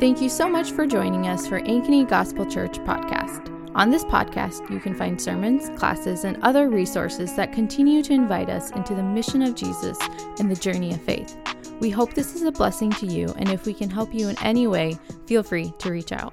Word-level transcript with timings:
Thank 0.00 0.22
you 0.22 0.30
so 0.30 0.48
much 0.48 0.70
for 0.70 0.86
joining 0.86 1.28
us 1.28 1.46
for 1.46 1.60
Ankeny 1.60 2.08
Gospel 2.08 2.46
Church 2.46 2.78
podcast. 2.78 3.54
On 3.74 3.90
this 3.90 4.02
podcast, 4.02 4.70
you 4.70 4.80
can 4.80 4.94
find 4.94 5.20
sermons, 5.20 5.68
classes, 5.78 6.24
and 6.24 6.42
other 6.42 6.70
resources 6.70 7.34
that 7.34 7.52
continue 7.52 8.02
to 8.04 8.14
invite 8.14 8.48
us 8.48 8.70
into 8.70 8.94
the 8.94 9.02
mission 9.02 9.42
of 9.42 9.54
Jesus 9.54 9.98
and 10.38 10.50
the 10.50 10.56
journey 10.56 10.94
of 10.94 11.02
faith. 11.02 11.36
We 11.80 11.90
hope 11.90 12.14
this 12.14 12.34
is 12.34 12.44
a 12.44 12.50
blessing 12.50 12.88
to 12.92 13.04
you, 13.04 13.26
and 13.36 13.50
if 13.50 13.66
we 13.66 13.74
can 13.74 13.90
help 13.90 14.14
you 14.14 14.30
in 14.30 14.42
any 14.42 14.66
way, 14.66 14.96
feel 15.26 15.42
free 15.42 15.70
to 15.80 15.90
reach 15.90 16.12
out. 16.12 16.32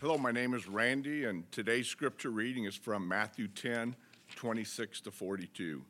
Hello, 0.00 0.18
my 0.18 0.32
name 0.32 0.52
is 0.52 0.66
Randy, 0.66 1.26
and 1.26 1.44
today's 1.52 1.86
scripture 1.86 2.30
reading 2.30 2.64
is 2.64 2.74
from 2.74 3.06
Matthew 3.06 3.46
10 3.46 3.94
26 4.34 5.00
to 5.02 5.12
42. 5.12 5.84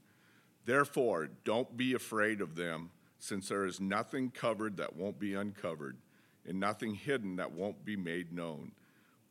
Therefore, 0.64 1.28
don't 1.44 1.76
be 1.76 1.94
afraid 1.94 2.40
of 2.40 2.56
them, 2.56 2.90
since 3.18 3.48
there 3.48 3.64
is 3.64 3.80
nothing 3.80 4.30
covered 4.30 4.76
that 4.76 4.96
won't 4.96 5.18
be 5.18 5.34
uncovered, 5.34 5.98
and 6.46 6.60
nothing 6.60 6.94
hidden 6.94 7.36
that 7.36 7.52
won't 7.52 7.84
be 7.84 7.96
made 7.96 8.32
known. 8.32 8.72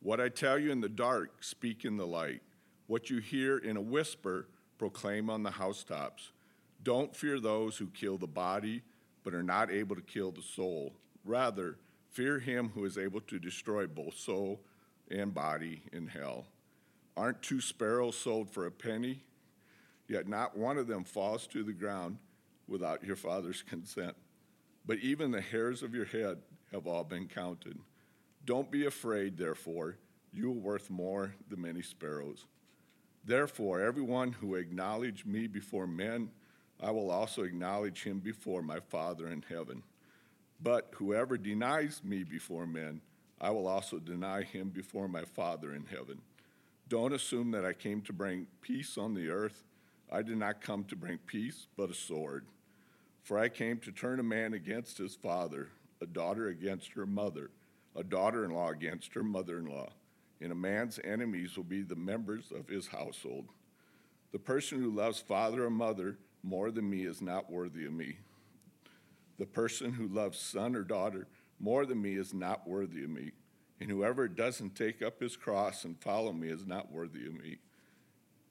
What 0.00 0.20
I 0.20 0.28
tell 0.28 0.58
you 0.58 0.70
in 0.70 0.80
the 0.80 0.88
dark, 0.88 1.42
speak 1.42 1.84
in 1.84 1.96
the 1.96 2.06
light. 2.06 2.42
What 2.86 3.10
you 3.10 3.18
hear 3.18 3.58
in 3.58 3.76
a 3.76 3.80
whisper, 3.80 4.48
proclaim 4.78 5.30
on 5.30 5.42
the 5.42 5.50
housetops. 5.50 6.32
Don't 6.82 7.16
fear 7.16 7.40
those 7.40 7.78
who 7.78 7.86
kill 7.86 8.18
the 8.18 8.26
body, 8.26 8.82
but 9.22 9.34
are 9.34 9.42
not 9.42 9.70
able 9.70 9.96
to 9.96 10.02
kill 10.02 10.30
the 10.30 10.42
soul. 10.42 10.92
Rather, 11.24 11.78
fear 12.10 12.38
him 12.38 12.70
who 12.74 12.84
is 12.84 12.98
able 12.98 13.20
to 13.22 13.38
destroy 13.38 13.86
both 13.86 14.16
soul 14.16 14.60
and 15.10 15.32
body 15.32 15.82
in 15.92 16.06
hell. 16.06 16.46
Aren't 17.16 17.42
two 17.42 17.60
sparrows 17.60 18.16
sold 18.16 18.50
for 18.50 18.66
a 18.66 18.70
penny? 18.70 19.22
Yet 20.08 20.28
not 20.28 20.56
one 20.56 20.78
of 20.78 20.86
them 20.86 21.04
falls 21.04 21.46
to 21.48 21.62
the 21.62 21.72
ground 21.72 22.18
without 22.68 23.04
your 23.04 23.16
Father's 23.16 23.62
consent. 23.62 24.14
But 24.86 24.98
even 24.98 25.30
the 25.30 25.40
hairs 25.40 25.82
of 25.82 25.94
your 25.94 26.04
head 26.04 26.38
have 26.72 26.86
all 26.86 27.04
been 27.04 27.26
counted. 27.26 27.78
Don't 28.44 28.70
be 28.70 28.84
afraid, 28.84 29.36
therefore, 29.36 29.96
you 30.32 30.50
are 30.50 30.54
worth 30.54 30.90
more 30.90 31.34
than 31.48 31.62
many 31.62 31.80
sparrows. 31.80 32.46
Therefore, 33.24 33.80
everyone 33.80 34.32
who 34.32 34.56
acknowledges 34.56 35.24
me 35.24 35.46
before 35.46 35.86
men, 35.86 36.30
I 36.82 36.90
will 36.90 37.10
also 37.10 37.42
acknowledge 37.42 38.02
him 38.02 38.18
before 38.18 38.60
my 38.60 38.80
Father 38.80 39.28
in 39.28 39.44
heaven. 39.48 39.82
But 40.60 40.90
whoever 40.96 41.38
denies 41.38 42.02
me 42.04 42.24
before 42.24 42.66
men, 42.66 43.00
I 43.40 43.50
will 43.50 43.66
also 43.66 43.98
deny 43.98 44.42
him 44.42 44.68
before 44.68 45.08
my 45.08 45.24
Father 45.24 45.74
in 45.74 45.86
heaven. 45.86 46.20
Don't 46.88 47.14
assume 47.14 47.50
that 47.52 47.64
I 47.64 47.72
came 47.72 48.02
to 48.02 48.12
bring 48.12 48.46
peace 48.60 48.98
on 48.98 49.14
the 49.14 49.28
earth. 49.28 49.64
I 50.10 50.22
did 50.22 50.38
not 50.38 50.60
come 50.60 50.84
to 50.84 50.96
bring 50.96 51.18
peace, 51.18 51.66
but 51.76 51.90
a 51.90 51.94
sword. 51.94 52.46
For 53.22 53.38
I 53.38 53.48
came 53.48 53.78
to 53.78 53.92
turn 53.92 54.20
a 54.20 54.24
man 54.24 54.52
against 54.52 54.98
his 54.98 55.14
father, 55.14 55.70
a 56.00 56.06
daughter 56.06 56.48
against 56.48 56.92
her 56.92 57.06
mother, 57.06 57.50
a 57.96 58.04
daughter 58.04 58.44
in 58.44 58.50
law 58.50 58.70
against 58.70 59.14
her 59.14 59.22
mother 59.22 59.58
in 59.58 59.66
law. 59.66 59.88
And 60.40 60.52
a 60.52 60.54
man's 60.56 61.00
enemies 61.02 61.56
will 61.56 61.64
be 61.64 61.82
the 61.82 61.96
members 61.96 62.52
of 62.54 62.68
his 62.68 62.88
household. 62.88 63.48
The 64.32 64.38
person 64.38 64.80
who 64.80 64.90
loves 64.90 65.20
father 65.20 65.64
or 65.64 65.70
mother 65.70 66.18
more 66.42 66.70
than 66.70 66.90
me 66.90 67.06
is 67.06 67.22
not 67.22 67.50
worthy 67.50 67.86
of 67.86 67.92
me. 67.92 68.18
The 69.38 69.46
person 69.46 69.92
who 69.92 70.06
loves 70.06 70.38
son 70.38 70.76
or 70.76 70.82
daughter 70.82 71.26
more 71.58 71.86
than 71.86 72.02
me 72.02 72.16
is 72.16 72.34
not 72.34 72.68
worthy 72.68 73.04
of 73.04 73.10
me. 73.10 73.32
And 73.80 73.90
whoever 73.90 74.28
doesn't 74.28 74.76
take 74.76 75.02
up 75.02 75.20
his 75.20 75.36
cross 75.36 75.84
and 75.84 76.00
follow 76.00 76.32
me 76.32 76.48
is 76.48 76.66
not 76.66 76.92
worthy 76.92 77.26
of 77.26 77.34
me. 77.34 77.58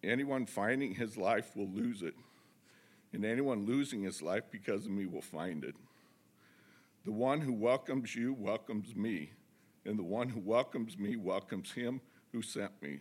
Anyone 0.04 0.46
finding 0.46 0.96
his 0.96 1.18
life 1.18 1.56
will 1.56 1.70
lose 1.70 2.02
it, 2.02 2.16
and 3.14 3.24
anyone 3.24 3.66
losing 3.66 4.04
his 4.04 4.22
life 4.22 4.44
because 4.52 4.86
of 4.86 4.92
me 4.92 5.06
will 5.06 5.22
find 5.22 5.64
it. 5.64 5.76
The 7.06 7.12
one 7.12 7.42
who 7.42 7.54
welcomes 7.54 8.16
you 8.16 8.34
welcomes 8.34 8.96
me, 8.96 9.32
and 9.86 9.98
the 9.98 10.04
one 10.04 10.30
who 10.30 10.40
welcomes 10.40 10.98
me 10.98 11.16
welcomes 11.16 11.72
him 11.72 12.02
who 12.34 12.42
sent 12.42 12.72
me. 12.82 13.00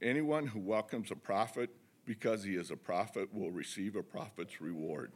Anyone 0.00 0.46
who 0.46 0.60
welcomes 0.60 1.10
a 1.10 1.16
prophet 1.16 1.70
because 2.04 2.42
he 2.42 2.54
is 2.54 2.70
a 2.70 2.76
prophet 2.76 3.32
will 3.32 3.50
receive 3.50 3.94
a 3.94 4.02
prophet's 4.02 4.60
reward. 4.60 5.12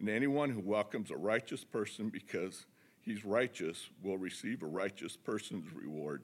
And 0.00 0.08
anyone 0.08 0.50
who 0.50 0.60
welcomes 0.60 1.10
a 1.10 1.16
righteous 1.16 1.64
person 1.64 2.08
because 2.08 2.66
he's 3.02 3.24
righteous 3.24 3.90
will 4.02 4.18
receive 4.18 4.62
a 4.62 4.66
righteous 4.66 5.16
person's 5.16 5.72
reward. 5.72 6.22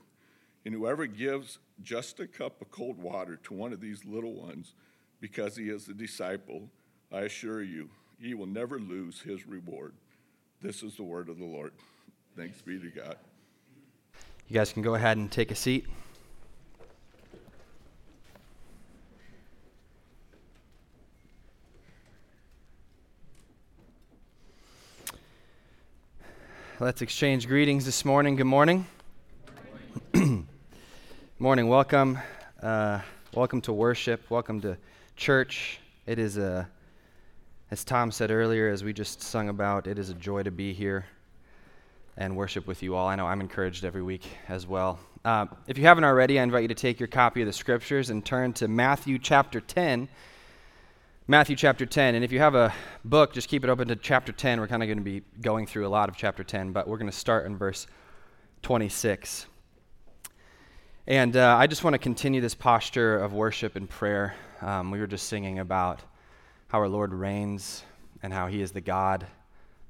And 0.65 0.75
whoever 0.75 1.07
gives 1.07 1.59
just 1.83 2.21
a 2.21 2.27
cup 2.27 2.61
of 2.61 2.71
cold 2.71 2.99
water 2.99 3.37
to 3.45 3.55
one 3.55 3.73
of 3.73 3.81
these 3.81 4.05
little 4.05 4.35
ones 4.35 4.75
because 5.21 5.57
he 5.57 5.71
is 5.71 5.89
a 5.89 5.95
disciple, 5.95 6.69
I 7.13 7.21
assure 7.21 7.63
you, 7.63 7.89
he 8.21 8.35
will 8.35 8.47
never 8.47 8.79
lose 8.79 9.21
his 9.21 9.47
reward. 9.47 9.95
This 10.61 10.83
is 10.83 10.97
the 10.97 11.03
word 11.03 11.29
of 11.29 11.39
the 11.39 11.45
Lord. 11.45 11.73
Thanks 12.37 12.61
be 12.61 12.79
to 12.79 12.91
God. 12.91 13.17
You 14.49 14.55
guys 14.55 14.73
can 14.73 14.83
go 14.83 14.95
ahead 14.95 15.17
and 15.17 15.31
take 15.31 15.51
a 15.51 15.55
seat. 15.55 15.87
Let's 26.79 27.03
exchange 27.03 27.47
greetings 27.47 27.85
this 27.85 28.05
morning. 28.07 28.37
Good 28.37 28.45
morning. 28.45 28.87
Morning. 31.43 31.69
Welcome. 31.69 32.19
Uh, 32.63 33.01
welcome 33.33 33.63
to 33.63 33.73
worship. 33.73 34.29
Welcome 34.29 34.61
to 34.61 34.77
church. 35.17 35.81
It 36.05 36.19
is 36.19 36.37
a, 36.37 36.69
as 37.71 37.83
Tom 37.83 38.11
said 38.11 38.31
earlier, 38.31 38.69
as 38.69 38.85
we 38.85 38.93
just 38.93 39.23
sung 39.23 39.49
about, 39.49 39.87
it 39.87 39.99
is 39.99 40.11
a 40.11 40.15
joy 40.15 40.43
to 40.43 40.51
be 40.51 40.75
here 40.75 41.07
and 42.19 42.37
worship 42.37 42.67
with 42.67 42.83
you 42.83 42.95
all. 42.95 43.09
I 43.09 43.17
know 43.17 43.27
I'm 43.27 43.41
encouraged 43.41 43.87
every 43.87 44.03
week 44.03 44.29
as 44.51 44.67
well. 44.67 44.99
Uh, 45.25 45.47
if 45.67 45.79
you 45.79 45.85
haven't 45.85 46.05
already, 46.05 46.39
I 46.39 46.43
invite 46.43 46.61
you 46.61 46.69
to 46.69 46.75
take 46.75 47.01
your 47.01 47.07
copy 47.07 47.41
of 47.41 47.47
the 47.47 47.55
scriptures 47.55 48.11
and 48.11 48.23
turn 48.23 48.53
to 48.53 48.69
Matthew 48.69 49.19
chapter 49.19 49.63
10. 49.63 50.11
Matthew 51.27 51.57
chapter 51.57 51.87
10. 51.87 52.17
And 52.17 52.23
if 52.23 52.33
you 52.33 52.39
have 52.41 52.55
a 52.55 52.75
book, 53.03 53.33
just 53.33 53.49
keep 53.49 53.65
it 53.65 53.71
open 53.71 53.89
to 53.89 53.97
chapter 53.97 54.31
10. 54.31 54.61
We're 54.61 54.69
kind 54.69 54.83
of 54.83 54.89
going 54.89 54.99
to 54.99 55.05
be 55.05 55.23
going 55.41 55.67
through 55.67 55.87
a 55.87 55.89
lot 55.89 56.11
of 56.11 56.17
chapter 56.17 56.45
10, 56.45 56.73
but 56.73 56.87
we're 56.87 56.99
going 56.99 57.11
to 57.11 57.17
start 57.17 57.47
in 57.47 57.57
verse 57.57 57.87
26. 58.61 59.47
And 61.07 61.37
uh, 61.37 61.57
I 61.59 61.67
just 61.67 61.83
want 61.83 61.95
to 61.95 61.99
continue 61.99 62.41
this 62.41 62.55
posture 62.55 63.19
of 63.19 63.33
worship 63.33 63.75
and 63.75 63.89
prayer. 63.89 64.35
Um, 64.61 64.91
we 64.91 65.01
were 65.01 65.07
just 65.07 65.29
singing 65.29 65.59
about 65.59 66.01
how 66.69 66.79
our 66.79 66.89
Lord 66.89 67.15
reigns 67.15 67.83
and 68.23 68.33
how 68.33 68.49
he 68.49 68.61
is 68.61 68.73
the 68.73 68.83
God 68.83 69.27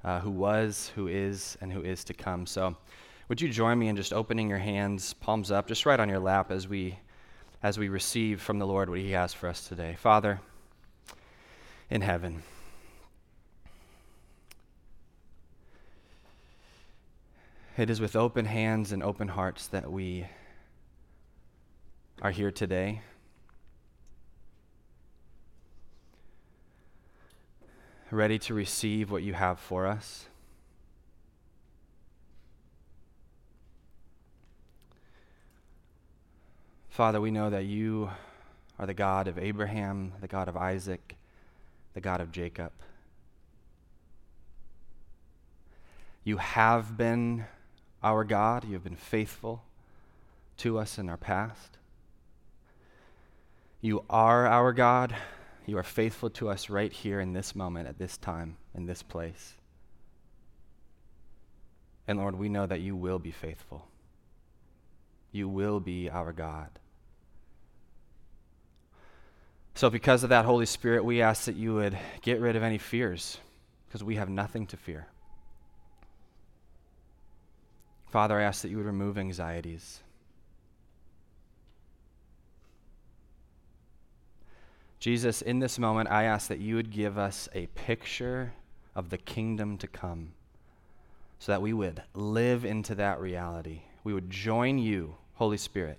uh, 0.04 0.20
who 0.20 0.31
was, 0.31 0.93
who 0.94 1.09
is, 1.09 1.59
and 1.60 1.72
who 1.72 1.82
is 1.82 2.04
to 2.04 2.15
come. 2.15 2.47
So, 2.47 2.76
would 3.28 3.41
you 3.41 3.49
join 3.49 3.78
me 3.78 3.88
in 3.88 3.97
just 3.97 4.12
opening 4.12 4.49
your 4.49 4.59
hands, 4.59 5.12
palms 5.15 5.50
up, 5.50 5.66
just 5.66 5.84
right 5.84 5.99
on 5.99 6.09
your 6.09 6.20
lap 6.20 6.50
as 6.50 6.69
we 6.69 6.99
as 7.62 7.78
we 7.78 7.88
receive 7.88 8.41
from 8.41 8.59
the 8.59 8.66
Lord 8.66 8.88
what 8.88 8.99
he 8.99 9.10
has 9.10 9.34
for 9.34 9.49
us 9.49 9.69
today. 9.69 9.97
Father, 9.99 10.41
in 11.91 12.00
heaven. 12.00 12.43
It 17.76 17.91
is 17.91 18.00
with 18.00 18.16
open 18.16 18.47
hands 18.47 18.93
and 18.93 19.03
open 19.03 19.28
hearts 19.28 19.66
that 19.69 19.91
we 19.91 20.26
are 22.22 22.31
here 22.31 22.50
today. 22.50 23.00
Ready 28.10 28.38
to 28.41 28.53
receive 28.53 29.10
what 29.10 29.22
you 29.22 29.32
have 29.32 29.58
for 29.58 29.86
us. 29.86 30.26
Father, 36.91 37.22
we 37.22 37.31
know 37.31 37.48
that 37.48 37.64
you 37.64 38.10
are 38.78 38.84
the 38.84 38.92
God 38.92 39.26
of 39.26 39.38
Abraham, 39.38 40.12
the 40.20 40.28
God 40.28 40.48
of 40.48 40.56
Isaac, 40.58 41.16
the 41.94 42.02
God 42.02 42.20
of 42.20 42.32
Jacob. 42.32 42.72
You 46.22 46.37
have 46.37 46.99
been 46.99 47.46
our 48.02 48.25
God. 48.25 48.67
You 48.67 48.75
have 48.75 48.84
been 48.84 48.94
faithful 48.94 49.62
to 50.58 50.78
us 50.78 50.99
in 50.99 51.08
our 51.08 51.17
past. 51.17 51.78
You 53.81 54.05
are 54.11 54.47
our 54.47 54.73
God. 54.73 55.17
You 55.67 55.79
are 55.79 55.82
faithful 55.82 56.31
to 56.31 56.49
us 56.49 56.69
right 56.69 56.93
here 56.93 57.21
in 57.21 57.32
this 57.32 57.55
moment, 57.55 57.88
at 57.88 57.99
this 57.99 58.19
time, 58.19 58.56
in 58.75 58.87
this 58.87 59.03
place. 59.03 59.55
And 62.06 62.19
Lord, 62.19 62.35
we 62.35 62.49
know 62.49 62.67
that 62.67 62.81
you 62.81 62.97
will 62.97 63.19
be 63.19 63.31
faithful. 63.31 63.87
You 65.32 65.49
will 65.49 65.81
be 65.81 66.11
our 66.11 66.32
God. 66.32 66.69
So, 69.75 69.88
because 69.88 70.25
of 70.25 70.31
that, 70.31 70.44
Holy 70.44 70.67
Spirit, 70.67 71.05
we 71.05 71.23
ask 71.23 71.44
that 71.44 71.56
you 71.56 71.75
would 71.75 71.97
get 72.21 72.41
rid 72.41 72.56
of 72.56 72.62
any 72.62 72.79
fears, 72.79 73.38
because 73.87 74.05
we 74.05 74.17
have 74.17 74.29
nothing 74.29 74.67
to 74.67 74.77
fear. 74.77 75.06
Father, 78.11 78.38
I 78.38 78.43
ask 78.43 78.62
that 78.62 78.69
you 78.69 78.77
would 78.77 78.87
remove 78.87 79.17
anxieties. 79.17 80.00
Jesus, 85.00 85.41
in 85.41 85.61
this 85.61 85.79
moment, 85.79 86.11
I 86.11 86.25
ask 86.25 86.49
that 86.49 86.61
you 86.61 86.76
would 86.76 86.91
give 86.91 87.17
us 87.17 87.49
a 87.55 87.67
picture 87.69 88.52
of 88.94 89.08
the 89.08 89.17
kingdom 89.17 89.79
to 89.79 89.87
come 89.87 90.32
so 91.38 91.52
that 91.52 91.62
we 91.62 91.73
would 91.73 92.02
live 92.12 92.67
into 92.67 92.94
that 92.97 93.19
reality. 93.19 93.81
We 94.05 94.12
would 94.12 94.31
join 94.31 94.79
you, 94.79 95.17
Holy 95.37 95.56
Spirit, 95.56 95.99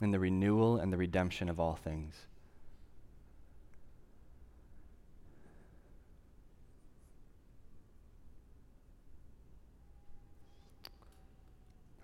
in 0.00 0.10
the 0.10 0.18
renewal 0.18 0.78
and 0.78 0.90
the 0.90 0.96
redemption 0.96 1.50
of 1.50 1.60
all 1.60 1.74
things. 1.74 2.14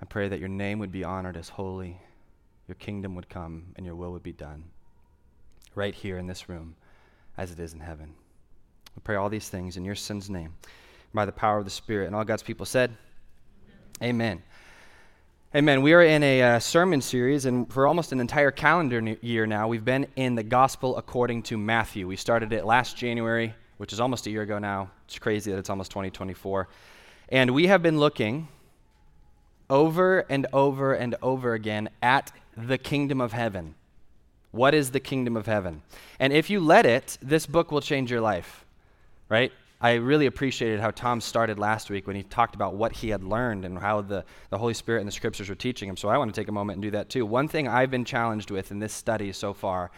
I 0.02 0.04
pray 0.04 0.28
that 0.28 0.38
your 0.38 0.48
name 0.50 0.78
would 0.80 0.92
be 0.92 1.02
honored 1.02 1.38
as 1.38 1.48
holy, 1.48 1.98
your 2.68 2.74
kingdom 2.76 3.14
would 3.14 3.28
come, 3.28 3.72
and 3.76 3.86
your 3.86 3.94
will 3.94 4.12
would 4.12 4.22
be 4.22 4.32
done 4.32 4.64
right 5.74 5.94
here 5.94 6.18
in 6.18 6.26
this 6.26 6.48
room 6.48 6.76
as 7.36 7.50
it 7.50 7.58
is 7.58 7.72
in 7.72 7.80
heaven. 7.80 8.14
We 8.94 9.00
pray 9.02 9.16
all 9.16 9.28
these 9.28 9.48
things 9.48 9.76
in 9.76 9.84
your 9.84 9.94
Son's 9.94 10.28
name 10.28 10.54
by 11.14 11.24
the 11.24 11.32
power 11.32 11.58
of 11.58 11.64
the 11.64 11.70
Spirit. 11.70 12.06
And 12.06 12.14
all 12.14 12.24
God's 12.24 12.42
people 12.42 12.66
said, 12.66 12.94
Amen. 14.02 14.42
Amen. 15.54 15.80
We 15.80 15.94
are 15.94 16.02
in 16.02 16.22
a 16.22 16.42
uh, 16.42 16.58
sermon 16.58 17.00
series, 17.00 17.46
and 17.46 17.72
for 17.72 17.86
almost 17.86 18.12
an 18.12 18.20
entire 18.20 18.50
calendar 18.50 19.00
year 19.22 19.46
now, 19.46 19.66
we've 19.66 19.84
been 19.84 20.06
in 20.14 20.34
the 20.34 20.42
Gospel 20.42 20.98
according 20.98 21.44
to 21.44 21.56
Matthew. 21.56 22.06
We 22.06 22.16
started 22.16 22.52
it 22.52 22.66
last 22.66 22.98
January, 22.98 23.54
which 23.78 23.94
is 23.94 23.98
almost 24.00 24.26
a 24.26 24.30
year 24.30 24.42
ago 24.42 24.58
now. 24.58 24.90
It's 25.06 25.18
crazy 25.18 25.50
that 25.50 25.58
it's 25.58 25.70
almost 25.70 25.90
2024. 25.90 26.68
And 27.30 27.52
we 27.52 27.68
have 27.68 27.82
been 27.82 27.98
looking 27.98 28.48
over 29.70 30.20
and 30.28 30.46
over 30.52 30.92
and 30.92 31.14
over 31.22 31.54
again 31.54 31.88
at 32.02 32.30
the 32.66 32.78
kingdom 32.78 33.20
of 33.20 33.32
heaven. 33.32 33.74
What 34.50 34.74
is 34.74 34.90
the 34.90 35.00
kingdom 35.00 35.36
of 35.36 35.46
heaven? 35.46 35.82
And 36.18 36.32
if 36.32 36.50
you 36.50 36.60
let 36.60 36.86
it, 36.86 37.18
this 37.22 37.46
book 37.46 37.70
will 37.70 37.80
change 37.80 38.10
your 38.10 38.20
life, 38.20 38.64
right? 39.28 39.52
I 39.80 39.94
really 39.94 40.26
appreciated 40.26 40.80
how 40.80 40.90
Tom 40.90 41.20
started 41.20 41.58
last 41.58 41.88
week 41.88 42.06
when 42.06 42.16
he 42.16 42.24
talked 42.24 42.56
about 42.56 42.74
what 42.74 42.92
he 42.92 43.10
had 43.10 43.22
learned 43.22 43.64
and 43.64 43.78
how 43.78 44.00
the, 44.00 44.24
the 44.50 44.58
Holy 44.58 44.74
Spirit 44.74 45.00
and 45.00 45.06
the 45.06 45.12
scriptures 45.12 45.48
were 45.48 45.54
teaching 45.54 45.88
him. 45.88 45.96
So 45.96 46.08
I 46.08 46.18
want 46.18 46.34
to 46.34 46.40
take 46.40 46.48
a 46.48 46.52
moment 46.52 46.76
and 46.76 46.82
do 46.82 46.90
that 46.92 47.08
too. 47.08 47.24
One 47.24 47.46
thing 47.46 47.68
I've 47.68 47.90
been 47.90 48.04
challenged 48.04 48.50
with 48.50 48.72
in 48.72 48.80
this 48.80 48.92
study 48.92 49.32
so 49.32 49.54
far, 49.54 49.92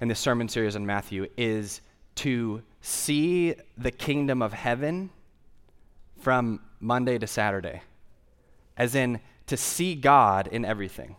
in 0.00 0.06
this 0.06 0.20
sermon 0.20 0.48
series 0.48 0.76
on 0.76 0.86
Matthew, 0.86 1.26
is 1.36 1.80
to 2.16 2.62
see 2.80 3.54
the 3.76 3.90
kingdom 3.90 4.40
of 4.40 4.52
heaven 4.52 5.10
from 6.20 6.60
Monday 6.78 7.18
to 7.18 7.26
Saturday 7.26 7.82
as 8.76 8.94
in 8.94 9.20
to 9.48 9.56
see 9.56 9.94
God 9.94 10.46
in 10.46 10.64
everything. 10.64 11.16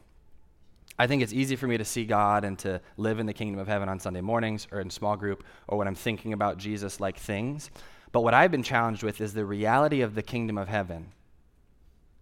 I 1.00 1.08
think 1.08 1.24
it's 1.24 1.32
easy 1.32 1.56
for 1.56 1.66
me 1.66 1.78
to 1.78 1.86
see 1.86 2.04
God 2.04 2.44
and 2.44 2.60
to 2.60 2.82
live 2.98 3.20
in 3.20 3.26
the 3.26 3.34
kingdom 3.34 3.58
of 3.60 3.70
heaven 3.70 3.88
on 3.88 4.02
Sunday 4.02 4.20
mornings 4.20 4.68
or 4.70 4.82
in 4.82 4.90
small 4.90 5.16
group 5.16 5.46
or 5.70 5.78
when 5.78 5.88
I'm 5.88 5.96
thinking 5.96 6.34
about 6.34 6.58
Jesus 6.58 7.00
like 7.00 7.18
things. 7.18 7.72
But 8.12 8.22
what 8.22 8.34
I've 8.34 8.52
been 8.52 8.64
challenged 8.64 9.02
with 9.02 9.22
is 9.22 9.34
the 9.34 9.46
reality 9.46 10.02
of 10.02 10.14
the 10.14 10.22
kingdom 10.22 10.58
of 10.58 10.68
heaven, 10.68 11.14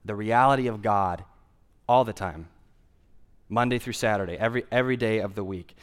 the 0.05 0.13
reality 0.13 0.67
of 0.67 0.83
God 0.83 1.23
all 1.89 2.03
the 2.03 2.13
time, 2.13 2.49
Monday 3.49 3.79
through 3.79 3.93
Saturday, 3.93 4.37
every, 4.37 4.63
every 4.71 4.95
day 4.95 5.19
of 5.19 5.33
the 5.33 5.43
week. 5.43 5.75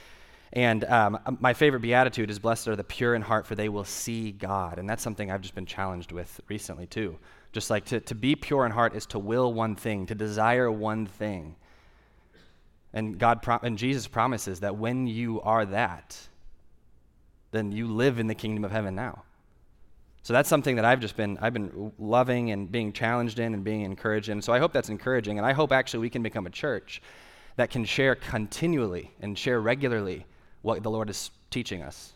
And 0.53 0.85
um, 0.85 1.19
my 1.41 1.53
favorite 1.53 1.81
beatitude 1.81 2.31
is 2.31 2.39
Blessed 2.39 2.69
are 2.69 2.77
the 2.77 2.85
pure 2.85 3.17
in 3.17 3.23
heart, 3.23 3.45
for 3.45 3.57
they 3.57 3.69
will 3.69 3.85
see 3.85 4.31
God. 4.31 4.79
And 4.79 4.89
that's 4.89 5.03
something 5.03 5.33
I've 5.33 5.41
just 5.41 5.57
been 5.57 5.67
challenged 5.67 6.13
with 6.13 6.41
recently, 6.49 6.87
too. 6.87 7.19
Just 7.51 7.71
like 7.71 7.87
to, 7.87 7.99
to 8.01 8.15
be 8.15 8.37
pure 8.37 8.65
in 8.65 8.71
heart 8.71 8.95
is 8.95 9.05
to 9.07 9.19
will 9.19 9.53
one 9.53 9.75
thing, 9.75 10.07
to 10.07 10.15
desire 10.15 10.71
one 10.71 11.07
thing. 11.07 11.57
And 12.95 13.19
God 13.19 13.43
pro- 13.43 13.59
and 13.63 13.77
Jesus 13.77 14.07
promises 14.07 14.61
that 14.61 14.77
when 14.77 15.07
you 15.07 15.43
are 15.43 15.67
that, 15.67 16.17
then 17.51 17.73
you 17.73 17.89
live 17.89 18.19
in 18.19 18.29
the 18.29 18.35
kingdom 18.35 18.65
of 18.65 18.71
heaven 18.71 18.95
now. 18.95 19.25
So 20.23 20.33
that's 20.33 20.49
something 20.49 20.77
that 20.77 20.87
I've 20.87 21.01
just 21.01 21.17
been 21.17 21.37
I've 21.43 21.53
been 21.53 21.93
loving 21.99 22.53
and 22.53 22.73
being 22.73 22.93
challenged 22.93 23.39
in 23.41 23.53
and 23.53 23.63
being 23.63 23.83
encouraged 23.83 24.31
in. 24.31 24.41
So 24.41 24.55
I 24.55 24.59
hope 24.59 24.73
that's 24.73 24.89
encouraging 24.89 25.37
and 25.37 25.47
I 25.47 25.53
hope 25.53 25.73
actually 25.73 26.01
we 26.01 26.09
can 26.09 26.23
become 26.23 26.47
a 26.47 26.51
church 26.51 27.03
that 27.57 27.69
can 27.69 27.85
share 27.85 28.15
continually 28.15 29.11
and 29.21 29.37
share 29.39 29.61
regularly 29.61 30.25
what 30.63 30.83
the 30.83 30.91
Lord 30.91 31.11
is 31.11 31.31
teaching 31.51 31.83
us 31.83 32.15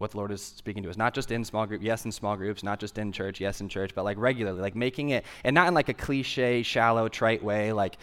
what 0.00 0.12
the 0.12 0.16
Lord 0.16 0.32
is 0.32 0.42
speaking 0.42 0.82
to 0.82 0.88
us. 0.88 0.96
Not 0.96 1.12
just 1.12 1.30
in 1.30 1.44
small 1.44 1.66
group, 1.66 1.82
yes, 1.82 2.06
in 2.06 2.10
small 2.10 2.34
groups, 2.34 2.62
not 2.62 2.80
just 2.80 2.96
in 2.96 3.12
church, 3.12 3.38
yes, 3.38 3.60
in 3.60 3.68
church, 3.68 3.94
but 3.94 4.02
like 4.02 4.16
regularly, 4.16 4.58
like 4.58 4.74
making 4.74 5.10
it, 5.10 5.26
and 5.44 5.52
not 5.54 5.68
in 5.68 5.74
like 5.74 5.90
a 5.90 5.94
cliche, 5.94 6.62
shallow, 6.62 7.06
trite 7.06 7.44
way, 7.44 7.70
like 7.70 7.98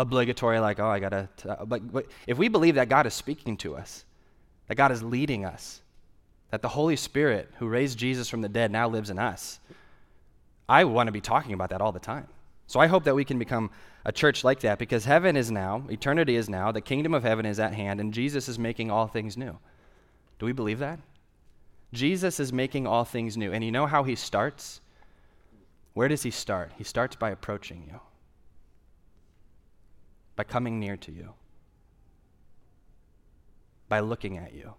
obligatory, 0.00 0.58
like, 0.60 0.80
oh, 0.80 0.88
I 0.88 0.98
gotta, 0.98 1.28
t-. 1.36 1.48
Uh, 1.48 1.64
but, 1.64 1.92
but 1.92 2.06
if 2.26 2.38
we 2.38 2.48
believe 2.48 2.76
that 2.76 2.88
God 2.88 3.06
is 3.06 3.14
speaking 3.14 3.56
to 3.58 3.76
us, 3.76 4.04
that 4.68 4.76
God 4.76 4.92
is 4.92 5.02
leading 5.02 5.44
us, 5.44 5.82
that 6.50 6.62
the 6.62 6.68
Holy 6.68 6.96
Spirit 6.96 7.50
who 7.58 7.68
raised 7.68 7.98
Jesus 7.98 8.28
from 8.28 8.40
the 8.40 8.48
dead 8.48 8.70
now 8.70 8.88
lives 8.88 9.10
in 9.10 9.18
us, 9.18 9.60
I 10.68 10.84
want 10.84 11.08
to 11.08 11.12
be 11.12 11.20
talking 11.20 11.52
about 11.52 11.70
that 11.70 11.80
all 11.80 11.92
the 11.92 11.98
time. 11.98 12.28
So 12.66 12.80
I 12.80 12.86
hope 12.86 13.04
that 13.04 13.14
we 13.14 13.24
can 13.24 13.38
become 13.38 13.70
a 14.04 14.12
church 14.12 14.44
like 14.44 14.60
that 14.60 14.78
because 14.78 15.04
heaven 15.04 15.36
is 15.36 15.50
now, 15.50 15.84
eternity 15.90 16.36
is 16.36 16.48
now, 16.48 16.72
the 16.72 16.80
kingdom 16.80 17.14
of 17.14 17.22
heaven 17.22 17.44
is 17.44 17.58
at 17.58 17.74
hand, 17.74 18.00
and 18.00 18.14
Jesus 18.14 18.48
is 18.48 18.58
making 18.58 18.90
all 18.90 19.06
things 19.06 19.36
new. 19.36 19.58
Do 20.38 20.46
we 20.46 20.52
believe 20.52 20.78
that? 20.78 20.98
Jesus 21.92 22.40
is 22.40 22.52
making 22.52 22.86
all 22.86 23.04
things 23.04 23.36
new. 23.36 23.52
And 23.52 23.64
you 23.64 23.72
know 23.72 23.86
how 23.86 24.04
he 24.04 24.14
starts? 24.14 24.80
Where 25.94 26.08
does 26.08 26.22
he 26.22 26.30
start? 26.30 26.72
He 26.78 26.84
starts 26.84 27.16
by 27.16 27.30
approaching 27.30 27.84
you, 27.86 28.00
by 30.40 30.44
coming 30.44 30.80
near 30.80 30.96
to 30.96 31.12
you, 31.12 31.34
by 33.90 34.00
looking 34.00 34.38
at 34.38 34.54
you, 34.54 34.72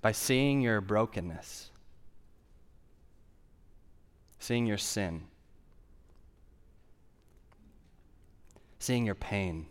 by 0.00 0.12
seeing 0.12 0.62
your 0.62 0.80
brokenness, 0.80 1.68
seeing 4.38 4.64
your 4.64 4.78
sin, 4.78 5.24
seeing 8.78 9.04
your 9.04 9.14
pain 9.14 9.66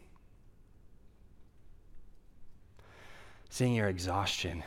seeing 3.50 3.74
your 3.74 3.88
exhaustion. 3.88 4.64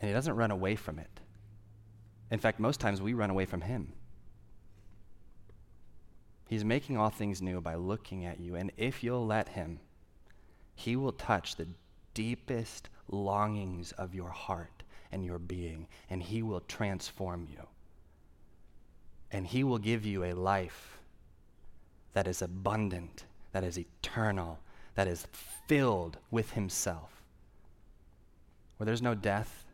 And 0.00 0.08
he 0.08 0.14
doesn't 0.14 0.34
run 0.34 0.50
away 0.50 0.74
from 0.74 0.98
it. 0.98 1.20
In 2.32 2.40
fact, 2.40 2.58
most 2.58 2.80
times 2.80 3.00
we 3.00 3.12
run 3.12 3.28
away 3.28 3.44
from 3.44 3.60
him. 3.60 3.92
He's 6.50 6.64
making 6.64 6.96
all 6.96 7.10
things 7.10 7.40
new 7.40 7.60
by 7.60 7.76
looking 7.76 8.26
at 8.26 8.40
you. 8.40 8.56
And 8.56 8.72
if 8.76 9.04
you'll 9.04 9.24
let 9.24 9.50
him, 9.50 9.78
he 10.74 10.96
will 10.96 11.12
touch 11.12 11.54
the 11.54 11.68
deepest 12.12 12.88
longings 13.06 13.92
of 13.92 14.16
your 14.16 14.30
heart 14.30 14.82
and 15.12 15.24
your 15.24 15.38
being, 15.38 15.86
and 16.10 16.20
he 16.20 16.42
will 16.42 16.58
transform 16.58 17.46
you. 17.48 17.68
And 19.30 19.46
he 19.46 19.62
will 19.62 19.78
give 19.78 20.04
you 20.04 20.24
a 20.24 20.32
life 20.32 20.98
that 22.14 22.26
is 22.26 22.42
abundant, 22.42 23.26
that 23.52 23.62
is 23.62 23.78
eternal, 23.78 24.58
that 24.96 25.06
is 25.06 25.28
filled 25.68 26.18
with 26.32 26.50
Himself, 26.54 27.22
where 28.76 28.86
there's 28.86 29.02
no 29.02 29.14
death, 29.14 29.66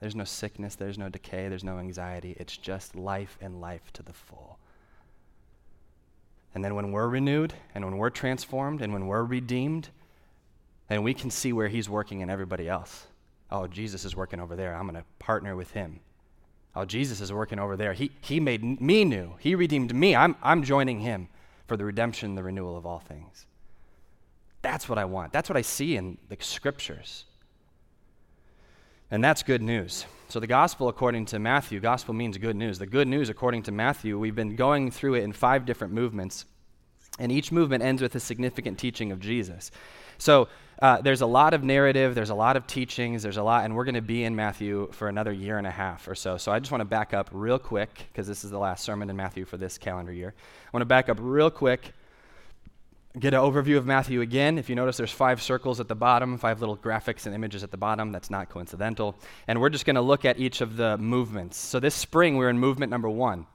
there's 0.00 0.16
no 0.16 0.24
sickness, 0.24 0.76
there's 0.76 0.96
no 0.96 1.10
decay, 1.10 1.48
there's 1.48 1.62
no 1.62 1.78
anxiety. 1.78 2.34
It's 2.40 2.56
just 2.56 2.96
life 2.96 3.36
and 3.42 3.60
life 3.60 3.92
to 3.92 4.02
the 4.02 4.14
full. 4.14 4.58
And 6.54 6.64
then 6.64 6.74
when 6.74 6.92
we're 6.92 7.08
renewed 7.08 7.54
and 7.74 7.84
when 7.84 7.96
we're 7.96 8.10
transformed 8.10 8.82
and 8.82 8.92
when 8.92 9.06
we're 9.06 9.24
redeemed, 9.24 9.88
then 10.88 11.02
we 11.02 11.14
can 11.14 11.30
see 11.30 11.52
where 11.52 11.68
He's 11.68 11.88
working 11.88 12.20
in 12.20 12.28
everybody 12.28 12.68
else. 12.68 13.06
Oh, 13.50 13.66
Jesus 13.66 14.04
is 14.04 14.14
working 14.16 14.40
over 14.40 14.56
there. 14.56 14.74
I'm 14.74 14.88
going 14.88 15.00
to 15.00 15.04
partner 15.18 15.56
with 15.56 15.70
Him. 15.70 16.00
Oh, 16.74 16.84
Jesus 16.84 17.20
is 17.20 17.32
working 17.32 17.58
over 17.58 17.76
there. 17.76 17.92
He, 17.92 18.10
he 18.20 18.40
made 18.40 18.80
me 18.80 19.04
new. 19.04 19.34
He 19.38 19.54
redeemed 19.54 19.94
me. 19.94 20.16
I'm, 20.16 20.36
I'm 20.42 20.62
joining 20.62 21.00
Him 21.00 21.28
for 21.66 21.76
the 21.76 21.84
redemption, 21.84 22.34
the 22.34 22.42
renewal 22.42 22.76
of 22.76 22.86
all 22.86 22.98
things. 22.98 23.46
That's 24.62 24.88
what 24.88 24.98
I 24.98 25.04
want. 25.04 25.32
That's 25.32 25.48
what 25.48 25.56
I 25.56 25.62
see 25.62 25.96
in 25.96 26.18
the 26.28 26.36
scriptures. 26.40 27.24
And 29.12 29.22
that's 29.22 29.42
good 29.42 29.60
news. 29.60 30.06
So, 30.30 30.40
the 30.40 30.46
gospel, 30.46 30.88
according 30.88 31.26
to 31.26 31.38
Matthew, 31.38 31.80
gospel 31.80 32.14
means 32.14 32.38
good 32.38 32.56
news. 32.56 32.78
The 32.78 32.86
good 32.86 33.06
news, 33.06 33.28
according 33.28 33.64
to 33.64 33.70
Matthew, 33.70 34.18
we've 34.18 34.34
been 34.34 34.56
going 34.56 34.90
through 34.90 35.16
it 35.16 35.22
in 35.22 35.34
five 35.34 35.66
different 35.66 35.92
movements, 35.92 36.46
and 37.18 37.30
each 37.30 37.52
movement 37.52 37.84
ends 37.84 38.00
with 38.00 38.14
a 38.14 38.20
significant 38.20 38.78
teaching 38.78 39.12
of 39.12 39.20
Jesus. 39.20 39.70
So, 40.16 40.48
uh, 40.80 41.02
there's 41.02 41.20
a 41.20 41.26
lot 41.26 41.52
of 41.52 41.62
narrative, 41.62 42.14
there's 42.14 42.30
a 42.30 42.34
lot 42.34 42.56
of 42.56 42.66
teachings, 42.66 43.22
there's 43.22 43.36
a 43.36 43.42
lot, 43.42 43.66
and 43.66 43.76
we're 43.76 43.84
going 43.84 43.96
to 43.96 44.00
be 44.00 44.24
in 44.24 44.34
Matthew 44.34 44.90
for 44.92 45.08
another 45.08 45.30
year 45.30 45.58
and 45.58 45.66
a 45.66 45.70
half 45.70 46.08
or 46.08 46.14
so. 46.14 46.38
So 46.38 46.50
I 46.50 46.58
just 46.58 46.72
want 46.72 46.80
to 46.80 46.86
back 46.86 47.12
up 47.12 47.28
real 47.32 47.58
quick, 47.58 48.06
because 48.10 48.26
this 48.26 48.44
is 48.44 48.50
the 48.50 48.58
last 48.58 48.82
sermon 48.82 49.10
in 49.10 49.14
Matthew 49.14 49.44
for 49.44 49.58
this 49.58 49.76
calendar 49.76 50.12
year. 50.12 50.32
I 50.38 50.70
want 50.72 50.80
to 50.80 50.86
back 50.86 51.10
up 51.10 51.18
real 51.20 51.50
quick, 51.50 51.92
get 53.18 53.34
an 53.34 53.40
overview 53.40 53.76
of 53.76 53.86
Matthew 53.86 54.20
again. 54.20 54.58
If 54.58 54.68
you 54.68 54.74
notice, 54.74 54.96
there's 54.96 55.12
five 55.12 55.42
circles 55.42 55.80
at 55.80 55.88
the 55.88 55.94
bottom, 55.94 56.38
five 56.38 56.60
little 56.60 56.76
graphics 56.76 57.26
and 57.26 57.34
images 57.34 57.62
at 57.62 57.70
the 57.70 57.76
bottom. 57.76 58.12
That's 58.12 58.30
not 58.30 58.48
coincidental. 58.48 59.16
And 59.46 59.60
we're 59.60 59.70
just 59.70 59.84
going 59.84 59.96
to 59.96 60.02
look 60.02 60.24
at 60.24 60.38
each 60.38 60.60
of 60.60 60.76
the 60.76 60.96
movements. 60.98 61.56
So 61.56 61.80
this 61.80 61.94
spring, 61.94 62.34
we 62.34 62.40
we're 62.40 62.50
in 62.50 62.58
movement 62.58 62.90
number 62.90 63.08
one. 63.08 63.46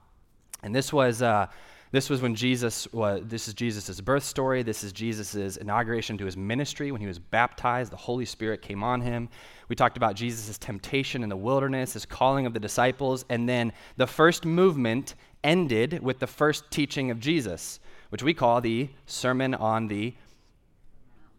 And 0.64 0.76
this 0.76 0.92
was. 0.94 1.22
Uh, 1.22 1.48
This 1.90 2.10
was 2.10 2.22
when 2.22 2.36
Jesus 2.36 2.86
was, 2.92 3.22
this 3.24 3.48
is 3.48 3.54
Jesus' 3.54 4.02
birth 4.02 4.24
story. 4.24 4.62
This 4.62 4.84
is 4.84 4.92
Jesus' 4.92 5.56
inauguration 5.56 6.18
to 6.18 6.26
his 6.26 6.36
ministry 6.36 6.92
when 6.92 7.00
he 7.00 7.08
was 7.08 7.18
baptized. 7.18 7.94
The 7.94 8.06
Holy 8.10 8.26
Spirit 8.26 8.62
came 8.62 8.84
on 8.84 9.00
him. 9.00 9.30
We 9.70 9.76
talked 9.78 9.96
about 9.96 10.18
Jesus' 10.18 10.58
temptation 10.58 11.24
in 11.24 11.30
the 11.30 11.38
wilderness, 11.38 11.94
his 11.94 12.06
calling 12.06 12.46
of 12.46 12.54
the 12.54 12.60
disciples, 12.60 13.24
and 13.30 13.48
then 13.48 13.72
the 13.96 14.06
first 14.06 14.46
movement 14.46 15.16
ended 15.44 16.04
with 16.04 16.20
the 16.20 16.28
first 16.28 16.70
teaching 16.72 17.10
of 17.10 17.22
Jesus, 17.22 17.80
which 18.10 18.24
we 18.24 18.34
call 18.34 18.62
the 18.62 18.90
Sermon 19.06 19.54
on 19.54 19.88
the 19.88 20.14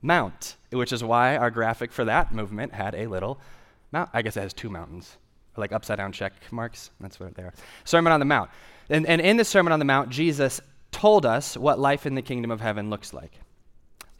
Mount, 0.03 0.57
which 0.71 0.93
is 0.93 1.03
why 1.03 1.37
our 1.37 1.51
graphic 1.51 1.93
for 1.93 2.05
that 2.05 2.33
movement 2.33 2.73
had 2.73 2.95
a 2.95 3.07
little 3.07 3.41
mount. 3.91 4.11
I 4.13 4.23
guess 4.23 4.37
it 4.37 4.43
has 4.43 4.53
two 4.53 4.71
mountains, 4.71 5.17
like 5.57 5.73
upside 5.73 5.99
down 5.99 6.13
check 6.13 6.33
marks. 6.51 6.91
That's 7.01 7.19
what 7.19 7.35
they 7.35 7.43
are. 7.43 7.55
Sermon 7.85 8.13
on 8.13 8.21
the 8.21 8.27
Mount. 8.27 8.51
And, 8.91 9.07
and 9.07 9.21
in 9.21 9.37
the 9.37 9.45
Sermon 9.45 9.73
on 9.73 9.79
the 9.79 9.85
Mount, 9.85 10.11
Jesus 10.11 10.61
told 10.93 11.27
us 11.27 11.57
what 11.57 11.79
life 11.79 12.07
in 12.07 12.15
the 12.15 12.23
kingdom 12.23 12.51
of 12.51 12.61
heaven 12.61 12.91
looks 12.91 13.13
like. 13.13 13.41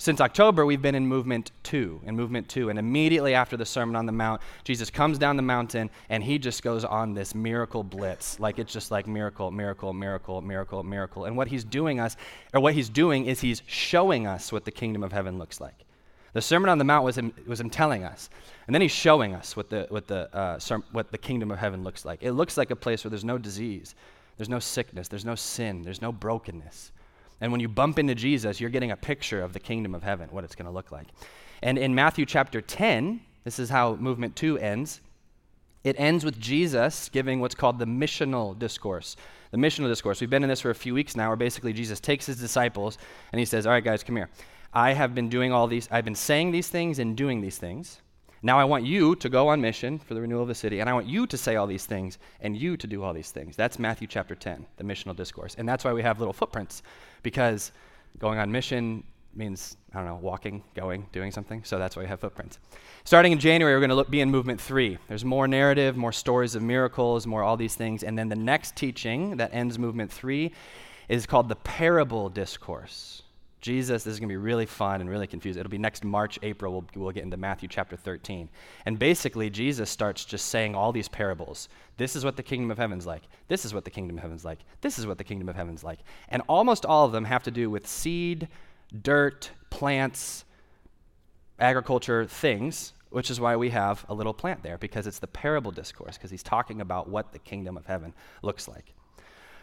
Since 0.01 0.21
October, 0.21 0.65
we've 0.65 0.81
been 0.81 0.95
in 0.95 1.09
movement 1.09 1.51
two, 1.65 2.01
in 2.07 2.15
movement 2.15 2.49
two. 2.49 2.71
And 2.71 2.79
immediately 2.79 3.35
after 3.35 3.57
the 3.57 3.67
Sermon 3.67 3.97
on 3.97 4.07
the 4.07 4.13
Mount, 4.13 4.41
Jesus 4.63 4.91
comes 4.91 5.19
down 5.19 5.37
the 5.37 5.43
mountain 5.43 5.91
and 6.09 6.23
he 6.23 6.39
just 6.39 6.63
goes 6.63 6.85
on 6.85 7.15
this 7.15 7.35
miracle 7.35 7.83
blitz. 7.83 8.39
Like 8.39 8.61
it's 8.61 8.73
just 8.73 8.93
like 8.93 9.09
miracle, 9.09 9.51
miracle, 9.51 9.93
miracle, 9.93 10.41
miracle, 10.41 10.85
miracle. 10.85 11.25
And 11.25 11.37
what 11.37 11.49
he's 11.49 11.65
doing 11.65 11.99
us, 11.99 12.17
or 12.55 12.61
what 12.61 12.75
he's 12.75 12.89
doing 12.89 13.27
is 13.27 13.41
he's 13.41 13.63
showing 13.67 14.29
us 14.29 14.53
what 14.53 14.65
the 14.65 14.71
kingdom 14.71 15.03
of 15.03 15.11
heaven 15.11 15.37
looks 15.37 15.61
like. 15.61 15.85
The 16.33 16.43
Sermon 16.43 16.71
on 16.71 16.79
the 16.79 16.85
Mount 16.85 17.05
was 17.05 17.19
him, 17.19 17.35
was 17.49 17.59
him 17.59 17.69
telling 17.69 18.05
us. 18.05 18.31
And 18.69 18.75
then 18.75 18.83
he's 18.83 18.93
showing 18.93 19.35
us 19.35 19.57
what 19.57 19.69
the, 19.69 19.87
what, 19.89 20.07
the, 20.07 20.33
uh, 20.33 20.61
what 20.93 21.11
the 21.11 21.19
kingdom 21.19 21.51
of 21.51 21.59
heaven 21.59 21.83
looks 21.83 22.05
like. 22.05 22.23
It 22.23 22.33
looks 22.33 22.57
like 22.57 22.71
a 22.71 22.77
place 22.77 23.03
where 23.03 23.11
there's 23.11 23.25
no 23.25 23.39
disease, 23.39 23.97
there's 24.37 24.49
no 24.49 24.61
sickness, 24.61 25.09
there's 25.09 25.25
no 25.25 25.35
sin, 25.35 25.83
there's 25.83 26.01
no 26.01 26.13
brokenness. 26.13 26.93
And 27.41 27.53
when 27.53 27.61
you 27.61 27.69
bump 27.69 27.99
into 27.99 28.15
Jesus, 28.15 28.61
you're 28.61 28.71
getting 28.71 28.91
a 28.91 28.97
picture 28.97 29.43
of 29.43 29.53
the 29.53 29.61
kingdom 29.61 29.95
of 29.95 30.03
heaven, 30.03 30.29
what 30.31 30.45
it's 30.45 30.55
going 30.55 30.67
to 30.67 30.73
look 30.73 30.91
like. 30.91 31.07
And 31.63 31.79
in 31.79 31.95
Matthew 31.95 32.27
chapter 32.27 32.61
10, 32.61 33.21
this 33.45 33.59
is 33.59 33.71
how 33.71 33.95
movement 33.97 34.37
2 34.37 34.59
ends. 34.59 35.01
It 35.85 35.97
ends 35.99 36.25
with 36.25 36.39
Jesus 36.41 37.09
giving 37.09 37.41
what's 37.41 37.55
called 37.55 37.79
the 37.79 37.87
missional 37.87 38.59
discourse. 38.59 39.17
The 39.53 39.59
missional 39.59 39.89
discourse. 39.89 40.21
We've 40.21 40.29
been 40.29 40.43
in 40.43 40.49
this 40.49 40.61
for 40.61 40.71
a 40.71 40.75
few 40.75 40.95
weeks 40.95 41.17
now, 41.17 41.29
where 41.29 41.37
basically 41.37 41.73
Jesus 41.73 42.01
takes 42.01 42.27
his 42.27 42.39
disciples 42.39 42.99
and 43.33 43.39
he 43.39 43.45
says, 43.45 43.67
All 43.67 43.73
right, 43.73 43.85
guys, 43.85 44.03
come 44.03 44.17
here. 44.17 44.31
I 44.73 44.93
have 44.93 45.15
been 45.15 45.29
doing 45.29 45.53
all 45.53 45.67
these, 45.67 45.89
I've 45.91 46.05
been 46.05 46.15
saying 46.15 46.51
these 46.51 46.69
things 46.69 46.99
and 46.99 47.17
doing 47.17 47.41
these 47.41 47.57
things. 47.57 48.03
Now 48.43 48.59
I 48.59 48.65
want 48.65 48.85
you 48.85 49.17
to 49.17 49.29
go 49.29 49.49
on 49.49 49.61
mission 49.61 49.99
for 49.99 50.15
the 50.15 50.21
renewal 50.21 50.43
of 50.43 50.49
the 50.49 50.55
city, 50.55 50.79
and 50.79 50.89
I 50.89 50.93
want 50.93 51.07
you 51.07 51.27
to 51.27 51.37
say 51.37 51.57
all 51.57 51.67
these 51.67 51.87
things 51.87 52.19
and 52.41 52.57
you 52.57 52.77
to 52.77 52.87
do 52.87 53.03
all 53.03 53.13
these 53.13 53.33
things. 53.33 53.57
That's 53.57 53.79
Matthew 53.79 54.07
chapter 54.07 54.37
10, 54.37 54.65
the 54.77 54.85
missional 54.85 55.17
discourse. 55.17 55.57
And 55.59 55.69
that's 55.69 55.85
why 55.85 55.93
we 55.93 56.03
have 56.03 56.21
little 56.21 56.33
footprints, 56.33 56.83
because 57.23 57.73
going 58.19 58.39
on 58.39 58.51
mission 58.51 59.05
means, 59.35 59.77
I 59.95 59.99
don't 59.99 60.07
know, 60.07 60.17
walking, 60.17 60.63
going, 60.75 61.07
doing 61.13 61.31
something. 61.31 61.63
So 61.65 61.79
that's 61.79 61.97
why 61.97 62.03
we 62.03 62.09
have 62.09 62.21
footprints. 62.21 62.59
Starting 63.05 63.33
in 63.33 63.39
January, 63.39 63.75
we're 63.75 63.87
going 63.87 64.05
to 64.05 64.11
be 64.11 64.21
in 64.21 64.31
movement 64.31 64.61
three. 64.61 64.99
There's 65.09 65.25
more 65.25 65.49
narrative, 65.49 65.97
more 65.97 66.13
stories 66.13 66.55
of 66.55 66.63
miracles, 66.63 67.27
more 67.27 67.43
all 67.43 67.57
these 67.57 67.75
things. 67.75 68.03
And 68.03 68.19
then 68.19 68.29
the 68.29 68.37
next 68.37 68.77
teaching 68.77 69.37
that 69.37 69.55
ends 69.55 69.79
movement 69.79 70.13
three 70.13 70.53
is 71.09 71.25
called 71.25 71.49
the 71.49 71.57
parable 71.57 72.29
discourse. 72.29 73.23
Jesus, 73.61 74.05
this 74.05 74.13
is 74.13 74.21
going 74.21 74.29
to 74.29 74.33
be 74.33 74.37
really 74.37 74.67
fun 74.67 75.01
and 75.01 75.11
really 75.11 75.27
confusing. 75.27 75.61
It'll 75.61 75.71
be 75.71 75.79
next 75.79 76.05
March, 76.05 76.39
April, 76.43 76.73
we'll, 76.73 76.85
we'll 76.95 77.13
get 77.13 77.25
into 77.25 77.37
Matthew 77.37 77.69
chapter 77.69 77.97
13. 77.97 78.49
And 78.87 78.99
basically, 78.99 79.51
Jesus 79.51 79.91
starts 79.91 80.25
just 80.25 80.47
saying 80.47 80.75
all 80.75 80.93
these 80.93 81.09
parables. 81.09 81.69
This 81.97 82.15
is 82.15 82.25
what 82.25 82.37
the 82.37 82.43
kingdom 82.43 82.71
of 82.71 82.79
heaven's 82.79 83.07
like. 83.07 83.23
This 83.49 83.65
is 83.65 83.75
what 83.75 83.85
the 83.85 83.91
kingdom 83.91 84.17
of 84.19 84.23
heaven's 84.23 84.45
like. 84.45 84.61
This 84.81 84.99
is 84.99 85.07
what 85.07 85.19
the 85.19 85.25
kingdom 85.25 85.49
of 85.49 85.57
heaven's 85.57 85.83
like. 85.83 85.99
And 86.29 86.43
almost 86.49 86.87
all 86.87 87.05
of 87.05 87.13
them 87.13 87.25
have 87.25 87.43
to 87.45 87.51
do 87.51 87.69
with 87.69 87.87
seed, 87.87 88.49
dirt, 89.03 89.51
plants, 89.71 90.45
agriculture, 91.59 92.27
things, 92.27 92.93
which 93.11 93.31
is 93.31 93.41
why 93.41 93.57
we 93.57 93.71
have 93.71 94.05
a 94.09 94.15
little 94.15 94.35
plant 94.35 94.63
there, 94.63 94.79
because 94.79 95.07
it's 95.07 95.19
the 95.19 95.27
parable 95.27 95.73
discourse, 95.73 96.17
because 96.17 96.31
he's 96.31 96.43
talking 96.43 96.81
about 96.81 97.09
what 97.09 97.33
the 97.33 97.39
kingdom 97.39 97.77
of 97.77 97.87
heaven 97.87 98.15
looks 98.43 98.69
like. 98.69 98.93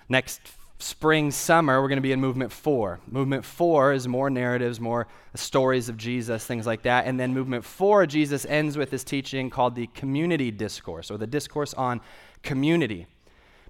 Next 0.10 0.42
spring, 0.80 1.32
summer, 1.32 1.82
we're 1.82 1.88
going 1.88 1.98
to 1.98 2.02
be 2.02 2.12
in 2.12 2.20
movement 2.20 2.52
four. 2.52 3.00
Movement 3.08 3.46
four 3.46 3.94
is 3.94 4.08
more 4.08 4.30
narratives, 4.30 4.80
more 4.80 5.08
stories 5.34 5.90
of 5.90 5.98
Jesus, 5.98 6.46
things 6.46 6.66
like 6.66 6.84
that. 6.84 7.06
And 7.06 7.20
then 7.20 7.34
movement 7.34 7.64
four, 7.64 8.06
Jesus 8.06 8.46
ends 8.46 8.78
with 8.78 8.92
his 8.92 9.04
teaching 9.04 9.50
called 9.50 9.76
the 9.76 9.88
community 9.88 10.52
discourse, 10.52 11.10
or 11.10 11.18
the 11.18 11.28
discourse 11.28 11.74
on 11.74 12.02
community. 12.44 13.08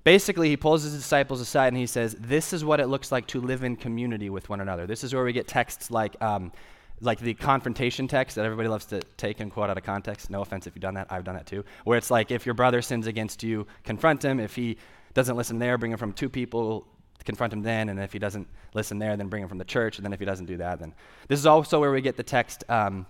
Basically, 0.04 0.50
he 0.50 0.58
pulls 0.58 0.84
his 0.84 0.94
disciples 0.94 1.42
aside 1.42 1.70
and 1.70 1.78
he 1.78 1.88
says, 1.88 2.16
This 2.20 2.54
is 2.54 2.64
what 2.64 2.80
it 2.80 2.88
looks 2.88 3.12
like 3.12 3.26
to 3.28 3.42
live 3.42 3.64
in 3.64 3.76
community 3.76 4.30
with 4.30 4.50
one 4.50 4.62
another. 4.62 4.86
This 4.86 5.04
is 5.04 5.14
where 5.14 5.24
we 5.24 5.34
get 5.34 5.48
texts 5.48 5.90
like, 5.90 6.20
um, 6.22 6.52
like 7.02 7.20
the 7.20 7.34
confrontation 7.34 8.08
text 8.08 8.36
that 8.36 8.46
everybody 8.46 8.70
loves 8.70 8.86
to 8.86 9.02
take 9.18 9.40
and 9.40 9.52
quote 9.52 9.70
out 9.70 9.78
of 9.78 9.84
context. 9.84 10.30
No 10.30 10.42
offense 10.42 10.68
if 10.68 10.76
you've 10.76 10.82
done 10.82 10.94
that, 10.94 11.08
I've 11.10 11.24
done 11.24 11.36
that 11.36 11.48
too. 11.48 11.66
Where 11.86 11.98
it's 11.98 12.12
like, 12.12 12.30
if 12.30 12.46
your 12.46 12.54
brother 12.54 12.82
sins 12.82 13.08
against 13.08 13.42
you, 13.42 13.66
confront 13.84 14.24
him. 14.24 14.40
If 14.40 14.56
he 14.56 14.78
doesn't 15.16 15.36
listen 15.36 15.58
there, 15.58 15.78
bring 15.78 15.92
him 15.92 15.98
from 15.98 16.14
two 16.14 16.30
people 16.30 16.86
confront 17.24 17.54
him 17.54 17.62
then, 17.62 17.90
and 17.90 18.00
if 18.00 18.14
he 18.14 18.20
doesn't 18.20 18.48
listen 18.74 19.00
there, 19.00 19.16
then 19.18 19.28
bring 19.28 19.44
him 19.44 19.50
from 19.50 19.58
the 19.58 19.66
church, 19.66 19.98
and 19.98 20.06
then 20.06 20.14
if 20.14 20.20
he 20.20 20.26
doesn't 20.26 20.46
do 20.46 20.58
that, 20.58 20.80
then. 20.80 20.94
This 21.28 21.40
is 21.40 21.46
also 21.46 21.80
where 21.80 21.92
we 21.92 22.02
get 22.02 22.18
the 22.18 22.24
text, 22.24 22.64
um, 22.70 23.06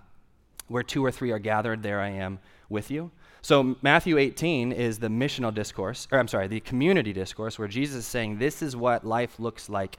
where 0.68 0.82
two 0.82 1.04
or 1.04 1.10
three 1.10 1.32
are 1.32 1.38
gathered, 1.38 1.82
there 1.82 2.00
I 2.00 2.10
am 2.10 2.38
with 2.68 2.90
you. 2.90 3.10
So 3.42 3.76
Matthew 3.82 4.18
18 4.18 4.72
is 4.72 4.98
the 4.98 5.08
missional 5.08 5.54
discourse, 5.54 6.08
or 6.10 6.18
I'm 6.18 6.28
sorry, 6.28 6.48
the 6.48 6.60
community 6.60 7.12
discourse, 7.12 7.58
where 7.58 7.68
Jesus 7.68 7.96
is 7.98 8.06
saying 8.06 8.38
this 8.38 8.62
is 8.62 8.74
what 8.74 9.04
life 9.04 9.38
looks 9.38 9.68
like 9.68 9.98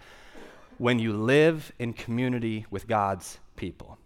when 0.78 1.00
you 1.00 1.14
live 1.14 1.72
in 1.80 1.94
community 1.94 2.66
with 2.70 2.88
God's 2.88 3.40
people. 3.56 3.98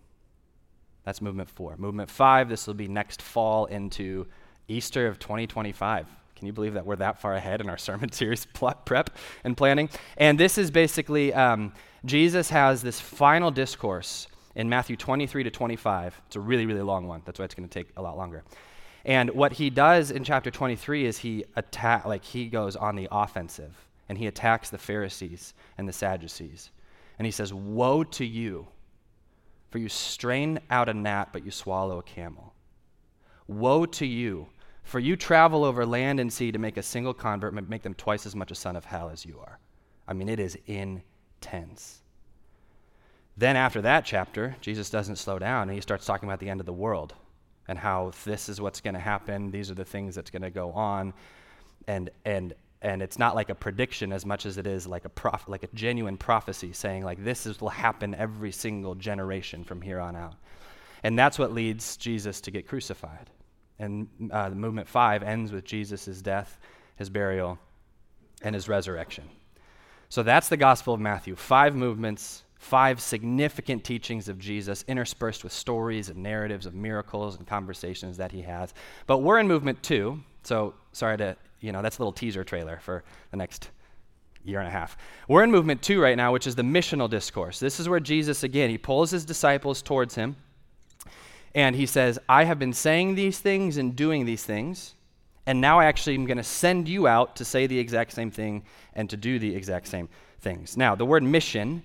That's 1.04 1.22
movement 1.22 1.50
four. 1.50 1.76
Movement 1.78 2.10
five, 2.10 2.50
this 2.50 2.68
will 2.68 2.76
be 2.76 2.88
next 2.88 3.22
fall 3.22 3.66
into 3.66 4.28
Easter 4.68 5.08
of 5.08 5.20
2025. 5.20 6.08
Can 6.42 6.48
you 6.48 6.54
believe 6.54 6.74
that 6.74 6.88
we're 6.88 6.96
that 6.96 7.22
far 7.22 7.36
ahead 7.36 7.62
in 7.62 7.70
our 7.70 7.78
sermon 7.88 8.12
series 8.12 8.48
prep 8.48 9.12
and 9.44 9.56
planning? 9.56 9.90
And 10.18 10.40
this 10.40 10.58
is 10.58 10.72
basically 10.72 11.32
um, 11.36 11.72
Jesus 12.04 12.50
has 12.50 12.82
this 12.82 13.00
final 13.00 13.52
discourse 13.52 14.28
in 14.56 14.68
Matthew 14.68 14.96
23 14.96 15.44
to 15.44 15.52
25. 15.52 16.20
It's 16.26 16.36
a 16.36 16.40
really, 16.40 16.66
really 16.66 16.82
long 16.82 17.06
one. 17.06 17.22
That's 17.26 17.38
why 17.38 17.46
it's 17.46 17.54
going 17.54 17.70
to 17.70 17.72
take 17.72 17.90
a 17.96 18.02
lot 18.02 18.18
longer. 18.18 18.44
And 19.06 19.30
what 19.30 19.54
he 19.54 19.70
does 19.70 20.10
in 20.10 20.24
chapter 20.24 20.50
23 20.50 21.06
is 21.06 21.20
he 21.20 21.46
attack, 21.56 22.06
like 22.06 22.26
he 22.26 22.48
goes 22.48 22.76
on 22.76 22.96
the 22.96 23.08
offensive 23.12 23.86
and 24.10 24.18
he 24.18 24.26
attacks 24.26 24.72
the 24.72 24.80
Pharisees 24.80 25.54
and 25.78 25.88
the 25.88 25.94
Sadducees. 25.94 26.72
And 27.20 27.28
he 27.28 27.32
says, 27.32 27.54
Woe 27.54 28.04
to 28.04 28.26
you, 28.26 28.68
for 29.70 29.78
you 29.78 29.90
strain 29.90 30.60
out 30.72 30.90
a 30.90 30.94
gnat, 30.96 31.32
but 31.34 31.46
you 31.46 31.52
swallow 31.52 32.00
a 32.00 32.04
camel. 32.04 32.56
Woe 33.48 33.86
to 33.86 34.08
you, 34.08 34.48
for 34.84 35.00
you 35.00 35.16
travel 35.16 35.64
over 35.64 35.86
land 35.86 36.20
and 36.20 36.32
sea 36.32 36.52
to 36.52 36.60
make 36.60 36.78
a 36.78 36.84
single 36.84 37.14
convert, 37.14 37.54
make 37.70 37.84
them 37.84 37.94
twice 37.94 38.26
as 38.26 38.36
much 38.36 38.52
a 38.52 38.56
son 38.56 38.76
of 38.76 38.86
hell 38.86 39.10
as 39.10 39.26
you 39.26 39.40
are. 39.40 39.60
I 40.08 40.14
mean, 40.14 40.30
it 40.30 40.40
is 40.40 40.58
intense. 40.66 42.02
Then, 43.38 43.56
after 43.56 43.82
that 43.82 44.06
chapter, 44.06 44.56
Jesus 44.62 44.90
doesn't 44.90 45.16
slow 45.16 45.40
down 45.40 45.64
and 45.64 45.72
he 45.72 45.82
starts 45.82 46.06
talking 46.06 46.28
about 46.28 46.40
the 46.40 46.50
end 46.50 46.60
of 46.60 46.66
the 46.66 46.74
world 46.74 47.14
and 47.68 47.80
how 47.80 48.12
this 48.26 48.50
is 48.50 48.60
what's 48.60 48.82
going 48.82 48.94
to 48.94 49.00
happen. 49.00 49.52
These 49.52 49.72
are 49.72 49.76
the 49.76 49.86
things 49.86 50.16
that's 50.16 50.30
going 50.30 50.42
to 50.42 50.50
go 50.50 50.72
on. 50.74 51.14
And, 51.88 52.10
and, 52.26 52.54
and 52.82 53.02
it's 53.02 53.18
not 53.18 53.36
like 53.36 53.50
a 53.50 53.56
prediction 53.56 54.12
as 54.12 54.26
much 54.26 54.46
as 54.46 54.58
it 54.58 54.68
is 54.68 54.86
like 54.86 55.06
a, 55.06 55.10
prof- 55.10 55.48
like 55.48 55.64
a 55.64 55.70
genuine 55.74 56.18
prophecy 56.18 56.74
saying, 56.74 57.06
like, 57.06 57.24
this 57.24 57.46
is, 57.46 57.62
will 57.62 57.70
happen 57.70 58.14
every 58.16 58.52
single 58.52 58.96
generation 58.96 59.64
from 59.64 59.82
here 59.82 60.00
on 60.00 60.16
out. 60.16 60.36
And 61.04 61.18
that's 61.18 61.40
what 61.40 61.54
leads 61.54 61.98
Jesus 61.98 62.42
to 62.42 62.52
get 62.52 62.68
crucified. 62.68 63.30
And 63.82 64.08
uh, 64.32 64.52
movement 64.52 64.88
five 64.88 65.24
ends 65.24 65.52
with 65.52 65.66
Jesus' 65.66 66.22
death, 66.22 66.60
his 66.98 67.10
burial, 67.10 67.58
and 68.44 68.54
his 68.54 68.70
resurrection. 68.70 69.24
So 70.08 70.22
that's 70.22 70.50
the 70.50 70.58
Gospel 70.58 70.94
of 70.94 71.00
Matthew. 71.00 71.36
Five 71.36 71.76
movements, 71.76 72.44
five 72.60 73.02
significant 73.02 73.84
teachings 73.84 74.30
of 74.30 74.38
Jesus, 74.38 74.86
interspersed 74.88 75.44
with 75.44 75.52
stories 75.52 76.10
and 76.10 76.22
narratives 76.22 76.68
of 76.68 76.76
miracles 76.76 77.38
and 77.38 77.48
conversations 77.48 78.18
that 78.18 78.32
he 78.32 78.44
has. 78.44 78.74
But 79.08 79.20
we're 79.20 79.40
in 79.40 79.48
movement 79.48 79.82
two. 79.82 80.22
So 80.44 80.76
sorry 80.92 81.18
to, 81.18 81.36
you 81.60 81.72
know, 81.72 81.82
that's 81.82 81.98
a 81.98 82.02
little 82.02 82.14
teaser 82.14 82.44
trailer 82.44 82.80
for 82.82 83.04
the 83.32 83.38
next 83.38 83.72
year 84.44 84.60
and 84.60 84.68
a 84.68 84.72
half. 84.72 84.96
We're 85.28 85.44
in 85.44 85.52
movement 85.52 85.82
two 85.82 86.00
right 86.00 86.18
now, 86.18 86.32
which 86.34 86.46
is 86.46 86.54
the 86.56 86.62
missional 86.62 87.10
discourse. 87.10 87.60
This 87.60 87.80
is 87.80 87.90
where 87.90 88.00
Jesus, 88.00 88.44
again, 88.44 88.70
he 88.70 88.78
pulls 88.78 89.10
his 89.10 89.26
disciples 89.26 89.82
towards 89.82 90.14
him 90.14 90.36
and 91.54 91.76
he 91.76 91.86
says, 91.86 92.18
I 92.30 92.46
have 92.46 92.60
been 92.60 92.74
saying 92.74 93.16
these 93.16 93.40
things 93.40 93.78
and 93.78 93.96
doing 93.96 94.26
these 94.26 94.44
things, 94.44 94.96
and 95.46 95.60
now 95.60 95.80
I 95.80 95.86
actually 95.86 96.16
am 96.16 96.26
going 96.26 96.38
to 96.38 96.44
send 96.44 96.88
you 96.88 97.08
out 97.08 97.36
to 97.38 97.46
say 97.46 97.68
the 97.68 97.78
exact 97.78 98.14
same 98.14 98.32
thing 98.32 98.64
and 98.94 99.10
to 99.10 99.18
do 99.18 99.40
the 99.40 99.56
exact 99.56 99.88
same 99.88 100.08
things. 100.40 100.78
Now, 100.78 100.96
the 100.96 101.06
word 101.06 101.24
mission, 101.24 101.84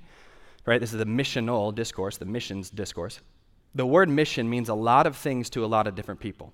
right, 0.66 0.80
this 0.80 0.92
is 0.92 0.98
the 0.98 1.06
missional 1.06 1.74
discourse, 1.74 2.16
the 2.16 2.26
missions 2.26 2.70
discourse. 2.70 3.20
The 3.74 3.86
word 3.86 4.08
mission 4.08 4.48
means 4.48 4.68
a 4.68 4.74
lot 4.74 5.06
of 5.06 5.16
things 5.16 5.50
to 5.50 5.64
a 5.64 5.66
lot 5.66 5.86
of 5.86 5.94
different 5.94 6.20
people. 6.20 6.52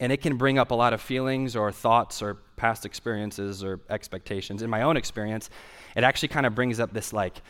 And 0.00 0.12
it 0.12 0.20
can 0.20 0.36
bring 0.36 0.58
up 0.58 0.72
a 0.72 0.74
lot 0.74 0.92
of 0.92 1.00
feelings 1.00 1.56
or 1.56 1.72
thoughts 1.72 2.20
or 2.20 2.34
past 2.56 2.84
experiences 2.84 3.64
or 3.64 3.80
expectations. 3.88 4.62
In 4.62 4.68
my 4.68 4.82
own 4.82 4.96
experience, 4.96 5.48
it 5.94 6.04
actually 6.04 6.28
kind 6.28 6.44
of 6.44 6.54
brings 6.54 6.80
up 6.80 6.92
this 6.92 7.12
like, 7.12 7.40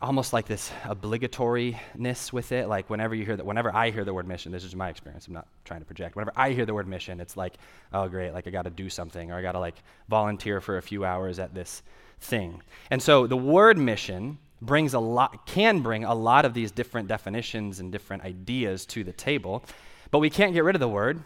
almost 0.00 0.32
like 0.32 0.46
this 0.46 0.70
obligatoriness 0.84 2.32
with 2.32 2.52
it. 2.52 2.68
Like 2.68 2.90
whenever 2.90 3.14
you 3.14 3.24
hear 3.24 3.36
that, 3.36 3.46
whenever 3.46 3.74
I 3.74 3.90
hear 3.90 4.04
the 4.04 4.14
word 4.14 4.28
mission, 4.28 4.52
this 4.52 4.64
is 4.64 4.74
my 4.74 4.88
experience. 4.88 5.26
I'm 5.26 5.34
not 5.34 5.46
trying 5.64 5.80
to 5.80 5.86
project. 5.86 6.16
Whenever 6.16 6.32
I 6.36 6.52
hear 6.52 6.66
the 6.66 6.74
word 6.74 6.86
mission, 6.86 7.20
it's 7.20 7.36
like, 7.36 7.54
oh 7.92 8.08
great, 8.08 8.32
like 8.32 8.46
I 8.46 8.50
got 8.50 8.62
to 8.62 8.70
do 8.70 8.90
something, 8.90 9.30
or 9.30 9.36
I 9.36 9.42
got 9.42 9.52
to 9.52 9.60
like 9.60 9.76
volunteer 10.08 10.60
for 10.60 10.78
a 10.78 10.82
few 10.82 11.04
hours 11.04 11.38
at 11.38 11.54
this 11.54 11.82
thing. 12.20 12.62
And 12.90 13.02
so 13.02 13.26
the 13.26 13.36
word 13.36 13.78
mission 13.78 14.38
brings 14.62 14.94
a 14.94 14.98
lot, 14.98 15.46
can 15.46 15.80
bring 15.80 16.04
a 16.04 16.14
lot 16.14 16.44
of 16.44 16.54
these 16.54 16.70
different 16.70 17.08
definitions 17.08 17.80
and 17.80 17.92
different 17.92 18.24
ideas 18.24 18.86
to 18.86 19.04
the 19.04 19.12
table, 19.12 19.64
but 20.10 20.18
we 20.18 20.30
can't 20.30 20.52
get 20.54 20.64
rid 20.64 20.76
of 20.76 20.80
the 20.80 20.88
word 20.88 21.22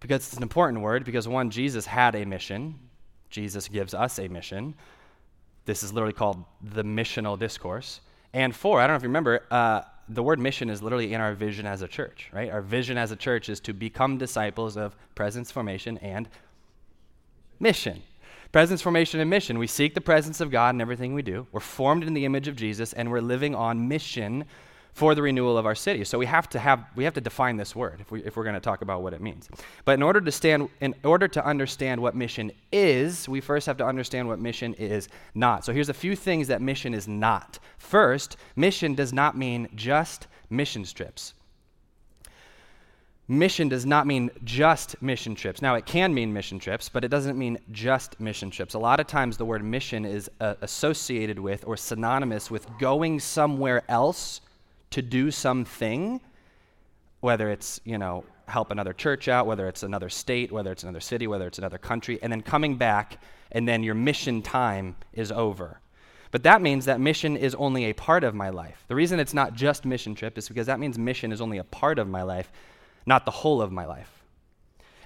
because 0.00 0.26
it's 0.26 0.36
an 0.36 0.42
important 0.42 0.82
word. 0.82 1.04
Because 1.04 1.28
one, 1.28 1.50
Jesus 1.50 1.86
had 1.86 2.14
a 2.14 2.24
mission. 2.24 2.78
Jesus 3.30 3.68
gives 3.68 3.94
us 3.94 4.18
a 4.18 4.28
mission. 4.28 4.74
This 5.68 5.82
is 5.82 5.92
literally 5.92 6.14
called 6.14 6.42
the 6.62 6.82
missional 6.82 7.38
discourse. 7.38 8.00
And 8.32 8.56
four, 8.56 8.80
I 8.80 8.86
don't 8.86 8.94
know 8.94 8.96
if 8.96 9.02
you 9.02 9.10
remember, 9.10 9.44
uh, 9.50 9.82
the 10.08 10.22
word 10.22 10.38
mission 10.38 10.70
is 10.70 10.82
literally 10.82 11.12
in 11.12 11.20
our 11.20 11.34
vision 11.34 11.66
as 11.66 11.82
a 11.82 11.86
church, 11.86 12.30
right? 12.32 12.50
Our 12.50 12.62
vision 12.62 12.96
as 12.96 13.12
a 13.12 13.16
church 13.16 13.50
is 13.50 13.60
to 13.60 13.74
become 13.74 14.16
disciples 14.16 14.78
of 14.78 14.96
presence 15.14 15.50
formation 15.50 15.98
and 15.98 16.26
mission. 17.60 18.02
Presence 18.50 18.80
formation 18.80 19.20
and 19.20 19.28
mission. 19.28 19.58
We 19.58 19.66
seek 19.66 19.92
the 19.92 20.00
presence 20.00 20.40
of 20.40 20.50
God 20.50 20.74
in 20.74 20.80
everything 20.80 21.12
we 21.12 21.20
do. 21.20 21.46
We're 21.52 21.60
formed 21.60 22.02
in 22.02 22.14
the 22.14 22.24
image 22.24 22.48
of 22.48 22.56
Jesus, 22.56 22.94
and 22.94 23.10
we're 23.10 23.20
living 23.20 23.54
on 23.54 23.88
mission 23.88 24.46
for 24.98 25.14
the 25.14 25.22
renewal 25.22 25.56
of 25.56 25.64
our 25.64 25.76
city. 25.76 26.02
So 26.02 26.18
we 26.18 26.26
have 26.26 26.48
to 26.48 26.58
have 26.58 26.84
we 26.96 27.04
have 27.04 27.14
to 27.14 27.20
define 27.20 27.56
this 27.56 27.76
word 27.76 28.00
if 28.00 28.10
we 28.10 28.20
if 28.24 28.36
we're 28.36 28.42
going 28.42 28.54
to 28.54 28.60
talk 28.60 28.82
about 28.82 29.00
what 29.00 29.12
it 29.12 29.20
means. 29.20 29.48
But 29.84 29.92
in 29.92 30.02
order 30.02 30.20
to 30.20 30.32
stand 30.32 30.70
in 30.80 30.92
order 31.04 31.28
to 31.28 31.46
understand 31.46 32.02
what 32.02 32.16
mission 32.16 32.50
is, 32.72 33.28
we 33.28 33.40
first 33.40 33.66
have 33.66 33.76
to 33.76 33.86
understand 33.86 34.26
what 34.26 34.40
mission 34.40 34.74
is 34.74 35.08
not. 35.36 35.64
So 35.64 35.72
here's 35.72 35.88
a 35.88 35.94
few 35.94 36.16
things 36.16 36.48
that 36.48 36.60
mission 36.60 36.94
is 36.94 37.06
not. 37.06 37.60
First, 37.78 38.36
mission 38.56 38.96
does 38.96 39.12
not 39.12 39.36
mean 39.36 39.68
just 39.76 40.26
mission 40.50 40.82
trips. 40.82 41.34
Mission 43.28 43.68
does 43.68 43.86
not 43.86 44.04
mean 44.04 44.30
just 44.42 45.00
mission 45.00 45.34
trips. 45.36 45.62
Now, 45.62 45.74
it 45.74 45.84
can 45.84 46.12
mean 46.14 46.32
mission 46.32 46.58
trips, 46.58 46.88
but 46.88 47.04
it 47.04 47.08
doesn't 47.08 47.38
mean 47.38 47.58
just 47.70 48.18
mission 48.18 48.50
trips. 48.50 48.72
A 48.74 48.78
lot 48.78 49.00
of 49.00 49.06
times, 49.06 49.36
the 49.36 49.44
word 49.44 49.62
mission 49.62 50.06
is 50.06 50.30
uh, 50.40 50.54
associated 50.62 51.38
with 51.38 51.62
or 51.66 51.76
synonymous 51.76 52.50
with 52.50 52.66
going 52.78 53.20
somewhere 53.20 53.82
else 53.88 54.40
to 54.90 55.02
do 55.02 55.30
something, 55.30 56.20
whether 57.20 57.50
it's, 57.50 57.80
you 57.84 57.98
know, 57.98 58.24
help 58.46 58.70
another 58.70 58.92
church 58.92 59.28
out, 59.28 59.46
whether 59.46 59.68
it's 59.68 59.82
another 59.82 60.08
state, 60.08 60.50
whether 60.50 60.72
it's 60.72 60.82
another 60.82 61.00
city, 61.00 61.26
whether 61.26 61.46
it's 61.46 61.58
another 61.58 61.78
country, 61.78 62.18
and 62.22 62.32
then 62.32 62.40
coming 62.40 62.76
back, 62.76 63.20
and 63.52 63.68
then 63.68 63.82
your 63.82 63.94
mission 63.94 64.42
time 64.42 64.96
is 65.12 65.30
over. 65.30 65.80
But 66.30 66.42
that 66.42 66.60
means 66.60 66.84
that 66.84 67.00
mission 67.00 67.36
is 67.36 67.54
only 67.54 67.86
a 67.86 67.92
part 67.92 68.24
of 68.24 68.34
my 68.34 68.50
life. 68.50 68.84
The 68.88 68.94
reason 68.94 69.18
it's 69.18 69.34
not 69.34 69.54
just 69.54 69.84
mission 69.84 70.14
trip 70.14 70.36
is 70.36 70.48
because 70.48 70.66
that 70.66 70.78
means 70.78 70.98
mission 70.98 71.32
is 71.32 71.40
only 71.40 71.58
a 71.58 71.64
part 71.64 71.98
of 71.98 72.08
my 72.08 72.22
life, 72.22 72.52
not 73.06 73.24
the 73.24 73.30
whole 73.30 73.62
of 73.62 73.72
my 73.72 73.86
life. 73.86 74.22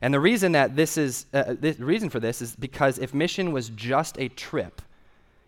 And 0.00 0.12
the 0.12 0.20
reason 0.20 0.52
that 0.52 0.74
this 0.74 0.98
is, 0.98 1.26
uh, 1.32 1.54
the 1.58 1.74
reason 1.78 2.10
for 2.10 2.18
this 2.18 2.42
is 2.42 2.56
because 2.56 2.98
if 2.98 3.14
mission 3.14 3.52
was 3.52 3.68
just 3.70 4.18
a 4.18 4.28
trip, 4.28 4.82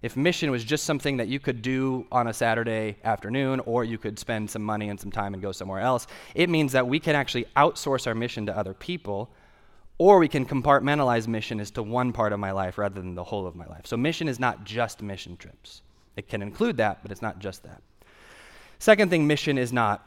if 0.05 0.19
mission 0.19 0.51
was 0.51 0.63
just 0.65 0.85
something 0.85 1.17
that 1.17 1.29
you 1.29 1.41
could 1.41 1.63
do 1.63 2.07
on 2.13 2.27
a 2.27 2.33
Saturday 2.35 2.97
afternoon, 3.05 3.59
or 3.61 3.85
you 3.85 3.97
could 3.97 4.19
spend 4.19 4.51
some 4.51 4.61
money 4.61 4.91
and 4.91 5.01
some 5.01 5.11
time 5.11 5.33
and 5.33 5.43
go 5.43 5.51
somewhere 5.51 5.81
else, 5.81 6.07
it 6.35 6.51
means 6.51 6.73
that 6.73 6.87
we 6.87 7.01
can 7.01 7.17
actually 7.17 7.47
outsource 7.57 8.07
our 8.07 8.15
mission 8.15 8.45
to 8.45 8.55
other 8.55 8.75
people, 8.75 9.31
or 9.97 10.19
we 10.19 10.29
can 10.29 10.45
compartmentalize 10.45 11.27
mission 11.27 11.59
as 11.59 11.71
to 11.71 11.83
one 11.83 12.13
part 12.13 12.35
of 12.35 12.39
my 12.39 12.51
life 12.51 12.77
rather 12.77 13.01
than 13.01 13.15
the 13.15 13.25
whole 13.25 13.47
of 13.47 13.57
my 13.57 13.65
life. 13.65 13.87
So 13.87 13.97
mission 13.97 14.29
is 14.29 14.39
not 14.39 14.65
just 14.65 15.01
mission 15.01 15.39
trips. 15.39 15.81
It 16.17 16.29
can 16.29 16.43
include 16.43 16.77
that, 16.77 16.99
but 17.01 17.11
it's 17.11 17.23
not 17.23 17.39
just 17.39 17.63
that. 17.63 17.81
Second 18.79 19.09
thing 19.09 19.27
mission 19.27 19.57
is 19.57 19.73
not 19.73 20.07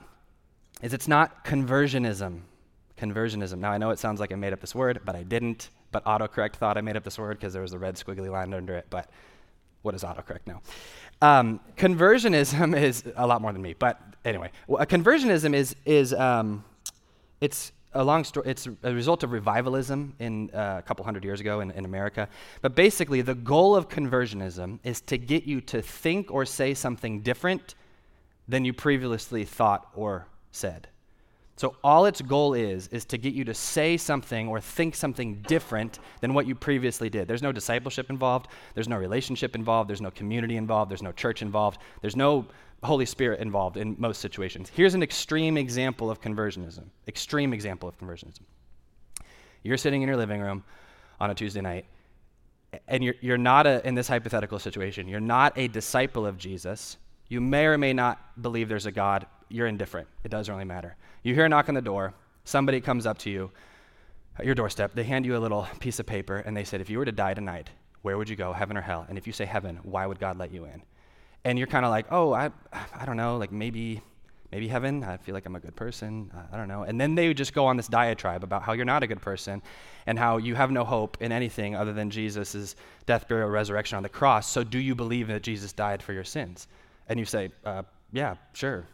is 0.84 0.94
it's 0.94 1.08
not 1.08 1.44
conversionism. 1.44 2.42
Conversionism. 3.00 3.58
Now 3.58 3.72
I 3.72 3.80
know 3.80 3.90
it 3.90 3.98
sounds 3.98 4.20
like 4.20 4.32
I 4.32 4.36
made 4.36 4.54
up 4.54 4.62
this 4.62 4.76
word, 4.76 5.02
but 5.04 5.16
I 5.16 5.24
didn't. 5.24 5.72
But 5.92 6.06
autocorrect 6.06 6.54
thought 6.54 6.78
I 6.78 6.82
made 6.82 6.98
up 6.98 7.04
this 7.04 7.18
word 7.18 7.40
because 7.40 7.54
there 7.54 7.64
was 7.64 7.74
a 7.74 7.80
red 7.80 7.96
squiggly 7.96 8.30
line 8.30 8.54
under 8.54 8.76
it. 8.76 8.86
But 8.92 9.10
what 9.82 9.96
is 9.96 10.04
autocorrect 10.04 10.46
now? 10.46 10.62
Um, 11.22 11.60
conversionism 11.76 12.78
is 12.82 13.04
a 13.16 13.26
lot 13.26 13.42
more 13.42 13.54
than 13.54 13.62
me, 13.62 13.74
but 13.78 14.00
anyway, 14.26 14.52
well, 14.68 14.86
conversionism 14.86 15.54
is 15.54 15.76
is 15.86 16.14
um, 16.14 16.64
it's 17.42 17.72
a 17.94 18.04
long 18.04 18.24
story. 18.24 18.50
It's 18.50 18.68
a 18.84 18.94
result 18.94 19.24
of 19.24 19.32
revivalism 19.32 20.14
in 20.20 20.52
uh, 20.54 20.76
a 20.80 20.82
couple 20.82 21.04
hundred 21.04 21.24
years 21.24 21.40
ago 21.40 21.62
in, 21.62 21.72
in 21.72 21.86
America. 21.86 22.30
But 22.62 22.76
basically, 22.76 23.22
the 23.22 23.36
goal 23.36 23.76
of 23.76 23.90
conversionism 23.90 24.80
is 24.84 25.02
to 25.02 25.18
get 25.18 25.46
you 25.46 25.62
to 25.62 25.82
think 25.82 26.32
or 26.32 26.46
say 26.46 26.74
something 26.74 27.22
different 27.22 27.76
than 28.48 28.66
you 28.66 28.74
previously 28.74 29.46
thought 29.46 29.90
or 29.96 30.28
said. 30.52 30.88
So 31.58 31.76
all 31.84 32.06
its 32.06 32.22
goal 32.22 32.54
is 32.54 32.88
is 32.90 33.04
to 33.06 33.18
get 33.18 33.34
you 33.34 33.44
to 33.46 33.54
say 33.54 33.98
something 33.98 34.48
or 34.48 34.62
think 34.62 34.96
something 34.96 35.42
different 35.42 36.00
than 36.22 36.36
what 36.36 36.46
you 36.46 36.54
previously 36.54 37.10
did. 37.10 37.28
There's 37.28 37.42
no 37.42 37.52
discipleship 37.52 38.12
involved, 38.12 38.48
there's 38.76 38.88
no 38.88 38.96
relationship 38.96 39.56
involved, 39.56 39.90
there's 39.90 40.02
no 40.02 40.12
community 40.12 40.56
involved, 40.56 40.92
there's 40.92 41.02
no 41.02 41.12
church 41.12 41.42
involved, 41.42 41.80
there's 42.02 42.16
no 42.16 42.46
Holy 42.84 43.08
Spirit 43.08 43.40
involved 43.40 43.76
in 43.76 43.96
most 43.98 44.22
situations. 44.22 44.72
Here's 44.74 44.94
an 44.94 45.02
extreme 45.02 45.58
example 45.58 46.12
of 46.12 46.22
conversionism. 46.22 46.86
Extreme 47.08 47.54
example 47.54 47.90
of 47.90 47.98
conversionism. 47.98 48.42
You're 49.64 49.78
sitting 49.78 50.04
in 50.04 50.08
your 50.08 50.18
living 50.18 50.42
room 50.42 50.64
on 51.20 51.32
a 51.32 51.36
Tuesday 51.36 51.62
night 51.62 51.86
and 52.88 53.04
you're, 53.04 53.16
you're 53.20 53.38
not 53.38 53.66
a, 53.66 53.86
in 53.88 53.96
this 53.96 54.08
hypothetical 54.08 54.60
situation, 54.60 55.08
you're 55.08 55.20
not 55.20 55.58
a 55.58 55.68
disciple 55.70 56.28
of 56.28 56.38
Jesus. 56.38 56.98
You 57.30 57.42
may 57.42 57.66
or 57.66 57.80
may 57.80 57.94
not 57.94 58.42
believe 58.42 58.70
there's 58.70 58.86
a 58.86 58.92
God. 58.92 59.26
You're 59.50 59.68
indifferent. 59.68 60.08
It 60.24 60.30
doesn't 60.30 60.54
really 60.54 60.66
matter 60.66 60.96
you 61.28 61.36
hear 61.36 61.46
a 61.46 61.50
knock 61.50 61.68
on 61.70 61.76
the 61.76 61.82
door, 61.82 62.14
somebody 62.46 62.80
comes 62.80 63.06
up 63.06 63.18
to 63.20 63.30
you 63.30 63.52
at 64.38 64.46
your 64.46 64.56
doorstep, 64.56 64.94
they 64.94 65.04
hand 65.04 65.26
you 65.26 65.36
a 65.36 65.40
little 65.40 65.68
piece 65.80 66.00
of 66.00 66.06
paper, 66.06 66.38
and 66.38 66.56
they 66.56 66.64
said, 66.64 66.80
If 66.80 66.90
you 66.90 67.00
were 67.00 67.06
to 67.06 67.12
die 67.12 67.34
tonight, 67.34 67.70
where 68.02 68.18
would 68.18 68.30
you 68.30 68.36
go, 68.36 68.54
heaven 68.54 68.78
or 68.78 68.82
hell? 68.82 69.06
And 69.10 69.18
if 69.18 69.28
you 69.28 69.34
say 69.34 69.46
heaven, 69.46 69.80
why 69.84 70.06
would 70.06 70.20
God 70.20 70.38
let 70.38 70.52
you 70.52 70.66
in? 70.66 70.84
And 71.44 71.58
you're 71.58 71.68
kind 71.68 71.86
of 71.86 71.92
like, 71.92 72.06
Oh, 72.12 72.34
I, 72.34 72.52
I 72.72 73.06
don't 73.06 73.18
know, 73.18 73.38
like 73.38 73.52
maybe. 73.52 74.02
Maybe 74.50 74.70
heaven, 74.70 75.04
I 75.04 75.18
feel 75.18 75.36
like 75.36 75.46
I'm 75.46 75.58
a 75.58 75.60
good 75.60 75.76
person. 75.76 76.32
I 76.54 76.56
don't 76.56 76.70
know. 76.70 76.84
And 76.84 77.02
then 77.02 77.16
they 77.16 77.28
would 77.28 77.36
just 77.36 77.54
go 77.54 77.66
on 77.66 77.76
this 77.76 77.90
diatribe 77.90 78.46
about 78.46 78.64
how 78.64 78.72
you're 78.72 78.86
not 78.86 79.04
a 79.04 79.08
good 79.08 79.22
person 79.22 79.62
and 80.06 80.18
how 80.18 80.38
you 80.38 80.56
have 80.56 80.72
no 80.72 80.86
hope 80.86 81.18
in 81.20 81.34
anything 81.34 81.76
other 81.76 81.92
than 81.92 82.10
Jesus' 82.10 82.78
death, 83.06 83.28
burial, 83.28 83.50
resurrection 83.50 83.98
on 83.98 84.04
the 84.04 84.10
cross. 84.10 84.50
So, 84.50 84.64
do 84.64 84.80
you 84.80 84.96
believe 84.96 85.28
that 85.28 85.44
Jesus 85.44 85.74
died 85.74 86.02
for 86.02 86.14
your 86.14 86.24
sins? 86.24 86.70
And 87.10 87.20
you 87.20 87.26
say, 87.26 87.52
uh, 87.66 87.84
Yeah, 88.14 88.36
sure. 88.54 88.88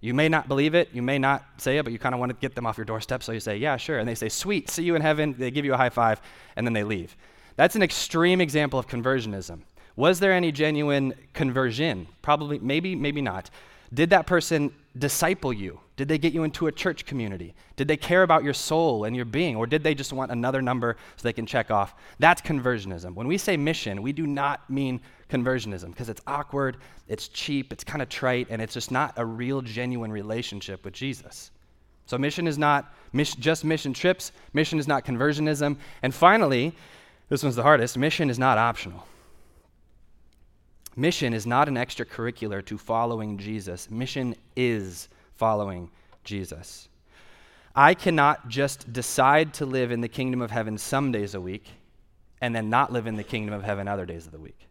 You 0.00 0.14
may 0.14 0.28
not 0.28 0.46
believe 0.46 0.74
it, 0.74 0.90
you 0.92 1.02
may 1.02 1.18
not 1.18 1.44
say 1.56 1.78
it, 1.78 1.82
but 1.82 1.92
you 1.92 1.98
kind 1.98 2.14
of 2.14 2.20
want 2.20 2.30
to 2.30 2.36
get 2.36 2.54
them 2.54 2.66
off 2.66 2.76
your 2.76 2.84
doorstep, 2.84 3.22
so 3.22 3.32
you 3.32 3.40
say, 3.40 3.56
Yeah, 3.56 3.76
sure. 3.76 3.98
And 3.98 4.08
they 4.08 4.14
say, 4.14 4.28
Sweet, 4.28 4.70
see 4.70 4.84
you 4.84 4.94
in 4.94 5.02
heaven. 5.02 5.34
They 5.38 5.50
give 5.50 5.64
you 5.64 5.74
a 5.74 5.76
high 5.76 5.90
five, 5.90 6.20
and 6.54 6.66
then 6.66 6.74
they 6.74 6.84
leave. 6.84 7.16
That's 7.56 7.76
an 7.76 7.82
extreme 7.82 8.40
example 8.40 8.78
of 8.78 8.86
conversionism. 8.86 9.60
Was 9.96 10.20
there 10.20 10.32
any 10.32 10.52
genuine 10.52 11.14
conversion? 11.32 12.06
Probably, 12.20 12.58
maybe, 12.58 12.94
maybe 12.94 13.22
not. 13.22 13.48
Did 13.92 14.10
that 14.10 14.26
person 14.26 14.72
disciple 14.96 15.52
you? 15.52 15.80
Did 15.96 16.08
they 16.08 16.18
get 16.18 16.34
you 16.34 16.44
into 16.44 16.66
a 16.66 16.72
church 16.72 17.06
community? 17.06 17.54
Did 17.76 17.88
they 17.88 17.96
care 17.96 18.22
about 18.22 18.44
your 18.44 18.52
soul 18.52 19.04
and 19.04 19.16
your 19.16 19.24
being? 19.24 19.56
Or 19.56 19.66
did 19.66 19.82
they 19.82 19.94
just 19.94 20.12
want 20.12 20.30
another 20.30 20.60
number 20.60 20.96
so 21.16 21.22
they 21.22 21.32
can 21.32 21.46
check 21.46 21.70
off? 21.70 21.94
That's 22.18 22.42
conversionism. 22.42 23.14
When 23.14 23.26
we 23.26 23.38
say 23.38 23.56
mission, 23.56 24.02
we 24.02 24.12
do 24.12 24.26
not 24.26 24.68
mean 24.68 25.00
conversionism 25.30 25.88
because 25.88 26.10
it's 26.10 26.20
awkward, 26.26 26.76
it's 27.08 27.28
cheap, 27.28 27.72
it's 27.72 27.82
kind 27.82 28.02
of 28.02 28.10
trite, 28.10 28.48
and 28.50 28.60
it's 28.60 28.74
just 28.74 28.90
not 28.90 29.14
a 29.16 29.24
real, 29.24 29.62
genuine 29.62 30.12
relationship 30.12 30.84
with 30.84 30.92
Jesus. 30.92 31.50
So, 32.04 32.18
mission 32.18 32.46
is 32.46 32.58
not 32.58 32.94
mission, 33.14 33.40
just 33.40 33.64
mission 33.64 33.92
trips, 33.92 34.32
mission 34.52 34.78
is 34.78 34.86
not 34.86 35.04
conversionism. 35.04 35.76
And 36.02 36.14
finally, 36.14 36.74
this 37.30 37.42
one's 37.42 37.56
the 37.56 37.62
hardest 37.62 37.96
mission 37.96 38.28
is 38.28 38.38
not 38.38 38.58
optional. 38.58 39.06
Mission 40.94 41.32
is 41.32 41.46
not 41.46 41.68
an 41.68 41.74
extracurricular 41.74 42.64
to 42.66 42.78
following 42.78 43.38
Jesus, 43.38 43.90
mission 43.90 44.36
is 44.56 45.08
following 45.36 45.90
Jesus. 46.24 46.88
I 47.74 47.94
cannot 47.94 48.48
just 48.48 48.92
decide 48.92 49.52
to 49.54 49.66
live 49.66 49.90
in 49.90 50.00
the 50.00 50.08
kingdom 50.08 50.40
of 50.40 50.50
heaven 50.50 50.78
some 50.78 51.12
days 51.12 51.34
a 51.34 51.40
week 51.40 51.66
and 52.40 52.54
then 52.54 52.70
not 52.70 52.92
live 52.92 53.06
in 53.06 53.16
the 53.16 53.24
kingdom 53.24 53.54
of 53.54 53.62
heaven 53.62 53.86
other 53.86 54.06
days 54.06 54.26
of 54.26 54.32
the 54.32 54.40
week. 54.40 54.66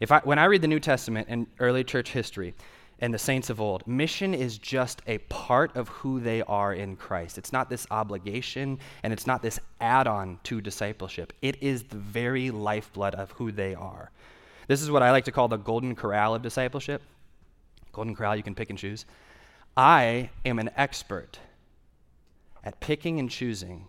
If 0.00 0.10
I, 0.10 0.20
when 0.20 0.38
I 0.38 0.46
read 0.46 0.62
the 0.62 0.68
New 0.68 0.80
Testament 0.80 1.28
and 1.30 1.46
early 1.60 1.84
church 1.84 2.10
history 2.10 2.54
and 2.98 3.14
the 3.14 3.18
saints 3.18 3.50
of 3.50 3.60
old, 3.60 3.86
mission 3.86 4.34
is 4.34 4.58
just 4.58 5.02
a 5.06 5.18
part 5.18 5.76
of 5.76 5.88
who 5.88 6.20
they 6.20 6.42
are 6.42 6.74
in 6.74 6.96
Christ. 6.96 7.38
It's 7.38 7.52
not 7.52 7.70
this 7.70 7.86
obligation 7.90 8.78
and 9.02 9.12
it's 9.12 9.26
not 9.26 9.42
this 9.42 9.60
add 9.80 10.06
on 10.06 10.40
to 10.44 10.60
discipleship. 10.60 11.32
It 11.40 11.62
is 11.62 11.84
the 11.84 11.98
very 11.98 12.50
lifeblood 12.50 13.14
of 13.14 13.30
who 13.32 13.52
they 13.52 13.74
are. 13.74 14.10
This 14.66 14.82
is 14.82 14.90
what 14.90 15.02
I 15.02 15.10
like 15.10 15.24
to 15.26 15.32
call 15.32 15.48
the 15.48 15.56
golden 15.56 15.94
corral 15.94 16.34
of 16.34 16.42
discipleship. 16.42 17.02
Golden 17.92 18.14
corral, 18.14 18.36
you 18.36 18.42
can 18.42 18.54
pick 18.54 18.70
and 18.70 18.78
choose. 18.78 19.04
I 19.76 20.30
am 20.44 20.58
an 20.58 20.70
expert 20.76 21.38
at 22.64 22.80
picking 22.80 23.18
and 23.18 23.30
choosing 23.30 23.86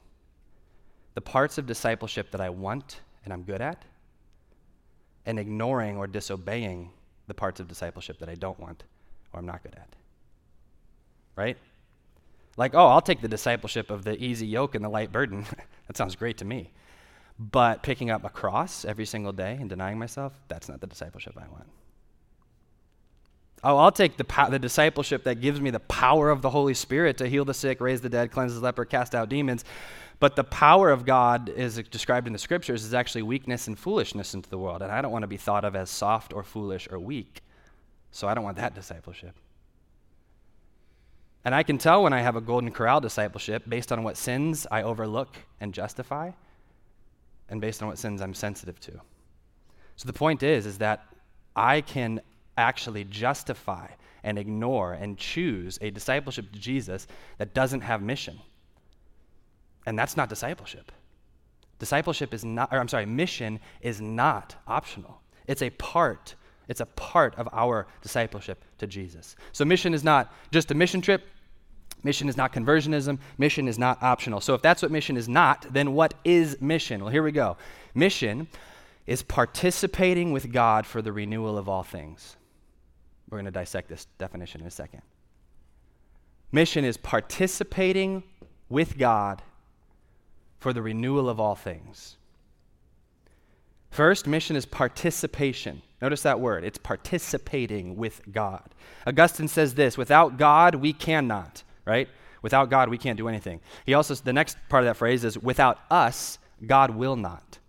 the 1.13 1.21
parts 1.21 1.57
of 1.57 1.65
discipleship 1.65 2.31
that 2.31 2.41
I 2.41 2.49
want 2.49 3.01
and 3.23 3.33
I'm 3.33 3.43
good 3.43 3.61
at, 3.61 3.83
and 5.25 5.37
ignoring 5.37 5.97
or 5.97 6.07
disobeying 6.07 6.89
the 7.27 7.33
parts 7.33 7.59
of 7.59 7.67
discipleship 7.67 8.19
that 8.19 8.29
I 8.29 8.35
don't 8.35 8.59
want 8.59 8.83
or 9.31 9.39
I'm 9.39 9.45
not 9.45 9.63
good 9.63 9.75
at. 9.75 9.95
Right? 11.35 11.57
Like, 12.57 12.73
oh, 12.73 12.87
I'll 12.87 13.01
take 13.01 13.21
the 13.21 13.27
discipleship 13.27 13.91
of 13.91 14.03
the 14.03 14.21
easy 14.21 14.47
yoke 14.47 14.75
and 14.75 14.83
the 14.83 14.89
light 14.89 15.11
burden. 15.11 15.45
that 15.87 15.97
sounds 15.97 16.15
great 16.15 16.37
to 16.39 16.45
me. 16.45 16.71
But 17.39 17.81
picking 17.81 18.09
up 18.09 18.23
a 18.23 18.29
cross 18.29 18.85
every 18.85 19.05
single 19.05 19.31
day 19.31 19.57
and 19.59 19.69
denying 19.69 19.97
myself, 19.97 20.33
that's 20.47 20.67
not 20.67 20.81
the 20.81 20.87
discipleship 20.87 21.37
I 21.37 21.47
want. 21.51 21.67
Oh, 23.63 23.77
I'll 23.77 23.91
take 23.91 24.17
the, 24.17 24.25
the 24.49 24.57
discipleship 24.57 25.23
that 25.25 25.39
gives 25.39 25.61
me 25.61 25.69
the 25.69 25.79
power 25.81 26.31
of 26.31 26.41
the 26.41 26.49
Holy 26.49 26.73
Spirit 26.73 27.17
to 27.19 27.27
heal 27.27 27.45
the 27.45 27.53
sick, 27.53 27.79
raise 27.79 28.01
the 28.01 28.09
dead, 28.09 28.31
cleanse 28.31 28.55
the 28.55 28.59
leper, 28.59 28.85
cast 28.85 29.13
out 29.13 29.29
demons. 29.29 29.63
But 30.19 30.35
the 30.35 30.43
power 30.43 30.89
of 30.89 31.05
God, 31.05 31.49
is 31.49 31.77
described 31.89 32.27
in 32.27 32.33
the 32.33 32.39
scriptures, 32.39 32.83
is 32.83 32.93
actually 32.93 33.23
weakness 33.23 33.67
and 33.67 33.77
foolishness 33.77 34.33
into 34.33 34.49
the 34.49 34.57
world. 34.57 34.81
And 34.81 34.91
I 34.91 35.01
don't 35.01 35.11
want 35.11 35.23
to 35.23 35.27
be 35.27 35.37
thought 35.37 35.63
of 35.63 35.75
as 35.75 35.89
soft 35.89 36.33
or 36.33 36.43
foolish 36.43 36.87
or 36.91 36.99
weak. 36.99 37.41
So 38.11 38.27
I 38.27 38.33
don't 38.33 38.43
want 38.43 38.57
that 38.57 38.75
discipleship. 38.75 39.35
And 41.43 41.55
I 41.55 41.63
can 41.63 41.77
tell 41.77 42.03
when 42.03 42.13
I 42.13 42.21
have 42.21 42.35
a 42.35 42.41
golden 42.41 42.71
corral 42.71 43.01
discipleship 43.01 43.63
based 43.67 43.91
on 43.91 44.03
what 44.03 44.17
sins 44.17 44.67
I 44.69 44.83
overlook 44.83 45.35
and 45.59 45.73
justify, 45.73 46.31
and 47.49 47.59
based 47.59 47.81
on 47.81 47.87
what 47.87 47.97
sins 47.97 48.21
I'm 48.21 48.33
sensitive 48.33 48.79
to. 48.81 48.91
So 49.95 50.07
the 50.07 50.13
point 50.13 50.43
is, 50.43 50.65
is 50.65 50.77
that 50.79 51.05
I 51.55 51.81
can 51.81 52.21
actually 52.61 53.03
justify 53.03 53.87
and 54.23 54.37
ignore 54.37 54.93
and 54.93 55.17
choose 55.17 55.77
a 55.81 55.89
discipleship 55.89 56.51
to 56.53 56.59
Jesus 56.59 57.07
that 57.37 57.53
doesn't 57.53 57.81
have 57.81 58.01
mission. 58.01 58.39
And 59.85 59.97
that's 59.97 60.15
not 60.15 60.29
discipleship. 60.29 60.91
Discipleship 61.79 62.33
is 62.33 62.45
not, 62.45 62.71
or 62.71 62.79
I'm 62.79 62.87
sorry, 62.87 63.07
mission 63.07 63.59
is 63.81 63.99
not 63.99 64.55
optional. 64.67 65.21
It's 65.47 65.63
a 65.63 65.71
part, 65.71 66.35
it's 66.67 66.81
a 66.81 66.85
part 66.85 67.33
of 67.35 67.49
our 67.51 67.87
discipleship 68.03 68.63
to 68.77 68.85
Jesus. 68.85 69.35
So 69.51 69.65
mission 69.65 69.93
is 69.93 70.03
not 70.03 70.31
just 70.51 70.69
a 70.69 70.75
mission 70.75 71.01
trip. 71.01 71.27
Mission 72.03 72.29
is 72.29 72.37
not 72.37 72.53
conversionism. 72.53 73.19
Mission 73.37 73.67
is 73.67 73.77
not 73.77 74.01
optional. 74.01 74.41
So 74.41 74.53
if 74.53 74.61
that's 74.61 74.81
what 74.81 74.91
mission 74.91 75.17
is 75.17 75.27
not, 75.27 75.65
then 75.71 75.93
what 75.93 76.13
is 76.23 76.59
mission? 76.61 77.01
Well, 77.03 77.11
here 77.11 77.23
we 77.23 77.31
go. 77.31 77.57
Mission 77.93 78.47
is 79.05 79.23
participating 79.23 80.31
with 80.31 80.51
God 80.51 80.85
for 80.85 81.01
the 81.01 81.11
renewal 81.11 81.57
of 81.57 81.67
all 81.67 81.83
things. 81.83 82.37
We're 83.31 83.37
going 83.37 83.45
to 83.45 83.51
dissect 83.51 83.87
this 83.87 84.05
definition 84.17 84.61
in 84.61 84.67
a 84.67 84.71
second. 84.71 85.01
Mission 86.51 86.83
is 86.83 86.97
participating 86.97 88.23
with 88.69 88.97
God 88.97 89.41
for 90.59 90.73
the 90.73 90.81
renewal 90.81 91.29
of 91.29 91.39
all 91.39 91.55
things. 91.55 92.17
First, 93.89 94.27
mission 94.27 94.55
is 94.55 94.65
participation. 94.65 95.81
Notice 96.01 96.21
that 96.23 96.39
word. 96.39 96.65
It's 96.65 96.77
participating 96.77 97.95
with 97.95 98.21
God. 98.31 98.69
Augustine 99.07 99.47
says 99.47 99.75
this 99.75 99.97
without 99.97 100.37
God, 100.37 100.75
we 100.75 100.91
cannot, 100.91 101.63
right? 101.85 102.09
Without 102.41 102.69
God, 102.69 102.89
we 102.89 102.97
can't 102.97 103.17
do 103.17 103.27
anything. 103.27 103.61
He 103.85 103.93
also, 103.93 104.13
the 104.15 104.33
next 104.33 104.57
part 104.67 104.83
of 104.83 104.87
that 104.87 104.97
phrase 104.97 105.23
is 105.23 105.37
without 105.37 105.79
us, 105.89 106.37
God 106.65 106.91
will 106.91 107.15
not. 107.15 107.59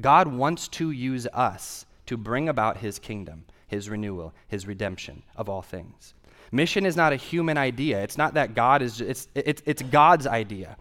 God 0.00 0.28
wants 0.28 0.68
to 0.68 0.90
use 0.90 1.26
us 1.28 1.84
to 2.06 2.16
bring 2.16 2.48
about 2.48 2.78
his 2.78 2.98
kingdom 2.98 3.44
his 3.70 3.88
renewal, 3.88 4.34
his 4.48 4.66
redemption 4.66 5.22
of 5.36 5.48
all 5.48 5.62
things. 5.62 6.12
Mission 6.52 6.84
is 6.84 6.96
not 6.96 7.12
a 7.12 7.16
human 7.16 7.56
idea. 7.56 8.02
It's 8.02 8.18
not 8.18 8.34
that 8.34 8.56
God 8.56 8.82
is, 8.82 9.00
it's, 9.00 9.28
it's, 9.34 9.62
it's 9.64 9.82
God's 9.82 10.26
idea. 10.26 10.76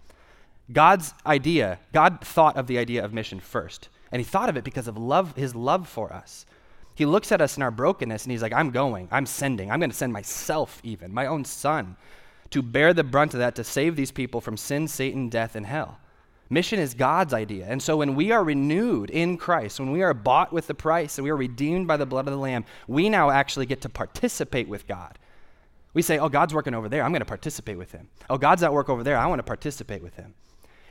God's 0.73 1.13
idea, 1.25 1.79
God 1.93 2.19
thought 2.21 2.57
of 2.57 2.67
the 2.67 2.79
idea 2.79 3.05
of 3.05 3.13
mission 3.13 3.39
first. 3.39 3.89
And 4.11 4.19
he 4.19 4.23
thought 4.23 4.49
of 4.49 4.57
it 4.57 4.63
because 4.63 4.87
of 4.87 4.97
love, 4.97 5.35
his 5.35 5.53
love 5.53 5.87
for 5.87 6.11
us. 6.11 6.47
He 6.95 7.05
looks 7.05 7.31
at 7.31 7.41
us 7.41 7.57
in 7.57 7.63
our 7.63 7.71
brokenness 7.71 8.23
and 8.23 8.31
he's 8.31 8.41
like, 8.41 8.53
I'm 8.53 8.71
going, 8.71 9.07
I'm 9.11 9.27
sending, 9.27 9.71
I'm 9.71 9.79
going 9.79 9.91
to 9.91 9.95
send 9.95 10.11
myself, 10.11 10.81
even, 10.83 11.13
my 11.13 11.27
own 11.27 11.45
son, 11.45 11.95
to 12.49 12.63
bear 12.63 12.93
the 12.93 13.03
brunt 13.03 13.33
of 13.35 13.39
that, 13.39 13.55
to 13.55 13.63
save 13.63 13.95
these 13.95 14.11
people 14.11 14.41
from 14.41 14.57
sin, 14.57 14.87
Satan, 14.87 15.29
death, 15.29 15.55
and 15.55 15.65
hell. 15.65 15.99
Mission 16.49 16.79
is 16.79 16.93
God's 16.95 17.33
idea. 17.33 17.65
And 17.67 17.81
so 17.81 17.97
when 17.97 18.15
we 18.15 18.31
are 18.31 18.43
renewed 18.43 19.11
in 19.11 19.37
Christ, 19.37 19.79
when 19.79 19.91
we 19.91 20.01
are 20.01 20.13
bought 20.15 20.51
with 20.51 20.65
the 20.67 20.73
price 20.73 21.17
and 21.17 21.23
we 21.23 21.29
are 21.29 21.37
redeemed 21.37 21.87
by 21.87 21.97
the 21.97 22.07
blood 22.07 22.27
of 22.27 22.33
the 22.33 22.39
Lamb, 22.39 22.65
we 22.87 23.07
now 23.07 23.29
actually 23.29 23.67
get 23.67 23.81
to 23.81 23.89
participate 23.89 24.67
with 24.67 24.87
God. 24.87 25.19
We 25.93 26.01
say, 26.01 26.17
oh, 26.17 26.29
God's 26.29 26.53
working 26.53 26.73
over 26.73 26.89
there. 26.89 27.03
I'm 27.03 27.11
going 27.11 27.21
to 27.21 27.25
participate 27.25 27.77
with 27.77 27.91
him. 27.91 28.09
Oh, 28.29 28.37
God's 28.37 28.63
at 28.63 28.73
work 28.73 28.89
over 28.89 29.03
there. 29.03 29.17
I 29.17 29.27
want 29.27 29.39
to 29.39 29.43
participate 29.43 30.01
with 30.01 30.15
him. 30.15 30.33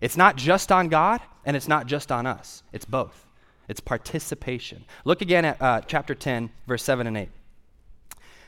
It's 0.01 0.16
not 0.16 0.37
just 0.37 0.71
on 0.71 0.88
God 0.88 1.21
and 1.44 1.57
it's 1.57 1.68
not 1.68 1.87
just 1.87 2.12
on 2.12 2.27
us, 2.27 2.62
it's 2.73 2.85
both. 2.85 3.27
It's 3.68 3.81
participation. 3.81 4.85
Look 5.05 5.21
again 5.21 5.44
at 5.44 5.61
uh, 5.61 5.81
chapter 5.87 6.14
10, 6.14 6.51
verse 6.66 6.83
7 6.83 7.07
and 7.07 7.16
8 7.16 7.29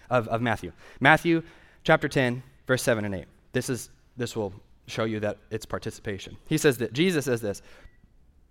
of, 0.08 0.28
of 0.28 0.40
Matthew. 0.40 0.72
Matthew 0.98 1.42
chapter 1.84 2.08
10, 2.08 2.42
verse 2.66 2.82
7 2.82 3.04
and 3.04 3.14
8. 3.14 3.24
This, 3.52 3.68
is, 3.68 3.90
this 4.16 4.34
will 4.34 4.54
show 4.90 5.04
you 5.04 5.20
that 5.20 5.38
it's 5.50 5.66
participation. 5.66 6.36
He 6.48 6.58
says 6.58 6.78
that 6.78 6.92
Jesus 6.92 7.24
says 7.24 7.40
this 7.40 7.62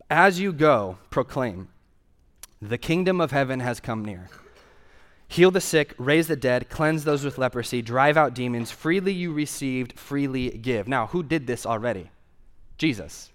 As 0.10 0.40
you 0.40 0.52
go, 0.52 0.98
proclaim, 1.10 1.70
the 2.62 2.78
kingdom 2.78 3.22
of 3.22 3.32
heaven 3.32 3.60
has 3.60 3.80
come 3.80 4.04
near. 4.04 4.30
Heal 5.28 5.52
the 5.52 5.62
sick, 5.62 5.94
raise 6.00 6.28
the 6.28 6.36
dead, 6.36 6.70
cleanse 6.70 7.04
those 7.04 7.24
with 7.24 7.38
leprosy, 7.38 7.84
drive 7.84 8.18
out 8.18 8.34
demons. 8.34 8.72
Freely 8.72 9.14
you 9.14 9.32
received, 9.32 9.98
freely 9.98 10.50
give. 10.50 10.88
Now, 10.88 11.06
who 11.08 11.22
did 11.22 11.46
this 11.46 11.68
already? 11.68 12.10
Jesus. 12.80 13.32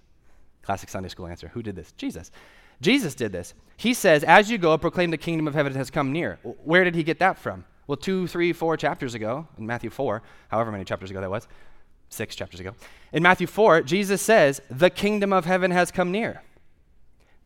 Classic 0.62 0.88
Sunday 0.88 1.08
school 1.08 1.28
answer. 1.28 1.48
Who 1.48 1.62
did 1.62 1.76
this? 1.76 1.92
Jesus. 1.92 2.32
Jesus 2.80 3.14
did 3.14 3.30
this. 3.30 3.54
He 3.76 3.94
says, 3.94 4.24
As 4.24 4.50
you 4.50 4.58
go, 4.58 4.76
proclaim 4.76 5.10
the 5.10 5.16
kingdom 5.16 5.46
of 5.46 5.54
heaven 5.54 5.72
has 5.74 5.90
come 5.90 6.10
near. 6.10 6.38
Where 6.42 6.82
did 6.82 6.96
he 6.96 7.04
get 7.04 7.20
that 7.20 7.38
from? 7.38 7.64
Well, 7.86 7.96
two, 7.96 8.26
three, 8.26 8.52
four 8.52 8.76
chapters 8.76 9.14
ago, 9.14 9.46
in 9.58 9.66
Matthew 9.66 9.90
4, 9.90 10.22
however 10.48 10.72
many 10.72 10.84
chapters 10.84 11.10
ago 11.10 11.20
that 11.20 11.30
was, 11.30 11.46
six 12.14 12.34
chapters 12.34 12.60
ago. 12.60 12.74
In 13.12 13.22
Matthew 13.22 13.46
4, 13.46 13.82
Jesus 13.82 14.22
says, 14.22 14.60
The 14.70 14.90
kingdom 14.90 15.32
of 15.32 15.44
heaven 15.44 15.70
has 15.70 15.90
come 15.90 16.10
near. 16.10 16.42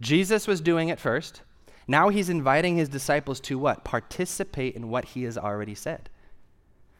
Jesus 0.00 0.46
was 0.46 0.60
doing 0.60 0.88
it 0.88 1.00
first. 1.00 1.42
Now 1.86 2.10
he's 2.10 2.28
inviting 2.28 2.76
his 2.76 2.88
disciples 2.88 3.40
to 3.40 3.58
what? 3.58 3.82
Participate 3.82 4.76
in 4.76 4.90
what 4.90 5.06
he 5.06 5.24
has 5.24 5.38
already 5.38 5.74
said. 5.74 6.10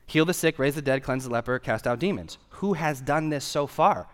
Heal 0.07 0.25
the 0.25 0.35
sick, 0.35 0.59
raise 0.59 0.75
the 0.75 0.83
dead, 0.83 1.03
cleanse 1.03 1.25
the 1.25 1.31
leper, 1.31 1.59
cast 1.59 1.87
out 1.87 1.99
demons. 1.99 2.39
Who 2.51 2.73
has 2.73 3.01
done 3.03 3.29
this 3.29 3.45
so 3.45 3.67
far? 3.67 4.09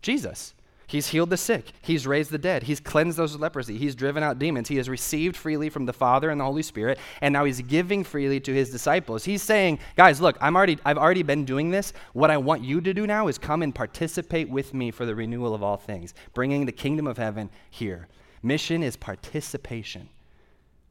Jesus. 0.00 0.54
He's 0.86 1.08
healed 1.08 1.30
the 1.30 1.36
sick. 1.36 1.72
He's 1.80 2.06
raised 2.06 2.30
the 2.30 2.38
dead. 2.38 2.64
He's 2.64 2.80
cleansed 2.80 3.16
those 3.16 3.32
with 3.32 3.40
leprosy. 3.40 3.78
He's 3.78 3.94
driven 3.94 4.22
out 4.22 4.38
demons. 4.38 4.68
He 4.68 4.76
has 4.76 4.88
received 4.88 5.36
freely 5.36 5.70
from 5.70 5.86
the 5.86 5.92
Father 5.92 6.30
and 6.30 6.40
the 6.40 6.44
Holy 6.44 6.62
Spirit, 6.62 6.98
and 7.20 7.32
now 7.32 7.44
he's 7.44 7.62
giving 7.62 8.04
freely 8.04 8.38
to 8.40 8.52
his 8.52 8.70
disciples. 8.70 9.24
He's 9.24 9.42
saying, 9.42 9.78
guys, 9.96 10.20
look, 10.20 10.36
I'm 10.40 10.56
already, 10.56 10.78
I've 10.84 10.98
already 10.98 11.22
been 11.22 11.44
doing 11.44 11.70
this. 11.70 11.92
What 12.12 12.30
I 12.30 12.36
want 12.36 12.62
you 12.62 12.80
to 12.82 12.92
do 12.92 13.06
now 13.06 13.28
is 13.28 13.38
come 13.38 13.62
and 13.62 13.74
participate 13.74 14.48
with 14.48 14.74
me 14.74 14.90
for 14.90 15.06
the 15.06 15.14
renewal 15.14 15.54
of 15.54 15.62
all 15.62 15.76
things, 15.76 16.12
bringing 16.34 16.66
the 16.66 16.72
kingdom 16.72 17.06
of 17.06 17.16
heaven 17.16 17.50
here. 17.70 18.08
Mission 18.42 18.82
is 18.82 18.96
participation. 18.96 20.08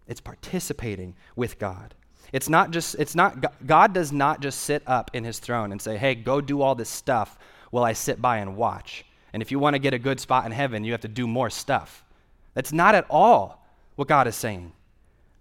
It's 0.07 0.21
participating 0.21 1.15
with 1.35 1.59
God. 1.59 1.93
It's 2.31 2.49
not 2.49 2.71
just, 2.71 2.95
it's 2.95 3.13
not, 3.13 3.67
God 3.67 3.93
does 3.93 4.11
not 4.11 4.41
just 4.41 4.61
sit 4.61 4.81
up 4.87 5.11
in 5.13 5.23
his 5.23 5.37
throne 5.37 5.71
and 5.71 5.79
say, 5.79 5.97
hey, 5.97 6.15
go 6.15 6.41
do 6.41 6.63
all 6.63 6.73
this 6.73 6.89
stuff 6.89 7.37
while 7.69 7.83
I 7.83 7.93
sit 7.93 8.19
by 8.19 8.37
and 8.37 8.57
watch. 8.57 9.05
And 9.33 9.41
if 9.41 9.51
you 9.51 9.59
want 9.59 9.73
to 9.73 9.79
get 9.79 9.93
a 9.93 9.99
good 9.99 10.19
spot 10.19 10.45
in 10.45 10.51
heaven, 10.51 10.83
you 10.83 10.91
have 10.91 11.01
to 11.01 11.07
do 11.07 11.27
more 11.27 11.49
stuff. 11.49 12.05
That's 12.53 12.71
not 12.71 12.95
at 12.95 13.07
all 13.09 13.65
what 13.95 14.07
God 14.07 14.27
is 14.27 14.35
saying. 14.35 14.71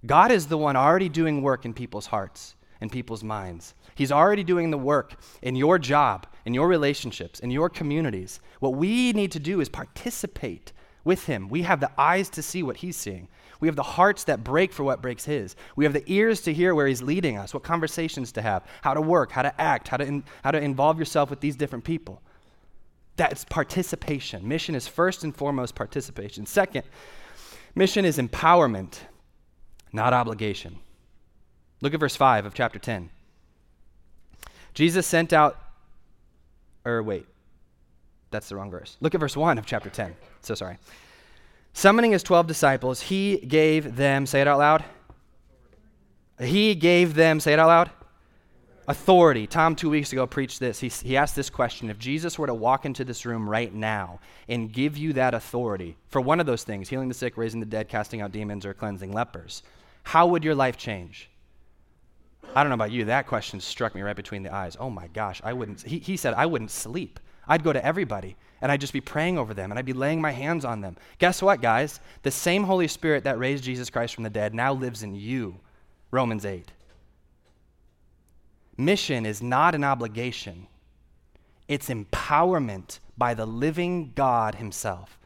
God 0.04 0.32
is 0.32 0.46
the 0.46 0.58
one 0.58 0.74
already 0.74 1.08
doing 1.08 1.42
work 1.42 1.64
in 1.64 1.74
people's 1.74 2.06
hearts 2.06 2.56
and 2.80 2.90
people's 2.90 3.22
minds. 3.22 3.74
He's 3.94 4.10
already 4.10 4.42
doing 4.42 4.70
the 4.70 4.78
work 4.78 5.14
in 5.42 5.54
your 5.54 5.78
job, 5.78 6.26
in 6.44 6.54
your 6.54 6.66
relationships, 6.66 7.38
in 7.38 7.50
your 7.50 7.68
communities. 7.68 8.40
What 8.58 8.74
we 8.74 9.12
need 9.12 9.30
to 9.32 9.38
do 9.38 9.60
is 9.60 9.68
participate 9.68 10.72
with 11.04 11.26
Him. 11.26 11.48
We 11.48 11.62
have 11.62 11.80
the 11.80 11.90
eyes 11.98 12.28
to 12.30 12.42
see 12.42 12.62
what 12.62 12.78
He's 12.78 12.96
seeing. 12.96 13.28
We 13.60 13.68
have 13.68 13.76
the 13.76 13.82
hearts 13.82 14.24
that 14.24 14.42
break 14.42 14.72
for 14.72 14.82
what 14.82 15.02
breaks 15.02 15.24
His. 15.24 15.54
We 15.76 15.84
have 15.84 15.92
the 15.92 16.04
ears 16.06 16.40
to 16.42 16.52
hear 16.52 16.74
where 16.74 16.88
He's 16.88 17.02
leading 17.02 17.38
us, 17.38 17.54
what 17.54 17.62
conversations 17.62 18.32
to 18.32 18.42
have, 18.42 18.64
how 18.82 18.94
to 18.94 19.00
work, 19.00 19.30
how 19.30 19.42
to 19.42 19.60
act, 19.60 19.88
how 19.88 19.98
to, 19.98 20.04
in, 20.04 20.24
how 20.42 20.50
to 20.50 20.60
involve 20.60 20.98
yourself 20.98 21.30
with 21.30 21.40
these 21.40 21.54
different 21.54 21.84
people. 21.84 22.20
That's 23.16 23.44
participation. 23.44 24.46
Mission 24.46 24.74
is 24.74 24.88
first 24.88 25.24
and 25.24 25.34
foremost 25.34 25.74
participation. 25.74 26.46
Second, 26.46 26.84
mission 27.74 28.04
is 28.04 28.18
empowerment, 28.18 29.00
not 29.92 30.12
obligation. 30.12 30.78
Look 31.82 31.94
at 31.94 32.00
verse 32.00 32.16
5 32.16 32.46
of 32.46 32.54
chapter 32.54 32.78
10. 32.78 33.10
Jesus 34.74 35.06
sent 35.06 35.32
out, 35.32 35.58
or 36.84 37.02
wait, 37.02 37.26
that's 38.30 38.48
the 38.48 38.56
wrong 38.56 38.70
verse. 38.70 38.96
Look 39.00 39.14
at 39.14 39.20
verse 39.20 39.36
1 39.36 39.58
of 39.58 39.66
chapter 39.66 39.90
10. 39.90 40.16
So 40.40 40.54
sorry. 40.54 40.78
Summoning 41.74 42.12
his 42.12 42.22
12 42.22 42.46
disciples, 42.46 43.02
he 43.02 43.38
gave 43.38 43.96
them, 43.96 44.26
say 44.26 44.40
it 44.40 44.48
out 44.48 44.58
loud. 44.58 44.84
He 46.40 46.74
gave 46.74 47.14
them, 47.14 47.40
say 47.40 47.52
it 47.52 47.58
out 47.58 47.68
loud. 47.68 47.90
Authority. 48.88 49.46
Tom, 49.46 49.74
two 49.74 49.90
weeks 49.90 50.12
ago, 50.12 50.26
preached 50.26 50.60
this. 50.60 50.80
He, 50.80 50.88
he 50.88 51.16
asked 51.16 51.36
this 51.36 51.50
question 51.50 51.90
If 51.90 51.98
Jesus 51.98 52.38
were 52.38 52.46
to 52.46 52.54
walk 52.54 52.84
into 52.84 53.04
this 53.04 53.24
room 53.24 53.48
right 53.48 53.72
now 53.72 54.20
and 54.48 54.72
give 54.72 54.96
you 54.96 55.12
that 55.14 55.34
authority 55.34 55.96
for 56.08 56.20
one 56.20 56.40
of 56.40 56.46
those 56.46 56.64
things, 56.64 56.88
healing 56.88 57.08
the 57.08 57.14
sick, 57.14 57.36
raising 57.36 57.60
the 57.60 57.66
dead, 57.66 57.88
casting 57.88 58.20
out 58.20 58.32
demons, 58.32 58.66
or 58.66 58.74
cleansing 58.74 59.12
lepers, 59.12 59.62
how 60.04 60.26
would 60.26 60.44
your 60.44 60.54
life 60.54 60.76
change? 60.76 61.30
I 62.54 62.62
don't 62.62 62.70
know 62.70 62.74
about 62.74 62.90
you, 62.90 63.04
that 63.06 63.26
question 63.26 63.60
struck 63.60 63.94
me 63.94 64.02
right 64.02 64.16
between 64.16 64.42
the 64.42 64.52
eyes. 64.52 64.76
Oh 64.78 64.90
my 64.90 65.06
gosh, 65.08 65.40
I 65.44 65.52
wouldn't. 65.52 65.82
He, 65.82 65.98
he 65.98 66.16
said, 66.16 66.34
I 66.34 66.46
wouldn't 66.46 66.70
sleep. 66.70 67.18
I'd 67.48 67.64
go 67.64 67.72
to 67.72 67.84
everybody 67.84 68.36
and 68.60 68.70
I'd 68.70 68.80
just 68.80 68.92
be 68.92 69.00
praying 69.00 69.38
over 69.38 69.54
them 69.54 69.70
and 69.70 69.78
I'd 69.78 69.86
be 69.86 69.92
laying 69.92 70.20
my 70.20 70.30
hands 70.30 70.64
on 70.64 70.80
them. 70.80 70.96
Guess 71.18 71.42
what, 71.42 71.60
guys? 71.60 72.00
The 72.22 72.30
same 72.30 72.64
Holy 72.64 72.88
Spirit 72.88 73.24
that 73.24 73.38
raised 73.38 73.64
Jesus 73.64 73.90
Christ 73.90 74.14
from 74.14 74.24
the 74.24 74.30
dead 74.30 74.54
now 74.54 74.72
lives 74.72 75.02
in 75.02 75.14
you. 75.14 75.56
Romans 76.10 76.44
8. 76.44 76.70
Mission 78.84 79.26
is 79.26 79.42
not 79.42 79.74
an 79.74 79.84
obligation, 79.84 80.66
it's 81.68 81.88
empowerment 81.88 82.98
by 83.16 83.34
the 83.34 83.46
living 83.46 84.12
God 84.14 84.56
Himself. 84.56 85.18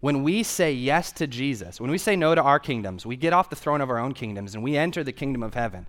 When 0.00 0.24
we 0.24 0.42
say 0.42 0.72
yes 0.72 1.12
to 1.12 1.26
Jesus, 1.26 1.80
when 1.80 1.90
we 1.90 1.98
say 1.98 2.16
no 2.16 2.34
to 2.34 2.42
our 2.42 2.58
kingdoms, 2.58 3.06
we 3.06 3.16
get 3.16 3.32
off 3.32 3.50
the 3.50 3.56
throne 3.56 3.80
of 3.80 3.88
our 3.88 3.98
own 3.98 4.14
kingdoms 4.14 4.54
and 4.54 4.64
we 4.64 4.76
enter 4.76 5.04
the 5.04 5.12
kingdom 5.12 5.44
of 5.44 5.54
heaven 5.54 5.86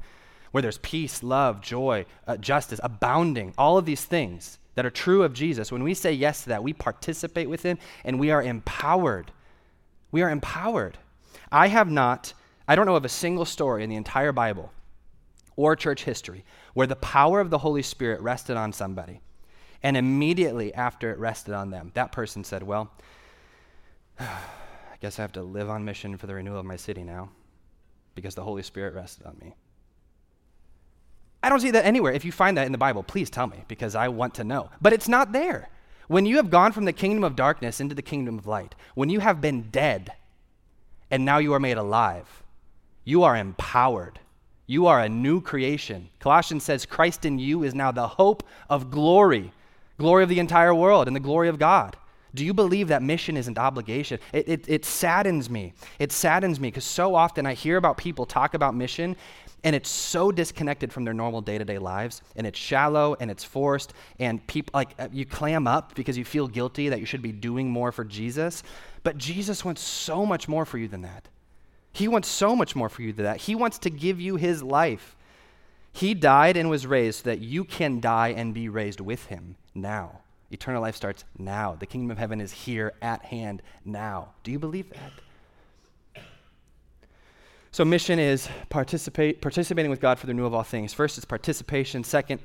where 0.51 0.61
there's 0.61 0.77
peace, 0.77 1.23
love, 1.23 1.61
joy, 1.61 2.05
uh, 2.27 2.37
justice, 2.37 2.79
abounding, 2.83 3.55
all 3.57 3.75
of 3.79 3.85
these 3.85 4.05
things 4.05 4.59
that 4.75 4.85
are 4.85 4.91
true 4.91 5.23
of 5.23 5.33
Jesus. 5.33 5.71
When 5.71 5.81
we 5.81 5.95
say 5.95 6.13
yes 6.13 6.43
to 6.43 6.49
that, 6.49 6.63
we 6.63 6.73
participate 6.73 7.49
with 7.49 7.63
Him 7.63 7.79
and 8.03 8.19
we 8.19 8.29
are 8.29 8.43
empowered. 8.43 9.31
We 10.11 10.21
are 10.21 10.29
empowered. 10.29 10.99
I 11.51 11.69
have 11.69 11.89
not, 11.89 12.33
I 12.67 12.75
don't 12.75 12.85
know 12.85 12.95
of 12.95 13.05
a 13.05 13.09
single 13.09 13.45
story 13.45 13.83
in 13.83 13.89
the 13.89 13.95
entire 13.95 14.31
Bible 14.31 14.71
or 15.55 15.75
church 15.75 16.03
history 16.03 16.45
where 16.73 16.87
the 16.87 16.95
power 16.95 17.39
of 17.39 17.49
the 17.49 17.59
Holy 17.59 17.81
Spirit 17.81 18.21
rested 18.21 18.57
on 18.57 18.73
somebody. 18.73 19.21
And 19.81 19.97
immediately 19.97 20.73
after 20.73 21.11
it 21.11 21.19
rested 21.19 21.53
on 21.53 21.69
them, 21.69 21.91
that 21.93 22.11
person 22.11 22.43
said, 22.43 22.63
Well, 22.63 22.91
I 24.19 24.97
guess 25.01 25.19
I 25.19 25.23
have 25.23 25.33
to 25.33 25.43
live 25.43 25.69
on 25.69 25.83
mission 25.83 26.17
for 26.17 26.27
the 26.27 26.35
renewal 26.35 26.59
of 26.59 26.65
my 26.65 26.77
city 26.77 27.03
now 27.03 27.29
because 28.15 28.35
the 28.35 28.43
Holy 28.43 28.63
Spirit 28.63 28.93
rested 28.93 29.25
on 29.25 29.37
me. 29.41 29.55
I 31.41 31.49
don't 31.49 31.59
see 31.59 31.71
that 31.71 31.85
anywhere. 31.85 32.13
If 32.13 32.23
you 32.23 32.31
find 32.31 32.57
that 32.57 32.65
in 32.65 32.71
the 32.71 32.77
Bible, 32.77 33.03
please 33.03 33.29
tell 33.29 33.47
me 33.47 33.65
because 33.67 33.95
I 33.95 34.07
want 34.07 34.35
to 34.35 34.45
know. 34.45 34.69
But 34.81 34.93
it's 34.93 35.09
not 35.09 35.33
there. 35.33 35.69
When 36.07 36.25
you 36.25 36.37
have 36.37 36.49
gone 36.49 36.71
from 36.71 36.85
the 36.85 36.93
kingdom 36.93 37.23
of 37.23 37.35
darkness 37.35 37.81
into 37.81 37.95
the 37.95 38.01
kingdom 38.01 38.37
of 38.37 38.47
light, 38.47 38.75
when 38.95 39.09
you 39.09 39.19
have 39.19 39.41
been 39.41 39.69
dead 39.69 40.13
and 41.11 41.25
now 41.25 41.39
you 41.39 41.53
are 41.53 41.59
made 41.59 41.77
alive, 41.77 42.43
you 43.03 43.23
are 43.23 43.35
empowered. 43.35 44.19
You 44.65 44.87
are 44.87 45.01
a 45.01 45.09
new 45.09 45.41
creation. 45.41 46.09
Colossians 46.19 46.63
says 46.63 46.85
Christ 46.85 47.25
in 47.25 47.37
you 47.37 47.63
is 47.63 47.75
now 47.75 47.91
the 47.91 48.07
hope 48.07 48.43
of 48.69 48.89
glory, 48.89 49.51
glory 49.97 50.23
of 50.23 50.29
the 50.29 50.39
entire 50.39 50.73
world, 50.73 51.07
and 51.07 51.15
the 51.15 51.19
glory 51.19 51.49
of 51.49 51.59
God. 51.59 51.97
Do 52.35 52.43
you 52.43 52.53
believe 52.53 52.87
that 52.87 53.03
mission 53.03 53.37
isn't 53.37 53.59
obligation? 53.59 54.19
It, 54.31 54.49
it, 54.49 54.65
it 54.67 54.85
saddens 54.85 55.49
me. 55.49 55.73
It 55.99 56.11
saddens 56.11 56.59
me 56.59 56.69
because 56.69 56.85
so 56.85 57.13
often 57.13 57.45
I 57.45 57.53
hear 57.53 57.77
about 57.77 57.97
people 57.97 58.25
talk 58.25 58.55
about 58.55 58.73
mission 58.73 59.15
and 59.63 59.75
it's 59.75 59.89
so 59.89 60.31
disconnected 60.31 60.91
from 60.91 61.05
their 61.05 61.13
normal 61.13 61.41
day-to-day 61.41 61.77
lives 61.77 62.21
and 62.35 62.45
it's 62.45 62.59
shallow 62.59 63.15
and 63.19 63.31
it's 63.31 63.43
forced 63.43 63.93
and 64.19 64.45
people 64.47 64.71
like 64.73 64.93
uh, 64.99 65.07
you 65.11 65.25
clam 65.25 65.67
up 65.67 65.95
because 65.95 66.17
you 66.17 66.25
feel 66.25 66.47
guilty 66.47 66.89
that 66.89 66.99
you 66.99 67.05
should 67.05 67.21
be 67.21 67.31
doing 67.31 67.69
more 67.69 67.91
for 67.91 68.03
Jesus 68.03 68.63
but 69.03 69.17
Jesus 69.17 69.63
wants 69.63 69.81
so 69.81 70.25
much 70.25 70.47
more 70.47 70.65
for 70.65 70.77
you 70.77 70.87
than 70.87 71.01
that 71.03 71.27
he 71.93 72.07
wants 72.07 72.27
so 72.27 72.55
much 72.55 72.75
more 72.75 72.89
for 72.89 73.01
you 73.01 73.13
than 73.13 73.25
that 73.25 73.41
he 73.41 73.55
wants 73.55 73.77
to 73.77 73.89
give 73.89 74.19
you 74.19 74.35
his 74.35 74.61
life 74.61 75.15
he 75.91 76.13
died 76.13 76.57
and 76.57 76.69
was 76.69 76.87
raised 76.87 77.23
so 77.23 77.29
that 77.29 77.39
you 77.39 77.63
can 77.63 77.99
die 77.99 78.29
and 78.29 78.53
be 78.53 78.67
raised 78.67 78.99
with 78.99 79.25
him 79.27 79.55
now 79.73 80.19
eternal 80.51 80.81
life 80.81 80.95
starts 80.95 81.23
now 81.37 81.75
the 81.79 81.85
kingdom 81.85 82.11
of 82.11 82.17
heaven 82.17 82.41
is 82.41 82.51
here 82.51 82.93
at 83.01 83.23
hand 83.25 83.61
now 83.85 84.29
do 84.43 84.51
you 84.51 84.59
believe 84.59 84.89
that 84.89 85.11
so, 87.73 87.83
mission 87.83 88.19
is 88.19 88.47
participating 88.69 89.89
with 89.89 89.99
God 89.99 90.19
for 90.19 90.27
the 90.27 90.31
renewal 90.31 90.45
of 90.45 90.53
all 90.53 90.61
things. 90.61 90.93
First, 90.93 91.17
it's 91.17 91.25
participation. 91.25 92.03
Second, 92.03 92.39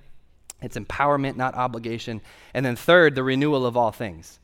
it's 0.63 0.79
empowerment, 0.79 1.37
not 1.37 1.55
obligation. 1.55 2.23
And 2.55 2.65
then, 2.65 2.77
third, 2.77 3.15
the 3.15 3.23
renewal 3.23 3.67
of 3.67 3.77
all 3.77 3.93
things. 3.93 4.41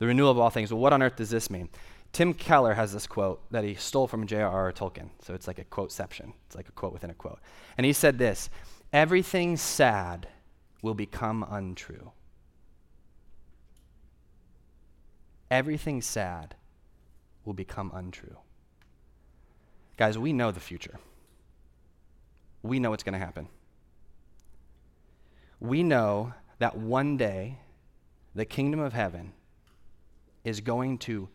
The 0.00 0.06
renewal 0.06 0.30
of 0.30 0.38
all 0.38 0.50
things. 0.50 0.70
Well, 0.70 0.82
what 0.82 0.92
on 0.92 1.02
earth 1.02 1.16
does 1.16 1.30
this 1.30 1.48
mean? 1.48 1.70
Tim 2.18 2.34
Keller 2.34 2.74
has 2.74 2.92
this 2.92 3.06
quote 3.06 3.48
that 3.52 3.62
he 3.62 3.76
stole 3.76 4.08
from 4.08 4.26
J.R.R. 4.26 4.72
Tolkien. 4.72 5.10
So, 5.22 5.34
it's 5.34 5.46
like 5.46 5.60
a 5.60 5.64
quoteception, 5.64 6.32
it's 6.46 6.56
like 6.56 6.68
a 6.68 6.72
quote 6.72 6.92
within 6.92 7.10
a 7.10 7.14
quote. 7.14 7.38
And 7.76 7.86
he 7.86 7.92
said 7.92 8.18
this 8.18 8.50
Everything 8.92 9.56
sad 9.56 10.26
will 10.82 10.94
become 10.94 11.46
untrue. 11.48 12.10
Everything 15.48 16.02
sad 16.02 16.56
will 17.44 17.54
become 17.54 17.92
untrue. 17.94 18.38
Guys, 19.96 20.18
we 20.18 20.32
know 20.32 20.50
the 20.50 20.58
future. 20.58 20.98
We 22.64 22.80
know 22.80 22.90
what's 22.90 23.04
going 23.04 23.12
to 23.12 23.24
happen. 23.24 23.46
We 25.60 25.84
know 25.84 26.34
that 26.58 26.76
one 26.76 27.16
day 27.16 27.60
the 28.34 28.44
kingdom 28.44 28.80
of 28.80 28.92
heaven 28.92 29.34
is 30.42 30.60
going 30.60 30.98
to 30.98 31.28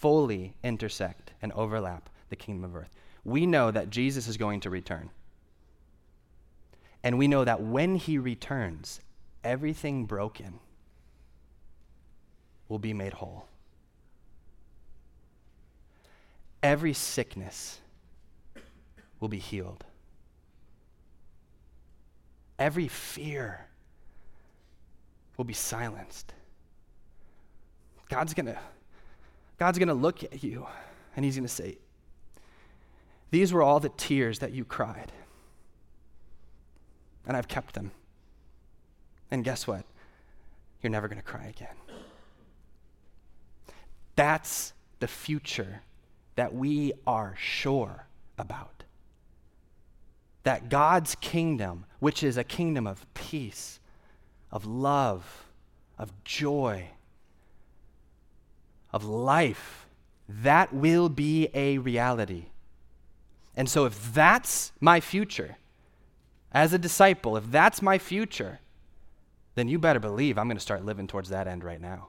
fully 0.00 0.54
intersect 0.64 1.32
and 1.42 1.52
overlap 1.52 2.08
the 2.30 2.36
kingdom 2.36 2.64
of 2.64 2.74
earth. 2.74 2.90
We 3.24 3.46
know 3.46 3.70
that 3.70 3.90
Jesus 3.90 4.26
is 4.26 4.36
going 4.36 4.60
to 4.60 4.70
return. 4.70 5.10
And 7.02 7.18
we 7.18 7.28
know 7.28 7.44
that 7.44 7.62
when 7.62 7.96
he 7.96 8.18
returns, 8.18 9.00
everything 9.44 10.06
broken 10.06 10.58
will 12.68 12.78
be 12.78 12.94
made 12.94 13.14
whole. 13.14 13.46
Every 16.62 16.92
sickness 16.92 17.80
will 19.18 19.28
be 19.28 19.38
healed. 19.38 19.84
Every 22.58 22.88
fear 22.88 23.66
will 25.36 25.46
be 25.46 25.54
silenced. 25.54 26.34
God's 28.10 28.34
going 28.34 28.46
to 28.46 28.58
God's 29.60 29.78
going 29.78 29.88
to 29.88 29.94
look 29.94 30.24
at 30.24 30.42
you 30.42 30.66
and 31.14 31.22
he's 31.22 31.36
going 31.36 31.46
to 31.46 31.52
say, 31.52 31.76
These 33.30 33.52
were 33.52 33.62
all 33.62 33.78
the 33.78 33.90
tears 33.90 34.38
that 34.38 34.52
you 34.52 34.64
cried. 34.64 35.12
And 37.26 37.36
I've 37.36 37.46
kept 37.46 37.74
them. 37.74 37.90
And 39.30 39.44
guess 39.44 39.66
what? 39.66 39.84
You're 40.82 40.90
never 40.90 41.08
going 41.08 41.20
to 41.20 41.24
cry 41.24 41.44
again. 41.44 41.76
That's 44.16 44.72
the 44.98 45.06
future 45.06 45.82
that 46.36 46.54
we 46.54 46.94
are 47.06 47.34
sure 47.38 48.06
about 48.38 48.84
that 50.42 50.70
God's 50.70 51.16
kingdom, 51.16 51.84
which 51.98 52.22
is 52.22 52.38
a 52.38 52.44
kingdom 52.44 52.86
of 52.86 53.04
peace, 53.12 53.78
of 54.50 54.64
love, 54.64 55.44
of 55.98 56.24
joy, 56.24 56.88
of 58.92 59.04
life, 59.04 59.86
that 60.28 60.72
will 60.72 61.08
be 61.08 61.48
a 61.54 61.78
reality. 61.78 62.46
And 63.56 63.68
so, 63.68 63.84
if 63.84 64.12
that's 64.14 64.72
my 64.80 65.00
future, 65.00 65.56
as 66.52 66.72
a 66.72 66.78
disciple, 66.78 67.36
if 67.36 67.50
that's 67.50 67.82
my 67.82 67.98
future, 67.98 68.60
then 69.54 69.68
you 69.68 69.78
better 69.78 70.00
believe 70.00 70.38
I'm 70.38 70.46
going 70.46 70.56
to 70.56 70.62
start 70.62 70.84
living 70.84 71.06
towards 71.06 71.28
that 71.28 71.46
end 71.46 71.64
right 71.64 71.80
now. 71.80 72.08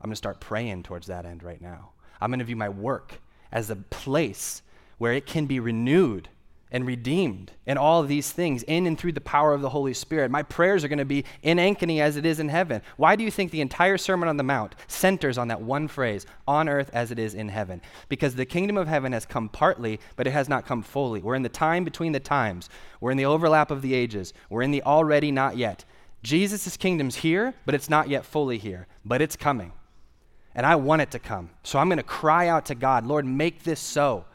I'm 0.00 0.08
going 0.08 0.12
to 0.12 0.16
start 0.16 0.40
praying 0.40 0.82
towards 0.82 1.06
that 1.08 1.26
end 1.26 1.42
right 1.42 1.60
now. 1.60 1.90
I'm 2.20 2.30
going 2.30 2.38
to 2.38 2.44
view 2.44 2.56
my 2.56 2.68
work 2.68 3.20
as 3.52 3.70
a 3.70 3.76
place 3.76 4.62
where 4.98 5.12
it 5.12 5.26
can 5.26 5.46
be 5.46 5.60
renewed 5.60 6.28
and 6.76 6.86
redeemed 6.86 7.52
and 7.66 7.78
all 7.78 8.02
these 8.02 8.30
things 8.30 8.62
in 8.64 8.86
and 8.86 8.98
through 8.98 9.12
the 9.12 9.20
power 9.22 9.54
of 9.54 9.62
the 9.62 9.70
Holy 9.70 9.94
Spirit. 9.94 10.30
My 10.30 10.42
prayers 10.42 10.84
are 10.84 10.88
going 10.88 10.98
to 10.98 11.06
be 11.06 11.24
in 11.42 11.56
Ankeny 11.56 12.02
as 12.02 12.18
it 12.18 12.26
is 12.26 12.38
in 12.38 12.50
heaven. 12.50 12.82
Why 12.98 13.16
do 13.16 13.24
you 13.24 13.30
think 13.30 13.50
the 13.50 13.62
entire 13.62 13.96
Sermon 13.96 14.28
on 14.28 14.36
the 14.36 14.42
Mount 14.42 14.74
centers 14.86 15.38
on 15.38 15.48
that 15.48 15.62
one 15.62 15.88
phrase, 15.88 16.26
on 16.46 16.68
earth 16.68 16.90
as 16.92 17.10
it 17.10 17.18
is 17.18 17.32
in 17.32 17.48
heaven? 17.48 17.80
Because 18.10 18.34
the 18.34 18.44
kingdom 18.44 18.76
of 18.76 18.88
heaven 18.88 19.12
has 19.12 19.24
come 19.24 19.48
partly, 19.48 19.98
but 20.16 20.26
it 20.26 20.32
has 20.32 20.50
not 20.50 20.66
come 20.66 20.82
fully. 20.82 21.22
We're 21.22 21.34
in 21.34 21.42
the 21.42 21.48
time 21.48 21.82
between 21.82 22.12
the 22.12 22.20
times, 22.20 22.68
we're 23.00 23.10
in 23.10 23.16
the 23.16 23.24
overlap 23.24 23.70
of 23.70 23.80
the 23.80 23.94
ages, 23.94 24.34
we're 24.50 24.60
in 24.60 24.70
the 24.70 24.82
already 24.82 25.32
not 25.32 25.56
yet. 25.56 25.86
Jesus' 26.22 26.76
kingdom's 26.76 27.16
here, 27.16 27.54
but 27.64 27.74
it's 27.74 27.88
not 27.88 28.10
yet 28.10 28.26
fully 28.26 28.58
here, 28.58 28.86
but 29.02 29.22
it's 29.22 29.34
coming. 29.34 29.72
And 30.54 30.66
I 30.66 30.76
want 30.76 31.00
it 31.00 31.10
to 31.12 31.18
come. 31.18 31.48
So 31.62 31.78
I'm 31.78 31.88
going 31.88 31.96
to 31.96 32.02
cry 32.02 32.48
out 32.48 32.66
to 32.66 32.74
God, 32.74 33.06
Lord, 33.06 33.24
make 33.24 33.62
this 33.62 33.80
so. 33.80 34.26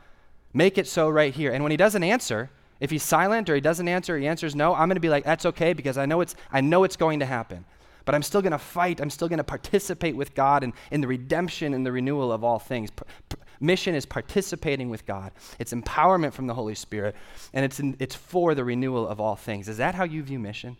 Make 0.54 0.78
it 0.78 0.88
so 0.88 1.10
right 1.10 1.34
here. 1.34 1.52
And 1.52 1.64
when 1.64 1.72
he 1.72 1.78
doesn't 1.78 2.04
answer, 2.04 2.50
if 2.80 2.90
he's 2.90 3.04
silent 3.04 3.50
or 3.50 3.56
he 3.56 3.62
doesn't 3.62 3.88
answer, 3.88 4.18
he 4.18 4.28
answers 4.28 4.56
no, 4.56 4.74
I'm 4.74 4.88
going 4.88 4.96
to 4.96 5.02
be 5.02 5.10
like, 5.10 5.24
that's 5.24 5.46
okay 5.46 5.74
because 5.74 5.98
I 5.98 6.06
know 6.06 6.22
it's, 6.22 6.36
I 6.52 6.62
know 6.62 6.84
it's 6.84 6.96
going 6.96 7.20
to 7.20 7.26
happen. 7.26 7.66
But 8.04 8.16
I'm 8.16 8.24
still 8.24 8.42
going 8.42 8.52
to 8.52 8.58
fight. 8.58 9.00
I'm 9.00 9.12
still 9.12 9.28
going 9.28 9.38
to 9.38 9.44
participate 9.44 10.16
with 10.16 10.34
God 10.34 10.64
in, 10.64 10.74
in 10.90 11.02
the 11.02 11.08
redemption 11.08 11.74
and 11.74 11.86
the 11.86 11.92
renewal 11.92 12.32
of 12.32 12.44
all 12.44 12.58
things. 12.60 12.90
P- 12.92 13.04
p- 13.30 13.38
Mission 13.60 13.94
is 13.94 14.08
participating 14.08 14.90
with 14.90 15.06
God, 15.06 15.32
it's 15.60 15.72
empowerment 15.72 16.34
from 16.34 16.48
the 16.48 16.54
Holy 16.56 16.74
Spirit, 16.74 17.16
and 17.54 17.64
it's, 17.64 17.80
in, 17.80 17.96
it's 18.00 18.16
for 18.16 18.56
the 18.56 18.64
renewal 18.64 19.08
of 19.08 19.22
all 19.22 19.36
things. 19.36 19.70
Is 19.70 19.78
that 19.78 19.94
how 19.94 20.04
you 20.04 20.24
view 20.24 20.40
mission? 20.40 20.78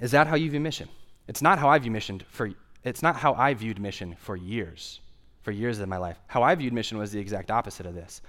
Is 0.00 0.12
that 0.12 0.28
how 0.28 0.36
you 0.36 0.48
view 0.48 0.60
mission? 0.60 0.88
It's 1.26 1.42
not 1.42 1.58
how 1.58 1.68
I 1.68 1.80
view 1.80 1.90
mission 1.90 2.22
for 2.28 2.52
it's 2.84 3.02
not 3.02 3.16
how 3.16 3.34
I 3.34 3.52
viewed 3.54 3.80
mission 3.80 4.14
for 4.16 4.36
years. 4.36 5.00
For 5.46 5.52
years 5.52 5.78
of 5.78 5.88
my 5.88 5.96
life. 5.96 6.18
How 6.26 6.42
I 6.42 6.56
viewed 6.56 6.72
mission 6.72 6.98
was 6.98 7.12
the 7.12 7.20
exact 7.20 7.52
opposite 7.52 7.86
of 7.86 7.94
this. 7.94 8.20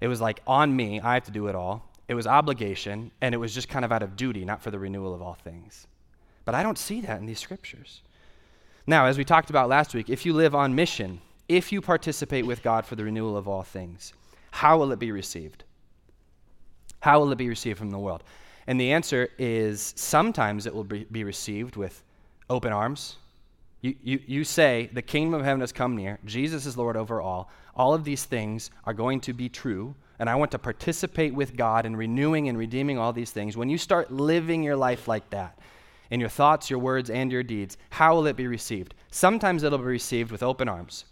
It 0.00 0.08
was 0.08 0.18
like 0.18 0.40
on 0.46 0.74
me, 0.74 0.98
I 0.98 1.12
have 1.12 1.24
to 1.24 1.30
do 1.30 1.48
it 1.48 1.54
all. 1.54 1.90
It 2.08 2.14
was 2.14 2.26
obligation, 2.26 3.10
and 3.20 3.34
it 3.34 3.36
was 3.36 3.54
just 3.54 3.68
kind 3.68 3.84
of 3.84 3.92
out 3.92 4.02
of 4.02 4.16
duty, 4.16 4.46
not 4.46 4.62
for 4.62 4.70
the 4.70 4.78
renewal 4.78 5.12
of 5.12 5.20
all 5.20 5.34
things. 5.34 5.86
But 6.46 6.54
I 6.54 6.62
don't 6.62 6.78
see 6.78 7.02
that 7.02 7.20
in 7.20 7.26
these 7.26 7.38
scriptures. 7.38 8.00
Now, 8.86 9.04
as 9.04 9.18
we 9.18 9.26
talked 9.26 9.50
about 9.50 9.68
last 9.68 9.94
week, 9.94 10.08
if 10.08 10.24
you 10.24 10.32
live 10.32 10.54
on 10.54 10.74
mission, 10.74 11.20
if 11.50 11.70
you 11.70 11.82
participate 11.82 12.46
with 12.46 12.62
God 12.62 12.86
for 12.86 12.96
the 12.96 13.04
renewal 13.04 13.36
of 13.36 13.46
all 13.46 13.62
things, 13.62 14.14
how 14.50 14.78
will 14.78 14.90
it 14.90 14.98
be 14.98 15.12
received? 15.12 15.64
How 17.00 17.20
will 17.20 17.30
it 17.30 17.36
be 17.36 17.50
received 17.50 17.78
from 17.78 17.90
the 17.90 17.98
world? 17.98 18.24
And 18.66 18.80
the 18.80 18.92
answer 18.92 19.28
is 19.36 19.92
sometimes 19.98 20.64
it 20.64 20.74
will 20.74 20.84
be, 20.84 21.04
be 21.12 21.24
received 21.24 21.76
with 21.76 22.02
open 22.48 22.72
arms. 22.72 23.16
You, 23.80 23.94
you, 24.02 24.20
you 24.26 24.44
say, 24.44 24.90
the 24.92 25.02
kingdom 25.02 25.38
of 25.38 25.44
heaven 25.44 25.60
has 25.60 25.72
come 25.72 25.96
near, 25.96 26.18
Jesus 26.24 26.66
is 26.66 26.76
Lord 26.76 26.96
over 26.96 27.20
all. 27.20 27.50
All 27.76 27.94
of 27.94 28.04
these 28.04 28.24
things 28.24 28.70
are 28.84 28.94
going 28.94 29.20
to 29.20 29.32
be 29.32 29.48
true, 29.48 29.94
and 30.18 30.28
I 30.28 30.34
want 30.34 30.50
to 30.50 30.58
participate 30.58 31.32
with 31.32 31.56
God 31.56 31.86
in 31.86 31.94
renewing 31.94 32.48
and 32.48 32.58
redeeming 32.58 32.98
all 32.98 33.12
these 33.12 33.30
things. 33.30 33.56
When 33.56 33.68
you 33.68 33.78
start 33.78 34.10
living 34.10 34.64
your 34.64 34.76
life 34.76 35.06
like 35.06 35.30
that, 35.30 35.58
in 36.10 36.20
your 36.20 36.28
thoughts, 36.28 36.70
your 36.70 36.78
words, 36.78 37.10
and 37.10 37.30
your 37.30 37.42
deeds, 37.42 37.76
how 37.90 38.14
will 38.14 38.26
it 38.26 38.36
be 38.36 38.46
received? 38.46 38.94
Sometimes 39.10 39.62
it'll 39.62 39.78
be 39.78 39.84
received 39.84 40.32
with 40.32 40.42
open 40.42 40.68
arms. 40.68 41.04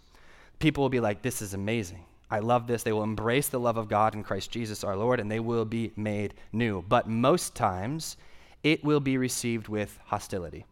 People 0.59 0.83
will 0.83 0.89
be 0.89 0.99
like, 0.99 1.21
This 1.21 1.41
is 1.41 1.53
amazing. 1.53 2.03
I 2.29 2.39
love 2.39 2.67
this. 2.67 2.83
They 2.83 2.91
will 2.91 3.03
embrace 3.03 3.47
the 3.47 3.59
love 3.59 3.77
of 3.77 3.87
God 3.87 4.13
in 4.13 4.23
Christ 4.23 4.51
Jesus 4.51 4.83
our 4.83 4.97
Lord, 4.97 5.19
and 5.19 5.31
they 5.31 5.39
will 5.39 5.63
be 5.63 5.91
made 5.95 6.33
new. 6.51 6.83
But 6.89 7.07
most 7.07 7.55
times, 7.55 8.17
it 8.63 8.83
will 8.83 8.99
be 8.99 9.17
received 9.17 9.69
with 9.69 9.97
hostility. 10.05 10.65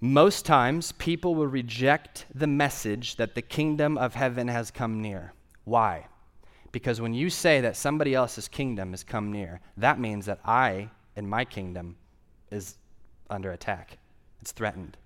Most 0.00 0.46
times, 0.46 0.92
people 0.92 1.34
will 1.34 1.48
reject 1.48 2.26
the 2.32 2.46
message 2.46 3.16
that 3.16 3.34
the 3.34 3.42
kingdom 3.42 3.98
of 3.98 4.14
heaven 4.14 4.46
has 4.46 4.70
come 4.70 5.02
near. 5.02 5.32
Why? 5.64 6.06
Because 6.70 7.00
when 7.00 7.14
you 7.14 7.30
say 7.30 7.60
that 7.60 7.76
somebody 7.76 8.14
else's 8.14 8.46
kingdom 8.46 8.92
has 8.92 9.02
come 9.02 9.32
near, 9.32 9.60
that 9.76 9.98
means 9.98 10.26
that 10.26 10.38
I 10.44 10.90
and 11.16 11.28
my 11.28 11.44
kingdom 11.44 11.96
is 12.50 12.76
under 13.28 13.50
attack, 13.50 13.98
it's 14.40 14.52
threatened. 14.52 14.96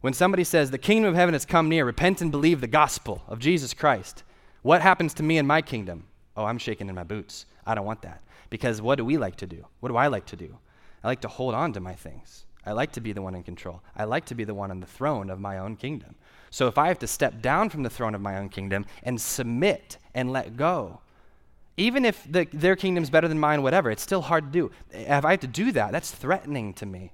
When 0.00 0.14
somebody 0.14 0.44
says, 0.44 0.70
The 0.70 0.78
kingdom 0.78 1.10
of 1.10 1.14
heaven 1.14 1.34
has 1.34 1.44
come 1.44 1.68
near, 1.68 1.84
repent 1.84 2.20
and 2.20 2.32
believe 2.32 2.60
the 2.60 2.66
gospel 2.66 3.22
of 3.28 3.38
Jesus 3.38 3.72
Christ, 3.72 4.24
what 4.62 4.82
happens 4.82 5.14
to 5.14 5.22
me 5.22 5.38
and 5.38 5.46
my 5.46 5.62
kingdom? 5.62 6.04
Oh, 6.36 6.44
I'm 6.44 6.58
shaking 6.58 6.88
in 6.88 6.94
my 6.94 7.04
boots. 7.04 7.46
I 7.66 7.74
don't 7.74 7.86
want 7.86 8.02
that. 8.02 8.22
Because 8.48 8.82
what 8.82 8.96
do 8.96 9.04
we 9.04 9.16
like 9.16 9.36
to 9.36 9.46
do? 9.46 9.64
What 9.80 9.90
do 9.90 9.96
I 9.96 10.08
like 10.08 10.26
to 10.26 10.36
do? 10.36 10.58
I 11.04 11.08
like 11.08 11.20
to 11.20 11.28
hold 11.28 11.54
on 11.54 11.72
to 11.74 11.80
my 11.80 11.94
things. 11.94 12.46
I 12.64 12.72
like 12.72 12.92
to 12.92 13.00
be 13.00 13.12
the 13.12 13.22
one 13.22 13.34
in 13.34 13.42
control. 13.42 13.82
I 13.96 14.04
like 14.04 14.26
to 14.26 14.34
be 14.34 14.44
the 14.44 14.54
one 14.54 14.70
on 14.70 14.80
the 14.80 14.86
throne 14.86 15.30
of 15.30 15.40
my 15.40 15.58
own 15.58 15.76
kingdom. 15.76 16.14
So 16.50 16.66
if 16.66 16.78
I 16.78 16.88
have 16.88 16.98
to 17.00 17.06
step 17.06 17.40
down 17.40 17.70
from 17.70 17.82
the 17.82 17.90
throne 17.90 18.14
of 18.14 18.20
my 18.20 18.36
own 18.36 18.48
kingdom 18.48 18.86
and 19.02 19.20
submit 19.20 19.98
and 20.14 20.32
let 20.32 20.56
go, 20.56 21.00
even 21.76 22.04
if 22.04 22.30
the, 22.30 22.46
their 22.52 22.76
kingdom's 22.76 23.08
better 23.08 23.28
than 23.28 23.38
mine, 23.38 23.62
whatever, 23.62 23.90
it's 23.90 24.02
still 24.02 24.22
hard 24.22 24.52
to 24.52 24.58
do. 24.58 24.70
If 24.90 25.24
I 25.24 25.30
have 25.30 25.40
to 25.40 25.46
do 25.46 25.72
that, 25.72 25.92
that's 25.92 26.10
threatening 26.10 26.74
to 26.74 26.86
me. 26.86 27.12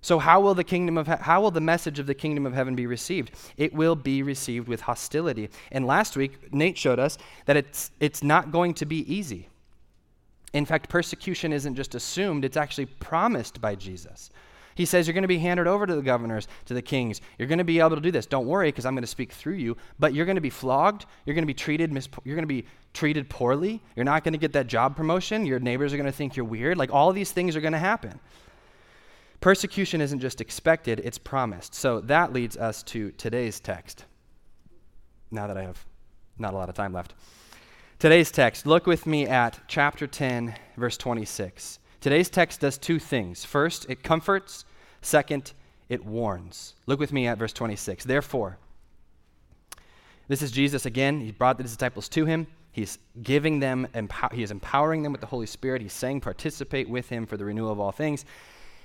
So 0.00 0.18
how 0.18 0.40
will 0.40 0.54
the 0.54 0.64
kingdom 0.64 0.96
of 0.96 1.06
he- 1.06 1.22
how 1.22 1.40
will 1.40 1.50
the 1.50 1.60
message 1.60 1.98
of 1.98 2.06
the 2.06 2.14
kingdom 2.14 2.46
of 2.46 2.54
heaven 2.54 2.74
be 2.76 2.86
received? 2.86 3.32
It 3.56 3.74
will 3.74 3.96
be 3.96 4.22
received 4.22 4.68
with 4.68 4.82
hostility. 4.82 5.50
And 5.72 5.86
last 5.86 6.16
week 6.16 6.52
Nate 6.54 6.78
showed 6.78 6.98
us 6.98 7.18
that 7.46 7.56
it's 7.56 7.90
it's 7.98 8.22
not 8.22 8.52
going 8.52 8.74
to 8.74 8.86
be 8.86 9.12
easy. 9.12 9.48
In 10.52 10.64
fact, 10.64 10.88
persecution 10.88 11.52
isn't 11.52 11.74
just 11.74 11.94
assumed, 11.94 12.44
it's 12.44 12.56
actually 12.56 12.86
promised 12.86 13.60
by 13.60 13.74
Jesus. 13.74 14.30
He 14.74 14.84
says, 14.84 15.06
You're 15.06 15.14
going 15.14 15.22
to 15.22 15.28
be 15.28 15.38
handed 15.38 15.66
over 15.66 15.86
to 15.86 15.96
the 15.96 16.02
governors, 16.02 16.46
to 16.66 16.74
the 16.74 16.80
kings. 16.80 17.20
You're 17.36 17.48
going 17.48 17.58
to 17.58 17.64
be 17.64 17.80
able 17.80 17.96
to 17.96 18.00
do 18.00 18.12
this. 18.12 18.26
Don't 18.26 18.46
worry, 18.46 18.68
because 18.68 18.86
I'm 18.86 18.94
going 18.94 19.02
to 19.02 19.08
speak 19.08 19.32
through 19.32 19.54
you. 19.54 19.76
But 19.98 20.14
you're 20.14 20.24
going 20.24 20.36
to 20.36 20.40
be 20.40 20.50
flogged. 20.50 21.04
You're 21.26 21.34
going 21.34 21.42
to 21.42 21.48
be 21.48 21.54
treated, 21.54 21.90
mispo- 21.90 22.20
you're 22.24 22.36
going 22.36 22.44
to 22.44 22.46
be 22.46 22.64
treated 22.94 23.28
poorly. 23.28 23.82
You're 23.96 24.04
not 24.04 24.22
going 24.22 24.34
to 24.34 24.38
get 24.38 24.52
that 24.52 24.68
job 24.68 24.96
promotion. 24.96 25.44
Your 25.44 25.58
neighbors 25.58 25.92
are 25.92 25.96
going 25.96 26.06
to 26.06 26.12
think 26.12 26.36
you're 26.36 26.46
weird. 26.46 26.78
Like 26.78 26.92
all 26.92 27.12
these 27.12 27.32
things 27.32 27.56
are 27.56 27.60
going 27.60 27.72
to 27.72 27.78
happen. 27.78 28.20
Persecution 29.40 30.00
isn't 30.00 30.20
just 30.20 30.40
expected, 30.40 31.00
it's 31.04 31.18
promised. 31.18 31.74
So 31.74 32.00
that 32.02 32.32
leads 32.32 32.56
us 32.56 32.82
to 32.84 33.10
today's 33.12 33.60
text. 33.60 34.04
Now 35.30 35.46
that 35.48 35.56
I 35.56 35.62
have 35.62 35.84
not 36.38 36.54
a 36.54 36.56
lot 36.56 36.68
of 36.68 36.74
time 36.74 36.92
left. 36.92 37.14
Today's 37.98 38.30
text, 38.30 38.64
look 38.64 38.86
with 38.86 39.06
me 39.06 39.26
at 39.26 39.58
chapter 39.66 40.06
10, 40.06 40.54
verse 40.76 40.96
26. 40.96 41.80
Today's 42.00 42.30
text 42.30 42.60
does 42.60 42.78
two 42.78 42.98
things. 43.00 43.44
First, 43.44 43.90
it 43.90 44.04
comforts, 44.04 44.64
Second, 45.00 45.52
it 45.88 46.04
warns. 46.04 46.74
Look 46.86 47.00
with 47.00 47.12
me 47.12 47.26
at 47.26 47.38
verse 47.38 47.52
26. 47.52 48.04
Therefore, 48.04 48.58
this 50.26 50.42
is 50.42 50.50
Jesus 50.50 50.86
again. 50.86 51.20
He 51.20 51.32
brought 51.32 51.56
the 51.56 51.64
disciples 51.64 52.08
to 52.10 52.26
him. 52.26 52.46
He's 52.72 52.98
giving 53.22 53.60
them, 53.60 53.88
empower, 53.94 54.30
he 54.32 54.42
is 54.42 54.50
empowering 54.50 55.02
them 55.02 55.12
with 55.12 55.20
the 55.20 55.26
Holy 55.26 55.46
Spirit. 55.46 55.82
He's 55.82 55.92
saying, 55.92 56.20
participate 56.20 56.88
with 56.88 57.08
him 57.08 57.26
for 57.26 57.36
the 57.36 57.44
renewal 57.44 57.72
of 57.72 57.80
all 57.80 57.92
things. 57.92 58.24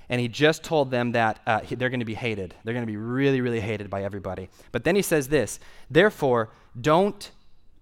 And 0.08 0.20
he 0.20 0.28
just 0.28 0.64
told 0.64 0.90
them 0.90 1.12
that 1.12 1.40
uh, 1.46 1.60
they're 1.70 1.90
going 1.90 2.00
to 2.00 2.06
be 2.06 2.14
hated. 2.14 2.54
They're 2.64 2.74
going 2.74 2.86
to 2.86 2.90
be 2.90 2.96
really, 2.96 3.40
really 3.40 3.60
hated 3.60 3.90
by 3.90 4.02
everybody. 4.02 4.48
But 4.72 4.84
then 4.84 4.96
he 4.96 5.02
says 5.02 5.28
this 5.28 5.60
Therefore, 5.90 6.50
don't 6.80 7.30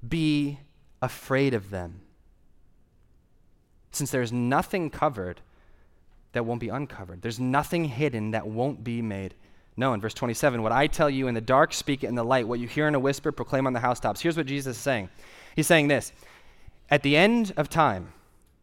be 0.06 0.58
afraid 1.02 1.52
of 1.52 1.70
them. 1.70 2.00
Since 3.90 4.10
there's 4.10 4.32
nothing 4.32 4.88
covered 4.88 5.40
that 6.32 6.46
won't 6.46 6.60
be 6.60 6.68
uncovered. 6.68 7.20
There's 7.20 7.38
nothing 7.40 7.84
hidden 7.84 8.30
that 8.30 8.46
won't 8.46 8.82
be 8.82 9.02
made 9.02 9.34
known. 9.76 10.00
Verse 10.00 10.14
27 10.14 10.62
What 10.62 10.72
I 10.72 10.86
tell 10.86 11.10
you 11.10 11.28
in 11.28 11.34
the 11.34 11.40
dark, 11.40 11.74
speak 11.74 12.04
it 12.04 12.08
in 12.08 12.14
the 12.14 12.24
light. 12.24 12.48
What 12.48 12.58
you 12.58 12.66
hear 12.66 12.88
in 12.88 12.94
a 12.94 13.00
whisper, 13.00 13.32
proclaim 13.32 13.66
on 13.66 13.72
the 13.72 13.80
housetops. 13.80 14.20
Here's 14.20 14.36
what 14.36 14.46
Jesus 14.46 14.76
is 14.76 14.82
saying 14.82 15.10
He's 15.54 15.66
saying 15.66 15.88
this 15.88 16.12
At 16.90 17.02
the 17.02 17.16
end 17.16 17.52
of 17.56 17.68
time, 17.68 18.12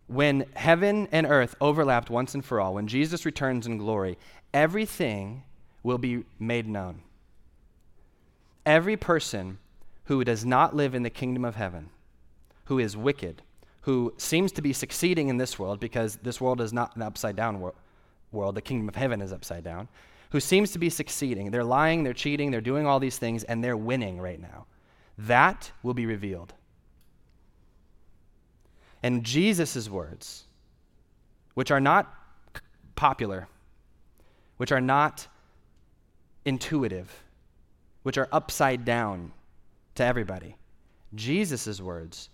when 0.07 0.45
heaven 0.55 1.07
and 1.11 1.27
earth 1.27 1.55
overlapped 1.61 2.09
once 2.09 2.33
and 2.33 2.43
for 2.43 2.59
all, 2.59 2.73
when 2.73 2.87
Jesus 2.87 3.25
returns 3.25 3.67
in 3.67 3.77
glory, 3.77 4.17
everything 4.53 5.43
will 5.83 5.99
be 5.99 6.23
made 6.39 6.67
known. 6.67 7.01
Every 8.65 8.97
person 8.97 9.59
who 10.05 10.23
does 10.23 10.43
not 10.43 10.75
live 10.75 10.95
in 10.95 11.03
the 11.03 11.09
kingdom 11.09 11.45
of 11.45 11.55
heaven, 11.55 11.89
who 12.69 12.77
is 12.77 12.95
wicked, 12.95 13.41
who 13.81 14.13
seems 14.17 14.51
to 14.51 14.61
be 14.61 14.71
succeeding 14.71 15.27
in 15.29 15.37
this 15.37 15.57
world 15.57 15.79
because 15.79 16.17
this 16.17 16.39
world 16.39 16.61
is 16.61 16.71
not 16.71 16.95
an 16.95 17.01
upside 17.01 17.35
down 17.35 17.59
wor- 17.59 17.73
world, 18.31 18.53
the 18.53 18.61
kingdom 18.61 18.87
of 18.87 18.95
heaven 18.95 19.21
is 19.21 19.33
upside 19.33 19.63
down, 19.63 19.87
who 20.29 20.39
seems 20.39 20.71
to 20.71 20.77
be 20.77 20.87
succeeding. 20.87 21.49
They're 21.49 21.63
lying, 21.63 22.03
they're 22.03 22.13
cheating, 22.13 22.51
they're 22.51 22.61
doing 22.61 22.85
all 22.85 22.99
these 22.99 23.17
things, 23.17 23.43
and 23.43 23.63
they're 23.63 23.75
winning 23.75 24.21
right 24.21 24.39
now. 24.39 24.67
That 25.17 25.71
will 25.81 25.95
be 25.95 26.05
revealed. 26.05 26.53
And 29.01 29.23
Jesus' 29.23 29.89
words, 29.89 30.43
which 31.55 31.71
are 31.71 31.81
not 31.81 32.13
popular, 32.93 33.47
which 34.57 34.71
are 34.71 34.79
not 34.81 35.27
intuitive, 36.45 37.23
which 38.03 38.19
are 38.19 38.29
upside 38.31 38.85
down 38.85 39.31
to 39.95 40.05
everybody, 40.05 40.55
Jesus' 41.15 41.81
words 41.81 42.29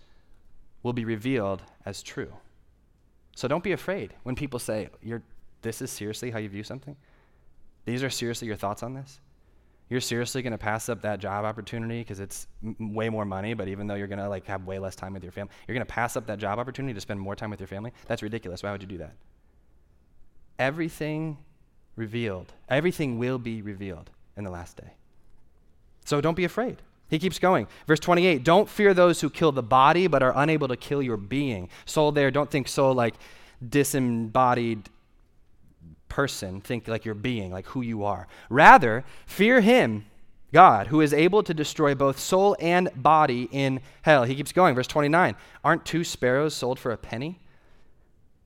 will 0.86 0.92
be 0.92 1.04
revealed 1.04 1.62
as 1.84 2.00
true. 2.00 2.32
So 3.34 3.48
don't 3.48 3.64
be 3.64 3.72
afraid 3.72 4.14
when 4.22 4.36
people 4.36 4.60
say, 4.60 4.88
You're, 5.02 5.20
This 5.60 5.82
is 5.82 5.90
seriously 5.90 6.30
how 6.30 6.38
you 6.38 6.48
view 6.48 6.62
something? 6.62 6.96
These 7.84 8.04
are 8.04 8.10
seriously 8.10 8.46
your 8.46 8.56
thoughts 8.56 8.84
on 8.84 8.94
this? 8.94 9.20
You're 9.90 10.00
seriously 10.00 10.42
going 10.42 10.52
to 10.52 10.58
pass 10.58 10.88
up 10.88 11.02
that 11.02 11.18
job 11.18 11.44
opportunity 11.44 12.00
because 12.00 12.20
it's 12.20 12.46
m- 12.64 12.94
way 12.94 13.08
more 13.08 13.24
money, 13.24 13.54
but 13.54 13.68
even 13.68 13.88
though 13.88 13.94
you're 13.94 14.06
going 14.06 14.20
to 14.20 14.28
like 14.28 14.46
have 14.46 14.64
way 14.64 14.78
less 14.78 14.94
time 14.96 15.12
with 15.12 15.24
your 15.24 15.32
family, 15.32 15.52
you're 15.66 15.74
going 15.74 15.86
to 15.86 15.92
pass 15.92 16.16
up 16.16 16.26
that 16.28 16.38
job 16.38 16.58
opportunity 16.58 16.94
to 16.94 17.00
spend 17.00 17.20
more 17.20 17.34
time 17.34 17.50
with 17.50 17.60
your 17.60 17.68
family? 17.68 17.92
That's 18.06 18.22
ridiculous. 18.22 18.62
Why 18.62 18.70
would 18.70 18.82
you 18.82 18.88
do 18.88 18.98
that? 18.98 19.14
Everything 20.58 21.38
revealed, 21.96 22.52
everything 22.68 23.18
will 23.18 23.38
be 23.38 23.60
revealed 23.60 24.10
in 24.36 24.44
the 24.44 24.50
last 24.50 24.76
day. 24.76 24.92
So 26.04 26.20
don't 26.20 26.36
be 26.36 26.44
afraid. 26.44 26.80
He 27.08 27.18
keeps 27.18 27.38
going. 27.38 27.68
Verse 27.86 28.00
28 28.00 28.42
Don't 28.42 28.68
fear 28.68 28.92
those 28.94 29.20
who 29.20 29.30
kill 29.30 29.52
the 29.52 29.62
body, 29.62 30.06
but 30.06 30.22
are 30.22 30.32
unable 30.36 30.68
to 30.68 30.76
kill 30.76 31.02
your 31.02 31.16
being. 31.16 31.68
Soul 31.84 32.12
there, 32.12 32.30
don't 32.30 32.50
think 32.50 32.68
soul 32.68 32.94
like 32.94 33.14
disembodied 33.66 34.88
person. 36.08 36.60
Think 36.60 36.88
like 36.88 37.04
your 37.04 37.14
being, 37.14 37.52
like 37.52 37.66
who 37.66 37.82
you 37.82 38.04
are. 38.04 38.26
Rather, 38.48 39.04
fear 39.26 39.60
him, 39.60 40.06
God, 40.52 40.88
who 40.88 41.00
is 41.00 41.12
able 41.12 41.42
to 41.42 41.54
destroy 41.54 41.94
both 41.94 42.18
soul 42.18 42.56
and 42.60 42.90
body 42.94 43.48
in 43.52 43.80
hell. 44.02 44.24
He 44.24 44.34
keeps 44.34 44.52
going. 44.52 44.74
Verse 44.74 44.86
29 44.86 45.36
Aren't 45.64 45.84
two 45.84 46.04
sparrows 46.04 46.54
sold 46.54 46.78
for 46.78 46.90
a 46.92 46.96
penny? 46.96 47.38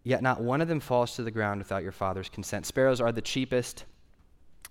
Yet 0.03 0.23
not 0.23 0.41
one 0.41 0.61
of 0.61 0.69
them 0.69 0.81
falls 0.81 1.17
to 1.17 1.23
the 1.23 1.31
ground 1.31 1.61
without 1.61 1.83
your 1.83 1.93
father's 1.93 2.29
consent. 2.29 2.67
Sparrows 2.67 3.01
are 3.01 3.13
the 3.13 3.21
cheapest 3.21 3.85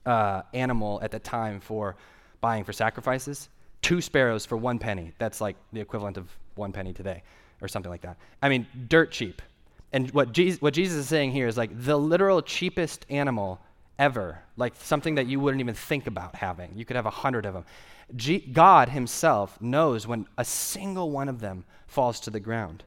uh, 0.05 0.41
animal 0.53 0.99
at 1.03 1.11
the 1.11 1.19
time 1.19 1.59
for 1.59 1.95
buying 2.41 2.63
for 2.63 2.73
sacrifices? 2.73 3.49
Two 3.81 4.01
sparrows 4.01 4.45
for 4.45 4.57
one 4.57 4.79
penny. 4.79 5.13
That's 5.17 5.41
like 5.41 5.55
the 5.73 5.79
equivalent 5.79 6.17
of 6.17 6.29
one 6.55 6.71
penny 6.71 6.93
today, 6.93 7.23
or 7.61 7.67
something 7.67 7.89
like 7.89 8.01
that. 8.01 8.17
I 8.41 8.49
mean, 8.49 8.67
dirt 8.87 9.11
cheap. 9.11 9.41
And 9.91 10.11
what 10.11 10.31
Jesus, 10.31 10.61
what 10.61 10.73
Jesus 10.73 10.97
is 10.97 11.07
saying 11.07 11.31
here 11.31 11.47
is 11.47 11.57
like 11.57 11.71
the 11.73 11.97
literal 11.97 12.41
cheapest 12.41 13.05
animal 13.09 13.59
ever, 13.97 14.39
like 14.55 14.73
something 14.75 15.15
that 15.15 15.27
you 15.27 15.39
wouldn't 15.39 15.61
even 15.61 15.75
think 15.75 16.07
about 16.07 16.35
having. 16.35 16.71
You 16.75 16.85
could 16.85 16.95
have 16.95 17.05
a 17.05 17.11
hundred 17.11 17.45
of 17.45 17.53
them. 17.53 17.65
G- 18.15 18.39
God 18.39 18.89
Himself 18.89 19.59
knows 19.61 20.07
when 20.07 20.27
a 20.37 20.45
single 20.45 21.11
one 21.11 21.29
of 21.29 21.39
them 21.39 21.65
falls 21.87 22.19
to 22.21 22.29
the 22.29 22.39
ground. 22.39 22.83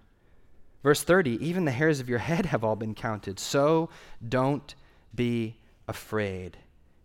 Verse 0.82 1.02
30 1.02 1.44
even 1.44 1.64
the 1.64 1.70
hairs 1.70 2.00
of 2.00 2.08
your 2.08 2.18
head 2.18 2.46
have 2.46 2.64
all 2.64 2.76
been 2.76 2.94
counted. 2.94 3.38
So 3.38 3.88
don't 4.28 4.74
be 5.14 5.56
afraid. 5.88 6.56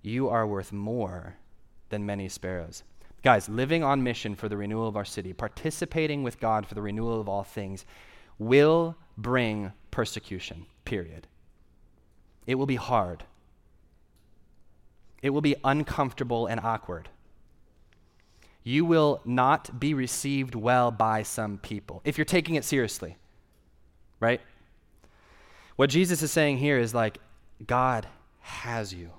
You 0.01 0.29
are 0.29 0.47
worth 0.47 0.71
more 0.71 1.35
than 1.89 2.05
many 2.05 2.29
sparrows. 2.29 2.83
Guys, 3.23 3.49
living 3.49 3.83
on 3.83 4.03
mission 4.03 4.35
for 4.35 4.47
the 4.47 4.57
renewal 4.57 4.87
of 4.87 4.95
our 4.95 5.05
city, 5.05 5.33
participating 5.33 6.23
with 6.23 6.39
God 6.39 6.65
for 6.65 6.75
the 6.75 6.81
renewal 6.81 7.19
of 7.19 7.27
all 7.27 7.43
things, 7.43 7.85
will 8.39 8.95
bring 9.17 9.71
persecution, 9.91 10.65
period. 10.85 11.27
It 12.45 12.55
will 12.55 12.67
be 12.67 12.75
hard. 12.75 13.23
It 15.21 15.31
will 15.31 15.41
be 15.41 15.55
uncomfortable 15.63 16.45
and 16.45 16.59
awkward. 16.59 17.09
You 18.63 18.85
will 18.85 19.21
not 19.25 19.79
be 19.79 19.93
received 19.93 20.53
well 20.53 20.91
by 20.91 21.23
some 21.23 21.57
people 21.57 22.01
if 22.03 22.17
you're 22.17 22.25
taking 22.25 22.55
it 22.55 22.65
seriously, 22.65 23.17
right? 24.19 24.41
What 25.75 25.89
Jesus 25.89 26.21
is 26.21 26.31
saying 26.31 26.57
here 26.57 26.77
is 26.77 26.93
like, 26.93 27.17
God 27.65 28.07
has 28.41 28.93
you. 28.93 29.11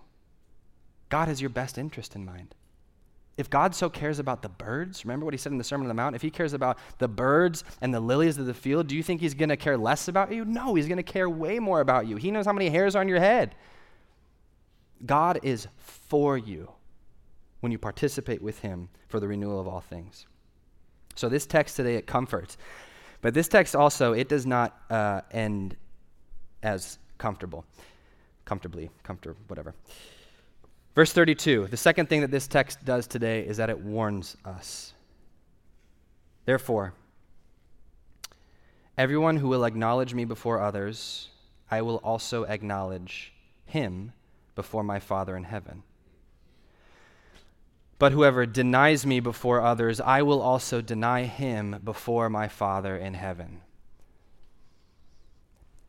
God 1.09 1.29
has 1.29 1.41
your 1.41 1.51
best 1.51 1.79
interest 1.79 2.15
in 2.15 2.25
mind. 2.25 2.55
If 3.39 3.49
God 3.49 3.73
so 3.73 3.89
cares 3.89 4.19
about 4.19 4.43
the 4.43 4.49
birds, 4.49 5.05
remember 5.05 5.25
what 5.25 5.33
he 5.33 5.39
said 5.39 5.53
in 5.53 5.59
the 5.59 5.65
Sermon 5.65 5.87
on 5.87 5.89
the 5.89 5.95
Mount? 5.95 6.17
If 6.17 6.23
he 6.23 6.29
cares 6.29 6.55
about 6.55 6.77
the 6.99 7.07
birds 7.07 7.63
and 7.81 7.95
the 7.95 8.01
lilies 8.01 8.37
of 8.37 8.47
the 8.47 8.53
field, 8.53 8.89
do 8.89 8.97
you 8.97 9.03
think 9.03 9.21
he's 9.21 9.33
going 9.33 9.49
to 9.49 9.57
care 9.57 9.79
less 9.79 10.09
about 10.09 10.33
you? 10.33 10.45
No, 10.45 10.75
he's 10.75 10.89
going 10.89 10.97
to 10.97 11.05
care 11.05 11.31
way 11.31 11.61
more 11.61 11.81
about 11.81 12.09
you. 12.09 12.17
He 12.17 12.33
knows 12.33 12.47
how 12.47 12.53
many 12.53 12.69
hairs 12.69 12.97
are 12.97 12.99
on 12.99 13.09
your 13.09 13.21
head. 13.21 13.55
God 15.07 15.39
is 15.45 15.69
for 15.79 16.37
you 16.37 16.73
when 17.61 17.71
you 17.71 17.79
participate 17.79 18.43
with 18.43 18.59
him 18.59 18.89
for 19.07 19.21
the 19.21 19.29
renewal 19.29 19.61
of 19.61 19.69
all 19.69 19.81
things. 19.81 20.27
So 21.15 21.29
this 21.29 21.47
text 21.47 21.77
today 21.77 21.95
it 21.95 22.09
comforts, 22.09 22.57
but 23.23 23.35
this 23.35 23.47
text 23.47 23.77
also 23.77 24.15
it 24.15 24.29
does 24.29 24.47
not 24.47 24.77
uh, 24.91 25.21
end 25.31 25.77
as 26.65 26.99
comfortable, 27.19 27.65
comfortably, 28.45 28.91
comfortable, 29.05 29.39
whatever. 29.47 29.75
Verse 30.99 31.13
32, 31.13 31.69
the 31.69 31.77
second 31.77 32.09
thing 32.09 32.23
that 32.23 32.33
this 32.33 32.49
text 32.49 32.85
does 32.85 33.07
today 33.07 33.47
is 33.47 33.59
that 33.59 33.71
it 33.71 33.79
warns 33.79 34.37
us. 34.45 34.95
Therefore, 36.45 36.93
everyone 38.97 39.37
who 39.37 39.47
will 39.47 39.65
acknowledge 39.65 40.13
me 40.13 40.25
before 40.25 40.61
others, 40.61 41.29
I 41.71 41.83
will 41.83 41.99
also 41.99 42.43
acknowledge 42.47 43.33
him 43.65 44.13
before 44.57 44.83
my 44.83 44.99
Father 44.99 45.37
in 45.37 45.45
heaven. 45.45 45.85
But 48.01 48.11
whoever 48.11 48.45
denies 48.45 49.07
me 49.07 49.21
before 49.21 49.61
others, 49.61 50.01
I 50.01 50.23
will 50.23 50.43
also 50.43 50.81
deny 50.81 51.27
him 51.27 51.81
before 51.85 52.29
my 52.29 52.49
Father 52.49 52.97
in 52.97 53.15
heaven. 53.15 53.61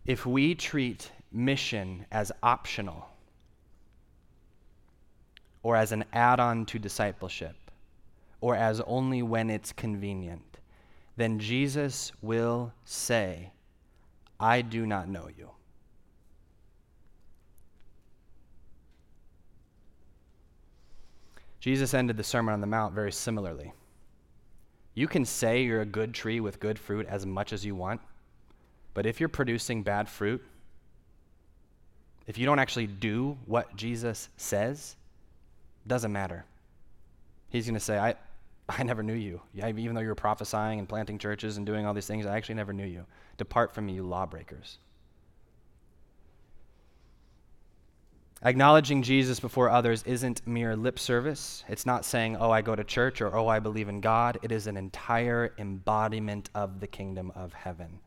If 0.05 0.28
we 0.28 0.53
treat 0.53 1.12
mission 1.32 2.05
as 2.12 2.32
optional, 2.43 3.10
or 5.64 5.76
as 5.76 5.91
an 5.91 6.05
add 6.14 6.39
on 6.39 6.66
to 6.68 6.80
discipleship, 6.80 7.55
or 8.41 8.55
as 8.55 8.82
only 8.82 9.22
when 9.22 9.49
it's 9.49 9.72
convenient, 9.72 10.60
then 11.18 11.39
Jesus 11.39 12.12
will 12.22 12.72
say, 12.86 13.51
I 14.39 14.62
do 14.62 14.86
not 14.86 15.10
know 15.10 15.28
you. 15.38 15.49
Jesus 21.60 21.93
ended 21.93 22.16
the 22.16 22.24
Sermon 22.24 22.53
on 22.53 22.62
the 22.62 22.68
Mount 22.68 22.93
very 22.93 23.12
similarly. 23.12 23.74
You 24.93 25.07
can 25.07 25.26
say 25.26 25.62
you're 25.64 25.82
a 25.82 25.86
good 25.86 26.14
tree 26.14 26.39
with 26.39 26.60
good 26.60 26.80
fruit 26.80 27.05
as 27.07 27.26
much 27.26 27.51
as 27.51 27.66
you 27.66 27.76
want, 27.76 27.99
but 28.93 29.05
if 29.05 29.20
you're 29.20 29.30
producing 29.30 29.84
bad 29.84 30.07
fruit, 30.07 30.41
if 32.28 32.38
you 32.38 32.45
don't 32.45 32.60
actually 32.60 32.88
do 32.88 33.38
what 33.45 33.76
Jesus 33.76 34.30
says, 34.38 34.95
doesn't 35.90 36.12
matter. 36.12 36.46
He's 37.50 37.66
going 37.66 37.74
to 37.74 37.80
say, 37.80 37.98
I, 37.98 38.16
I 38.70 38.84
never 38.84 39.04
knew 39.04 39.14
you. 39.14 39.42
Even 39.56 39.96
though 39.96 40.02
you 40.02 40.08
were 40.08 40.16
prophesying 40.16 40.80
and 40.80 40.88
planting 40.88 41.18
churches 41.18 41.58
and 41.58 41.66
doing 41.66 41.86
all 41.86 41.94
these 41.94 42.08
things, 42.08 42.26
I 42.26 42.38
actually 42.38 42.56
never 42.56 42.72
knew 42.72 42.86
you. 42.86 43.06
Depart 43.38 43.74
from 43.74 43.88
me, 43.88 43.94
you 43.94 44.04
lawbreakers. 44.04 44.78
Acknowledging 48.42 49.02
Jesus 49.02 49.38
before 49.40 49.70
others 49.70 50.02
isn't 50.04 50.48
mere 50.48 50.74
lip 50.74 50.98
service. 50.98 51.66
It's 51.68 51.86
not 51.86 52.06
saying, 52.06 52.38
oh, 52.38 52.52
I 52.52 52.62
go 52.62 52.74
to 52.74 52.86
church 52.86 53.20
or 53.20 53.36
oh, 53.36 53.50
I 53.50 53.60
believe 53.60 53.90
in 53.90 54.00
God. 54.00 54.40
It 54.44 54.54
is 54.54 54.68
an 54.68 54.78
entire 54.78 55.54
embodiment 55.58 56.50
of 56.56 56.80
the 56.80 56.88
kingdom 56.88 57.34
of 57.36 57.52
heaven 57.52 58.00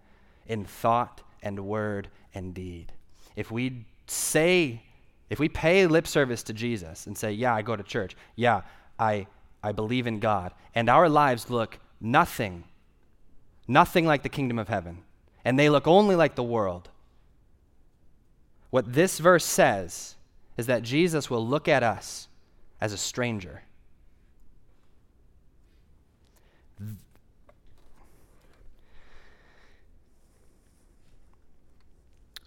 in 0.47 0.65
thought 0.65 1.21
and 1.43 1.61
word 1.61 2.09
and 2.35 2.55
deed. 2.55 2.93
If 3.37 3.51
we 3.51 3.85
say 4.07 4.83
if 5.31 5.39
we 5.39 5.49
pay 5.49 5.87
lip 5.87 6.07
service 6.07 6.43
to 6.45 6.53
Jesus 6.53 7.07
and 7.07 7.17
say, 7.17 7.33
Yeah, 7.33 7.55
I 7.55 7.63
go 7.63 7.77
to 7.77 7.83
church, 7.83 8.17
yeah, 8.37 8.63
I, 8.99 9.27
I 9.63 9.73
believe 9.73 10.07
in 10.07 10.21
God, 10.21 10.53
and 10.75 10.89
our 10.89 11.09
lives 11.09 11.51
look 11.51 11.79
nothing, 12.01 12.65
nothing 13.67 14.07
like 14.07 14.23
the 14.23 14.29
kingdom 14.29 14.59
of 14.59 14.69
heaven, 14.69 15.03
and 15.45 15.59
they 15.59 15.71
look 15.71 15.87
only 15.87 16.17
like 16.17 16.35
the 16.35 16.43
world, 16.43 16.89
what 18.71 18.93
this 18.93 19.19
verse 19.19 19.45
says 19.45 20.17
is 20.57 20.67
that 20.67 20.83
Jesus 20.83 21.29
will 21.29 21.47
look 21.47 21.69
at 21.69 21.83
us 21.83 22.29
as 22.81 22.93
a 22.93 22.99
stranger. 22.99 23.63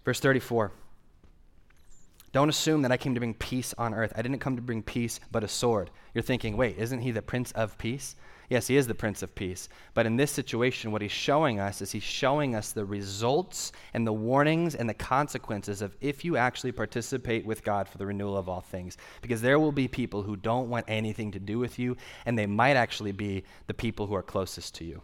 Verse 0.06 0.20
34. 0.20 0.72
Don't 2.36 2.50
assume 2.50 2.82
that 2.82 2.92
I 2.92 2.98
came 2.98 3.14
to 3.14 3.22
bring 3.22 3.34
peace 3.34 3.74
on 3.78 3.94
earth. 3.94 4.12
I 4.14 4.22
didn't 4.22 4.40
come 4.40 4.58
to 4.58 4.62
bring 4.62 4.84
peace, 4.84 5.22
but 5.32 5.46
a 5.46 5.48
sword. 5.48 5.90
You're 6.14 6.22
thinking, 6.22 6.58
wait, 6.58 6.78
isn't 6.78 7.00
he 7.00 7.12
the 7.12 7.22
Prince 7.22 7.54
of 7.54 7.78
Peace? 7.78 8.18
Yes, 8.50 8.68
he 8.68 8.76
is 8.76 8.88
the 8.88 8.94
Prince 8.94 9.24
of 9.24 9.34
Peace. 9.36 9.70
But 9.94 10.06
in 10.06 10.18
this 10.18 10.32
situation, 10.32 10.92
what 10.92 11.02
he's 11.02 11.14
showing 11.14 11.62
us 11.62 11.82
is 11.82 11.94
he's 11.94 12.04
showing 12.04 12.54
us 12.54 12.74
the 12.74 12.84
results 12.84 13.72
and 13.94 14.06
the 14.06 14.12
warnings 14.12 14.76
and 14.76 14.90
the 14.90 14.94
consequences 14.94 15.82
of 15.82 15.96
if 16.02 16.26
you 16.26 16.36
actually 16.36 16.74
participate 16.74 17.46
with 17.46 17.64
God 17.64 17.88
for 17.88 17.98
the 17.98 18.06
renewal 18.06 18.36
of 18.36 18.50
all 18.50 18.60
things. 18.60 18.98
Because 19.22 19.42
there 19.42 19.58
will 19.58 19.72
be 19.72 19.88
people 19.88 20.22
who 20.22 20.36
don't 20.36 20.70
want 20.70 20.88
anything 20.90 21.32
to 21.32 21.40
do 21.40 21.58
with 21.58 21.80
you, 21.80 21.96
and 22.26 22.38
they 22.38 22.48
might 22.48 22.76
actually 22.76 23.14
be 23.14 23.46
the 23.68 23.74
people 23.74 24.08
who 24.08 24.14
are 24.14 24.22
closest 24.22 24.76
to 24.76 24.84
you. 24.84 25.02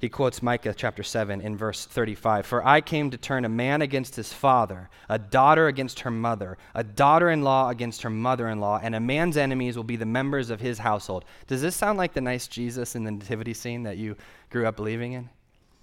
He 0.00 0.08
quotes 0.08 0.42
Micah 0.42 0.72
chapter 0.74 1.02
7 1.02 1.42
in 1.42 1.58
verse 1.58 1.84
35 1.84 2.46
For 2.46 2.66
I 2.66 2.80
came 2.80 3.10
to 3.10 3.18
turn 3.18 3.44
a 3.44 3.50
man 3.50 3.82
against 3.82 4.16
his 4.16 4.32
father, 4.32 4.88
a 5.10 5.18
daughter 5.18 5.66
against 5.66 6.00
her 6.00 6.10
mother, 6.10 6.56
a 6.74 6.82
daughter 6.82 7.28
in 7.28 7.42
law 7.42 7.68
against 7.68 8.00
her 8.00 8.08
mother 8.08 8.48
in 8.48 8.60
law, 8.60 8.80
and 8.82 8.94
a 8.94 9.00
man's 9.00 9.36
enemies 9.36 9.76
will 9.76 9.84
be 9.84 9.96
the 9.96 10.06
members 10.06 10.48
of 10.48 10.58
his 10.58 10.78
household. 10.78 11.26
Does 11.46 11.60
this 11.60 11.76
sound 11.76 11.98
like 11.98 12.14
the 12.14 12.22
nice 12.22 12.48
Jesus 12.48 12.96
in 12.96 13.04
the 13.04 13.10
nativity 13.10 13.52
scene 13.52 13.82
that 13.82 13.98
you 13.98 14.16
grew 14.48 14.66
up 14.66 14.76
believing 14.76 15.12
in? 15.12 15.28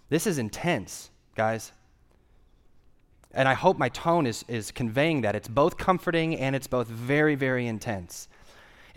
This 0.09 0.25
is 0.25 0.39
intense, 0.39 1.11
guys. 1.35 1.71
And 3.33 3.47
I 3.47 3.53
hope 3.53 3.77
my 3.77 3.89
tone 3.89 4.25
is, 4.25 4.43
is 4.47 4.71
conveying 4.71 5.21
that. 5.21 5.35
It's 5.35 5.47
both 5.47 5.77
comforting 5.77 6.35
and 6.37 6.55
it's 6.55 6.65
both 6.65 6.87
very, 6.87 7.35
very 7.35 7.67
intense. 7.67 8.29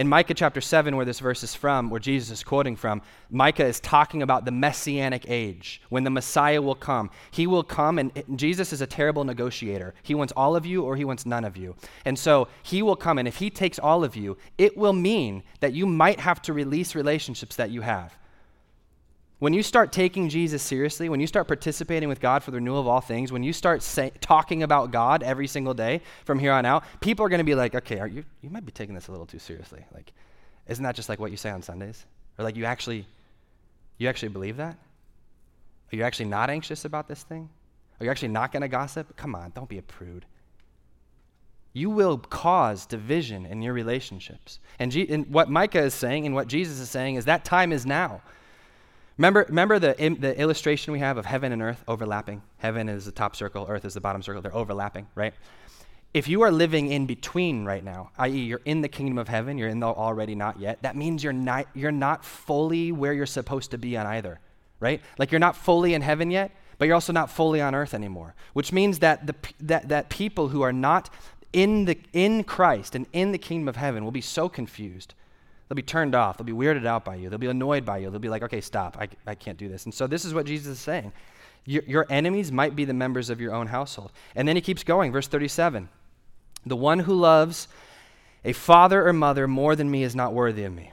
In 0.01 0.09
Micah 0.09 0.33
chapter 0.33 0.63
7, 0.63 0.97
where 0.97 1.05
this 1.05 1.21
verse 1.21 1.43
is 1.43 1.55
from, 1.55 1.91
where 1.91 2.01
Jesus 2.01 2.31
is 2.31 2.43
quoting 2.43 2.75
from, 2.75 3.03
Micah 3.29 3.67
is 3.67 3.81
talking 3.81 4.23
about 4.23 4.47
the 4.47 4.51
messianic 4.51 5.27
age, 5.29 5.83
when 5.91 6.05
the 6.05 6.11
Messiah 6.11 6.63
will 6.63 6.75
come. 6.75 7.11
He 7.31 7.47
will 7.47 7.63
come, 7.63 7.99
and 7.99 8.11
Jesus 8.35 8.73
is 8.73 8.81
a 8.81 8.87
terrible 8.87 9.25
negotiator. 9.25 9.93
He 10.03 10.15
wants 10.15 10.33
all 10.35 10.57
of 10.57 10.65
you 10.65 10.85
or 10.85 10.97
he 10.97 11.05
wants 11.05 11.27
none 11.27 11.45
of 11.45 11.59
you. 11.59 11.77
And 12.07 12.19
so 12.19 12.49
he 12.63 12.81
will 12.81 12.97
come, 12.97 13.19
and 13.19 13.29
if 13.29 13.37
he 13.37 13.51
takes 13.51 13.79
all 13.79 14.03
of 14.03 14.17
you, 14.17 14.39
it 14.57 14.75
will 14.75 14.95
mean 14.95 15.43
that 15.61 15.75
you 15.75 15.85
might 15.85 16.21
have 16.21 16.41
to 16.43 16.55
release 16.55 16.95
relationships 16.95 17.57
that 17.57 17.71
you 17.71 17.83
have. 17.83 18.17
When 19.41 19.55
you 19.55 19.63
start 19.63 19.91
taking 19.91 20.29
Jesus 20.29 20.63
seriously, 20.63 21.09
when 21.09 21.19
you 21.19 21.27
start 21.27 21.49
participating 21.49 22.11
with 22.11 22.21
God 22.21 22.45
for 22.45 22.51
the 22.51 22.59
renewal 22.59 22.79
of 22.79 22.87
all 22.87 23.01
things, 23.01 23.33
when 23.33 23.43
you 23.43 23.55
start 23.55 23.83
say, 23.83 24.13
talking 24.21 24.63
about 24.63 24.91
God 24.91 25.23
every 25.23 25.47
single 25.47 25.73
day 25.73 26.03
from 26.27 26.39
here 26.39 26.53
on 26.53 26.67
out, 26.67 26.85
people 27.01 27.25
are 27.25 27.31
going 27.31 27.39
to 27.39 27.45
be 27.45 27.55
like, 27.55 27.75
okay, 27.75 27.99
are 27.99 28.07
you, 28.07 28.23
you 28.43 28.51
might 28.51 28.67
be 28.67 28.71
taking 28.71 28.95
this 28.95 29.09
a 29.09 29.11
little 29.11 29.25
too 29.25 29.39
seriously. 29.39 29.83
Like, 29.95 30.13
isn't 30.69 30.85
that 30.85 30.95
just 30.95 31.09
like 31.09 31.19
what 31.19 31.31
you 31.31 31.39
say 31.39 31.49
on 31.49 31.63
Sundays? 31.63 32.05
Or 32.39 32.45
like 32.45 32.55
you 32.55 32.67
actually, 32.67 33.07
you 33.97 34.11
actually 34.11 34.29
believe 34.29 34.59
that? 34.59 34.77
Are 35.91 35.97
you 35.97 36.03
actually 36.03 36.27
not 36.27 36.51
anxious 36.51 36.85
about 36.85 37.09
this 37.09 37.23
thing? 37.23 37.49
Are 37.99 38.05
you 38.05 38.11
actually 38.11 38.29
not 38.29 38.53
going 38.53 38.61
to 38.61 38.69
gossip? 38.69 39.17
Come 39.17 39.35
on, 39.35 39.53
don't 39.55 39.71
be 39.71 39.79
a 39.79 39.83
prude. 39.83 40.27
You 41.73 41.89
will 41.89 42.19
cause 42.19 42.85
division 42.85 43.47
in 43.47 43.63
your 43.63 43.73
relationships. 43.73 44.61
And, 44.79 44.93
G- 44.93 45.09
and 45.09 45.27
what 45.33 45.49
Micah 45.49 45.81
is 45.81 45.95
saying 45.95 46.27
and 46.27 46.35
what 46.35 46.47
Jesus 46.47 46.79
is 46.79 46.91
saying 46.91 47.15
is 47.15 47.25
that 47.25 47.47
time 47.47 47.73
is 47.73 47.87
now. 47.87 48.21
Remember, 49.21 49.45
remember 49.49 49.79
the, 49.79 50.17
the 50.19 50.41
illustration 50.41 50.95
we 50.95 51.01
have 51.01 51.19
of 51.19 51.27
heaven 51.27 51.53
and 51.53 51.61
earth 51.61 51.85
overlapping? 51.87 52.41
Heaven 52.57 52.89
is 52.89 53.05
the 53.05 53.13
top 53.13 53.37
circle, 53.37 53.67
earth 53.69 53.85
is 53.85 53.93
the 53.93 54.01
bottom 54.01 54.23
circle. 54.23 54.41
They're 54.41 54.57
overlapping, 54.57 55.09
right? 55.15 55.35
If 56.15 56.27
you 56.27 56.41
are 56.41 56.51
living 56.51 56.91
in 56.91 57.05
between 57.05 57.67
right 57.67 57.85
now, 57.85 58.13
i.e., 58.17 58.31
you're 58.31 58.63
in 58.65 58.81
the 58.81 58.89
kingdom 58.89 59.19
of 59.19 59.29
heaven, 59.29 59.59
you're 59.59 59.69
in 59.69 59.79
the 59.79 59.89
already 59.89 60.35
not 60.35 60.59
yet, 60.59 60.81
that 60.81 60.97
means 60.97 61.23
you're 61.23 61.35
not, 61.35 61.67
you're 61.75 61.93
not 61.93 62.25
fully 62.25 62.93
where 62.93 63.13
you're 63.13 63.27
supposed 63.27 63.73
to 63.73 63.79
be 63.79 63.95
on 63.95 64.07
either, 64.07 64.41
right? 64.81 65.03
Like 65.19 65.31
you're 65.31 65.39
not 65.39 65.55
fully 65.55 65.93
in 65.93 66.01
heaven 66.01 66.31
yet, 66.31 66.51
but 66.79 66.87
you're 66.87 66.95
also 66.95 67.13
not 67.13 67.31
fully 67.31 67.61
on 67.61 67.75
earth 67.75 67.93
anymore, 67.93 68.35
which 68.55 68.73
means 68.73 69.01
that, 69.01 69.27
the, 69.27 69.35
that, 69.61 69.91
that 69.91 70.09
people 70.09 70.49
who 70.49 70.63
are 70.63 70.73
not 70.73 71.11
in, 71.53 71.85
the, 71.85 71.99
in 72.15 72.43
Christ 72.43 72.95
and 72.95 73.07
in 73.13 73.33
the 73.33 73.39
kingdom 73.39 73.69
of 73.69 73.77
heaven 73.77 74.03
will 74.03 74.13
be 74.13 74.23
so 74.23 74.49
confused. 74.49 75.13
They'll 75.71 75.77
be 75.77 75.83
turned 75.83 76.17
off. 76.17 76.37
They'll 76.37 76.45
be 76.45 76.53
weirded 76.53 76.85
out 76.85 77.05
by 77.05 77.15
you. 77.15 77.31
They'll 77.31 77.39
be 77.39 77.47
annoyed 77.47 77.85
by 77.85 77.99
you. 77.99 78.11
They'll 78.11 78.19
be 78.19 78.29
like, 78.29 78.43
okay, 78.43 78.61
stop. 78.61 78.97
I, 78.99 79.09
I 79.25 79.37
can't 79.37 79.57
do 79.57 79.69
this. 79.69 79.85
And 79.85 79.95
so 79.95 80.09
this 80.09 80.25
is 80.25 80.35
what 80.35 80.45
Jesus 80.45 80.73
is 80.73 80.81
saying. 80.81 81.13
Your, 81.65 81.85
your 81.87 82.07
enemies 82.11 82.51
might 82.51 82.75
be 82.75 82.85
the 82.85 82.93
members 82.93 83.31
of 83.31 83.41
your 83.41 83.55
own 83.55 83.69
household. 83.69 84.11
And 84.35 84.49
then 84.49 84.57
he 84.57 84.63
keeps 84.63 84.83
going, 84.83 85.13
verse 85.13 85.29
37. 85.29 85.89
The 86.67 86.75
one 86.75 86.99
who 86.99 87.15
loves 87.15 87.69
a 88.45 88.53
father 88.53 89.07
or 89.07 89.13
mother 89.13 89.47
more 89.47 89.77
than 89.77 89.89
me 89.89 90.03
is 90.03 90.17
not 90.17 90.35
worthy 90.35 90.65
of 90.65 90.73
me. 90.73 90.91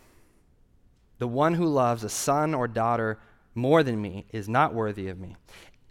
The 1.18 1.28
one 1.28 1.56
who 1.56 1.66
loves 1.66 2.04
a 2.04 2.10
son 2.10 2.54
or 2.54 2.68
daughter 2.68 3.18
more 3.56 3.82
than 3.82 4.00
me 4.00 4.28
is 4.32 4.48
not 4.48 4.76
worthy 4.76 5.08
of 5.08 5.20
me. 5.20 5.38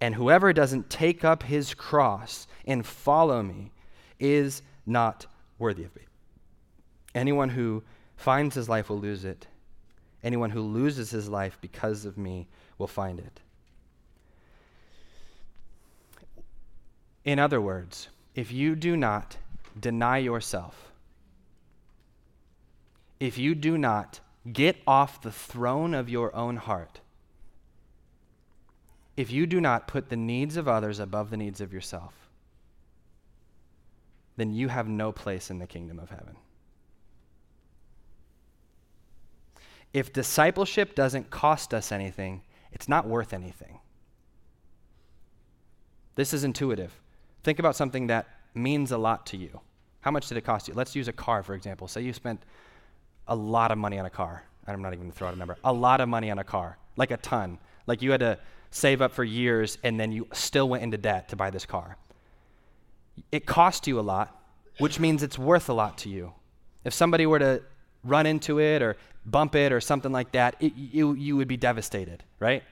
And 0.01 0.15
whoever 0.15 0.53
doesn't 0.53 0.91
take 0.91 1.25
up 1.25 1.43
his 1.43 1.75
cross 1.75 2.47
and 2.65 2.87
follow 2.87 3.43
me 3.43 3.73
is 4.21 4.63
not 4.87 5.27
worthy 5.59 5.83
of 5.83 5.97
me. 5.97 6.03
Anyone 7.17 7.49
who 7.49 7.83
finds 8.17 8.55
his 8.55 8.69
life 8.69 8.89
will 8.89 8.99
lose 8.99 9.25
it. 9.25 9.47
Anyone 10.23 10.51
who 10.51 10.61
loses 10.61 11.11
his 11.11 11.29
life 11.29 11.59
because 11.61 12.05
of 12.05 12.19
me 12.19 12.49
will 12.79 12.87
find 12.87 13.19
it. 13.19 13.41
In 17.25 17.39
other 17.39 17.61
words, 17.61 18.09
if 18.35 18.53
you 18.53 18.75
do 18.75 18.97
not 18.97 19.37
deny 19.79 20.19
yourself, 20.19 20.93
if 23.19 23.39
you 23.39 23.55
do 23.55 23.77
not 23.77 24.21
get 24.53 24.77
off 24.87 25.23
the 25.23 25.33
throne 25.33 25.95
of 25.95 26.09
your 26.09 26.35
own 26.35 26.57
heart, 26.57 27.01
if 29.17 29.31
you 29.31 29.47
do 29.47 29.61
not 29.61 29.89
put 29.89 30.09
the 30.09 30.17
needs 30.17 30.57
of 30.57 30.69
others 30.69 30.99
above 30.99 31.31
the 31.31 31.37
needs 31.37 31.61
of 31.61 31.73
yourself, 31.73 32.13
then 34.37 34.53
you 34.53 34.69
have 34.69 34.87
no 34.87 35.11
place 35.13 35.51
in 35.51 35.59
the 35.59 35.67
kingdom 35.67 35.99
of 35.99 36.11
heaven. 36.11 36.37
If 39.93 40.13
discipleship 40.13 40.95
doesn't 40.95 41.31
cost 41.31 41.73
us 41.73 41.93
anything, 41.93 42.43
it's 42.73 42.89
not 42.89 43.07
worth 43.07 43.33
anything. 43.33 43.81
This 46.15 46.33
is 46.33 46.45
intuitive. 46.45 46.93
Think 47.43 47.59
about 47.59 47.77
something 47.77 48.09
that 48.09 48.27
means 48.55 48.93
a 48.93 48.99
lot 48.99 49.27
to 49.27 49.37
you. 49.37 49.61
How 50.01 50.11
much 50.11 50.29
did 50.29 50.39
it 50.39 50.43
cost 50.43 50.69
you? 50.69 50.75
Let's 50.75 50.95
use 50.95 51.09
a 51.09 51.13
car, 51.13 51.43
for 51.43 51.55
example. 51.55 51.89
Say 51.89 52.03
you 52.03 52.13
spent 52.13 52.43
a 53.29 53.35
lot 53.35 53.71
of 53.71 53.79
money 53.79 53.99
on 53.99 54.07
a 54.07 54.11
car. 54.11 54.45
I'm 54.67 54.83
not 54.83 54.89
even 54.89 55.01
going 55.01 55.13
to 55.13 55.17
throw 55.17 55.29
out 55.29 55.35
a 55.35 55.39
number. 55.39 55.57
A 55.65 55.73
lot 55.73 56.01
of 56.01 56.09
money 56.09 56.31
on 56.31 56.39
a 56.39 56.45
car, 56.45 56.79
like 56.97 57.11
a 57.11 57.17
ton. 57.19 57.59
Like 57.87 58.03
you 58.03 58.11
had 58.11 58.21
to 58.21 58.39
save 58.71 59.01
up 59.01 59.13
for 59.13 59.25
years 59.25 59.79
and 59.85 59.99
then 59.99 60.13
you 60.13 60.27
still 60.33 60.69
went 60.69 60.83
into 60.83 60.99
debt 60.99 61.29
to 61.29 61.37
buy 61.37 61.51
this 61.51 61.65
car 61.65 61.97
it 63.33 63.47
cost 63.47 63.87
you 63.87 63.99
a 63.99 64.03
lot, 64.03 64.41
which 64.79 65.01
means 65.01 65.23
it's 65.23 65.39
worth 65.39 65.69
a 65.69 65.73
lot 65.73 65.99
to 65.99 66.09
you. 66.09 66.33
If 66.85 66.95
somebody 66.95 67.27
were 67.27 67.39
to 67.39 67.63
run 68.05 68.27
into 68.27 68.61
it 68.61 68.83
or 68.83 68.97
bump 69.27 69.55
it 69.55 69.73
or 69.73 69.81
something 69.81 70.13
like 70.13 70.33
that, 70.33 70.57
it, 70.61 70.75
you, 70.77 71.15
you 71.15 71.37
would 71.37 71.49
be 71.49 71.57
devastated, 71.57 72.23
right? 72.39 72.63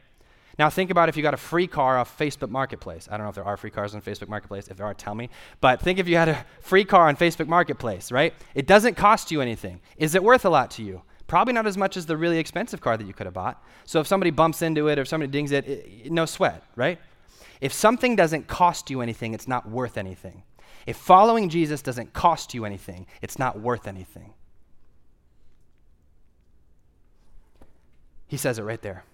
Now 0.59 0.71
think 0.71 0.91
about 0.91 1.09
if 1.09 1.17
you 1.17 1.23
got 1.23 1.35
a 1.35 1.39
free 1.39 1.67
car 1.67 1.99
off 1.99 2.17
Facebook 2.17 2.49
Marketplace. 2.49 3.09
I 3.11 3.17
don't 3.17 3.27
know 3.27 3.31
if 3.31 3.35
there 3.35 3.45
are 3.45 3.57
free 3.57 3.71
cars 3.71 3.95
on 3.95 4.03
Facebook 4.03 4.29
Marketplace. 4.29 4.69
If 4.69 4.77
there 4.77 4.87
are, 4.87 4.95
tell 4.95 5.15
me. 5.15 5.29
But 5.61 5.81
think 5.81 5.99
if 5.99 6.07
you 6.07 6.17
had 6.17 6.29
a 6.29 6.47
free 6.61 6.85
car 6.85 7.09
on 7.09 7.17
Facebook 7.17 7.49
Marketplace, 7.49 8.13
right? 8.13 8.35
It 8.55 8.67
doesn't 8.67 8.97
cost 8.97 9.33
you 9.33 9.41
anything. 9.41 9.81
Is 9.97 10.15
it 10.15 10.23
worth 10.23 10.45
a 10.45 10.51
lot 10.51 10.71
to 10.73 10.83
you? 10.83 11.03
Probably 11.27 11.55
not 11.55 11.67
as 11.67 11.77
much 11.77 11.97
as 11.97 12.07
the 12.07 12.17
really 12.17 12.39
expensive 12.39 12.81
car 12.81 12.97
that 12.97 13.07
you 13.07 13.13
could 13.13 13.27
have 13.27 13.35
bought. 13.35 13.63
So 13.85 13.99
if 13.99 14.07
somebody 14.07 14.31
bumps 14.31 14.63
into 14.63 14.89
it 14.89 14.99
or 14.99 15.03
if 15.03 15.09
somebody 15.09 15.33
dings 15.33 15.51
it, 15.51 15.67
it 15.67 16.13
no 16.13 16.27
sweat, 16.27 16.63
right? 16.77 16.99
If 17.61 17.73
something 17.73 18.15
doesn't 18.15 18.47
cost 18.47 18.91
you 18.91 19.01
anything, 19.01 19.35
it's 19.35 19.49
not 19.49 19.69
worth 19.69 19.97
anything. 19.97 20.43
If 20.87 20.97
following 20.97 21.49
Jesus 21.49 21.83
doesn't 21.83 22.13
cost 22.13 22.53
you 22.53 22.65
anything, 22.65 23.07
it's 23.23 23.39
not 23.39 23.59
worth 23.59 23.89
anything. 23.89 24.35
He 28.35 28.39
says 28.39 28.59
it 28.59 28.65
right 28.65 28.83
there. 28.83 29.05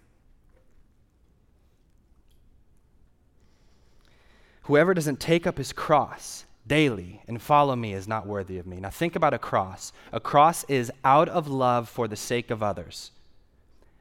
Whoever 4.62 4.94
doesn't 4.94 5.20
take 5.20 5.46
up 5.46 5.58
his 5.58 5.74
cross 5.74 6.46
daily 6.66 7.20
and 7.28 7.42
follow 7.42 7.76
me 7.76 7.92
is 7.92 8.08
not 8.08 8.26
worthy 8.26 8.56
of 8.56 8.66
me. 8.66 8.80
Now, 8.80 8.88
think 8.88 9.16
about 9.16 9.34
a 9.34 9.38
cross. 9.38 9.92
A 10.10 10.20
cross 10.20 10.64
is 10.70 10.90
out 11.04 11.28
of 11.28 11.48
love 11.48 11.86
for 11.86 12.08
the 12.08 12.16
sake 12.16 12.50
of 12.50 12.62
others. 12.62 13.10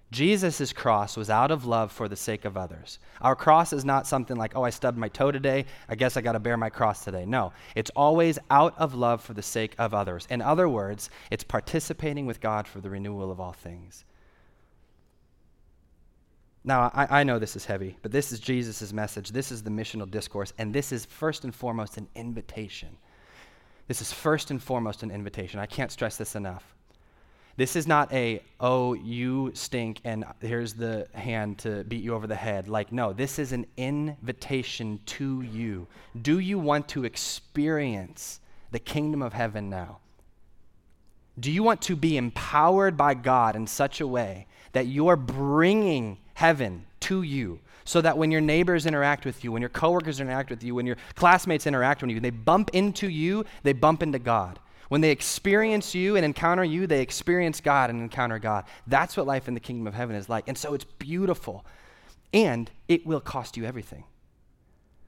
Jesus' 0.10 0.72
cross 0.72 1.18
was 1.18 1.30
out 1.30 1.52
of 1.52 1.66
love 1.66 1.92
for 1.92 2.08
the 2.08 2.16
sake 2.16 2.46
of 2.46 2.56
others. 2.56 2.98
Our 3.20 3.36
cross 3.36 3.74
is 3.74 3.84
not 3.84 4.08
something 4.08 4.38
like, 4.38 4.56
oh, 4.56 4.64
I 4.64 4.70
stubbed 4.70 4.98
my 4.98 5.10
toe 5.10 5.34
today. 5.34 5.66
I 5.90 5.96
guess 5.96 6.16
I 6.16 6.22
got 6.22 6.32
to 6.32 6.40
bear 6.40 6.56
my 6.56 6.70
cross 6.70 7.04
today. 7.04 7.26
No, 7.26 7.52
it's 7.76 7.92
always 7.94 8.40
out 8.50 8.74
of 8.78 8.96
love 8.96 9.22
for 9.22 9.34
the 9.34 9.44
sake 9.44 9.76
of 9.78 9.94
others. 9.94 10.28
In 10.30 10.42
other 10.42 10.70
words, 10.70 11.10
it's 11.30 11.44
participating 11.44 12.26
with 12.26 12.40
God 12.40 12.70
for 12.70 12.80
the 12.80 12.90
renewal 12.90 13.30
of 13.30 13.42
all 13.42 13.52
things. 13.52 14.06
Now, 16.70 16.92
I, 16.94 17.22
I 17.22 17.24
know 17.24 17.40
this 17.40 17.56
is 17.56 17.66
heavy, 17.66 17.98
but 18.04 18.12
this 18.12 18.32
is 18.32 18.40
Jesus' 18.40 18.94
message. 18.94 19.32
This 19.32 19.52
is 19.52 19.64
the 19.64 19.72
missional 19.72 20.10
discourse, 20.10 20.54
and 20.60 20.72
this 20.72 20.92
is 20.92 21.04
first 21.04 21.44
and 21.44 21.54
foremost 21.54 21.98
an 21.98 22.08
invitation. 22.14 22.90
This 23.88 24.02
is 24.02 24.14
first 24.14 24.52
and 24.52 24.62
foremost 24.62 25.02
an 25.02 25.10
invitation. 25.10 25.60
I 25.60 25.66
can't 25.66 25.92
stress 25.92 26.16
this 26.16 26.36
enough. 26.36 26.76
This 27.58 27.76
is 27.76 27.88
not 27.88 28.14
a, 28.14 28.44
oh, 28.60 28.94
you 28.94 29.50
stink 29.56 30.00
and 30.04 30.24
here's 30.42 30.74
the 30.74 31.08
hand 31.16 31.58
to 31.60 31.84
beat 31.86 32.04
you 32.04 32.14
over 32.14 32.28
the 32.28 32.36
head. 32.36 32.68
Like, 32.68 32.92
no, 32.92 33.14
this 33.14 33.40
is 33.40 33.52
an 33.52 33.66
invitation 33.76 35.00
to 35.08 35.42
you. 35.42 35.88
Do 36.22 36.38
you 36.38 36.60
want 36.60 36.88
to 36.90 37.04
experience 37.04 38.42
the 38.70 38.78
kingdom 38.78 39.24
of 39.24 39.34
heaven 39.34 39.72
now? 39.72 39.98
Do 41.40 41.52
you 41.52 41.64
want 41.64 41.82
to 41.82 41.96
be 41.96 42.16
empowered 42.16 42.96
by 42.96 43.16
God 43.16 43.56
in 43.56 43.66
such 43.66 44.02
a 44.02 44.08
way 44.08 44.46
that 44.74 44.86
you're 44.86 45.16
bringing 45.16 46.20
heaven 46.40 46.86
to 47.02 47.22
you? 47.22 47.60
So 47.86 48.02
that 48.02 48.18
when 48.18 48.30
your 48.30 48.42
neighbors 48.42 48.86
interact 48.86 49.26
with 49.26 49.44
you, 49.44 49.52
when 49.52 49.62
your 49.62 49.70
coworkers 49.70 50.20
interact 50.20 50.52
with 50.52 50.64
you, 50.64 50.76
when 50.76 50.86
your 50.86 50.98
classmates 51.16 51.66
interact 51.66 52.02
with 52.02 52.12
you, 52.12 52.20
they 52.20 52.30
bump 52.30 52.70
into 52.74 53.10
you, 53.10 53.46
they 53.64 53.74
bump 53.74 54.04
into 54.04 54.20
God. 54.20 54.60
When 54.90 55.02
they 55.02 55.12
experience 55.12 55.96
you 55.96 56.16
and 56.16 56.24
encounter 56.24 56.64
you, 56.64 56.88
they 56.88 57.02
experience 57.02 57.62
God 57.62 57.90
and 57.90 58.02
encounter 58.02 58.40
God. 58.40 58.66
That's 58.86 59.18
what 59.18 59.28
life 59.28 59.48
in 59.48 59.54
the 59.54 59.60
kingdom 59.60 59.88
of 59.88 59.94
heaven 59.96 60.16
is 60.16 60.30
like. 60.30 60.48
And 60.48 60.58
so 60.58 60.74
it's 60.74 60.84
beautiful. 60.84 61.66
And 62.34 62.70
it 62.88 63.06
will 63.06 63.22
cost 63.22 63.58
you 63.58 63.66
everything. 63.66 64.04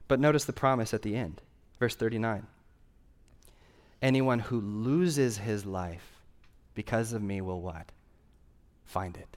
But 0.08 0.20
notice 0.20 0.44
the 0.44 0.52
promise 0.52 0.92
at 0.92 1.02
the 1.02 1.16
end, 1.16 1.40
verse 1.78 1.94
39. 1.94 2.46
Anyone 4.00 4.40
who 4.40 4.60
loses 4.60 5.38
his 5.38 5.64
life 5.64 6.20
because 6.74 7.12
of 7.12 7.22
me 7.22 7.40
will 7.40 7.60
what? 7.60 7.90
Find 8.84 9.16
it. 9.16 9.36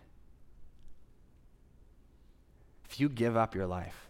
If 2.96 3.02
you 3.02 3.10
give 3.10 3.36
up 3.36 3.56
your 3.56 3.68
life, 3.68 4.08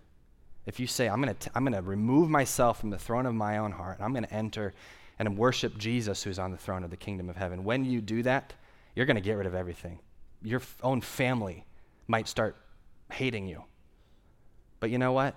if 0.67 0.79
you 0.79 0.85
say, 0.85 1.09
I'm 1.09 1.19
going 1.19 1.35
to 1.35 1.51
I'm 1.55 1.63
going 1.63 1.73
to 1.73 1.81
remove 1.81 2.29
myself 2.29 2.79
from 2.79 2.91
the 2.91 2.99
throne 2.99 3.25
of 3.25 3.33
my 3.33 3.57
own 3.57 3.71
heart, 3.71 3.97
and 3.97 4.05
I'm 4.05 4.11
going 4.11 4.25
to 4.25 4.31
enter 4.31 4.75
and 5.17 5.39
worship 5.39 5.75
Jesus 5.79 6.21
who's 6.21 6.37
on 6.37 6.51
the 6.51 6.57
throne 6.57 6.83
of 6.83 6.91
the 6.91 6.95
kingdom 6.95 7.27
of 7.27 7.35
heaven. 7.35 7.63
When 7.63 7.83
you 7.83 7.99
do 7.99 8.21
that, 8.21 8.53
you're 8.95 9.07
going 9.07 9.15
to 9.15 9.21
get 9.21 9.33
rid 9.33 9.47
of 9.47 9.55
everything. 9.55 9.97
Your 10.43 10.59
f- 10.59 10.77
own 10.83 11.01
family 11.01 11.65
might 12.05 12.27
start 12.27 12.57
hating 13.11 13.47
you. 13.47 13.63
But 14.79 14.91
you 14.91 14.99
know 14.99 15.13
what? 15.13 15.35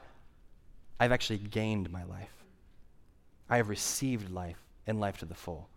I've 1.00 1.12
actually 1.12 1.38
gained 1.38 1.90
my 1.90 2.04
life. 2.04 2.44
I 3.48 3.56
have 3.56 3.70
received 3.70 4.30
life 4.30 4.62
and 4.86 5.00
life 5.00 5.16
to 5.20 5.24
the 5.24 5.34
full. 5.34 5.70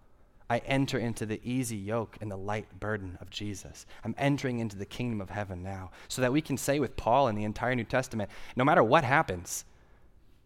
I 0.51 0.57
enter 0.65 0.99
into 0.99 1.25
the 1.25 1.39
easy 1.45 1.77
yoke 1.77 2.17
and 2.19 2.29
the 2.29 2.35
light 2.35 2.77
burden 2.77 3.17
of 3.21 3.29
Jesus. 3.29 3.85
I'm 4.03 4.13
entering 4.17 4.59
into 4.59 4.75
the 4.75 4.85
kingdom 4.85 5.21
of 5.21 5.29
heaven 5.29 5.63
now 5.63 5.91
so 6.09 6.21
that 6.21 6.33
we 6.33 6.41
can 6.41 6.57
say 6.57 6.77
with 6.77 6.97
Paul 6.97 7.29
in 7.29 7.35
the 7.35 7.45
entire 7.45 7.73
New 7.73 7.85
Testament 7.85 8.29
no 8.57 8.65
matter 8.65 8.83
what 8.83 9.05
happens, 9.05 9.63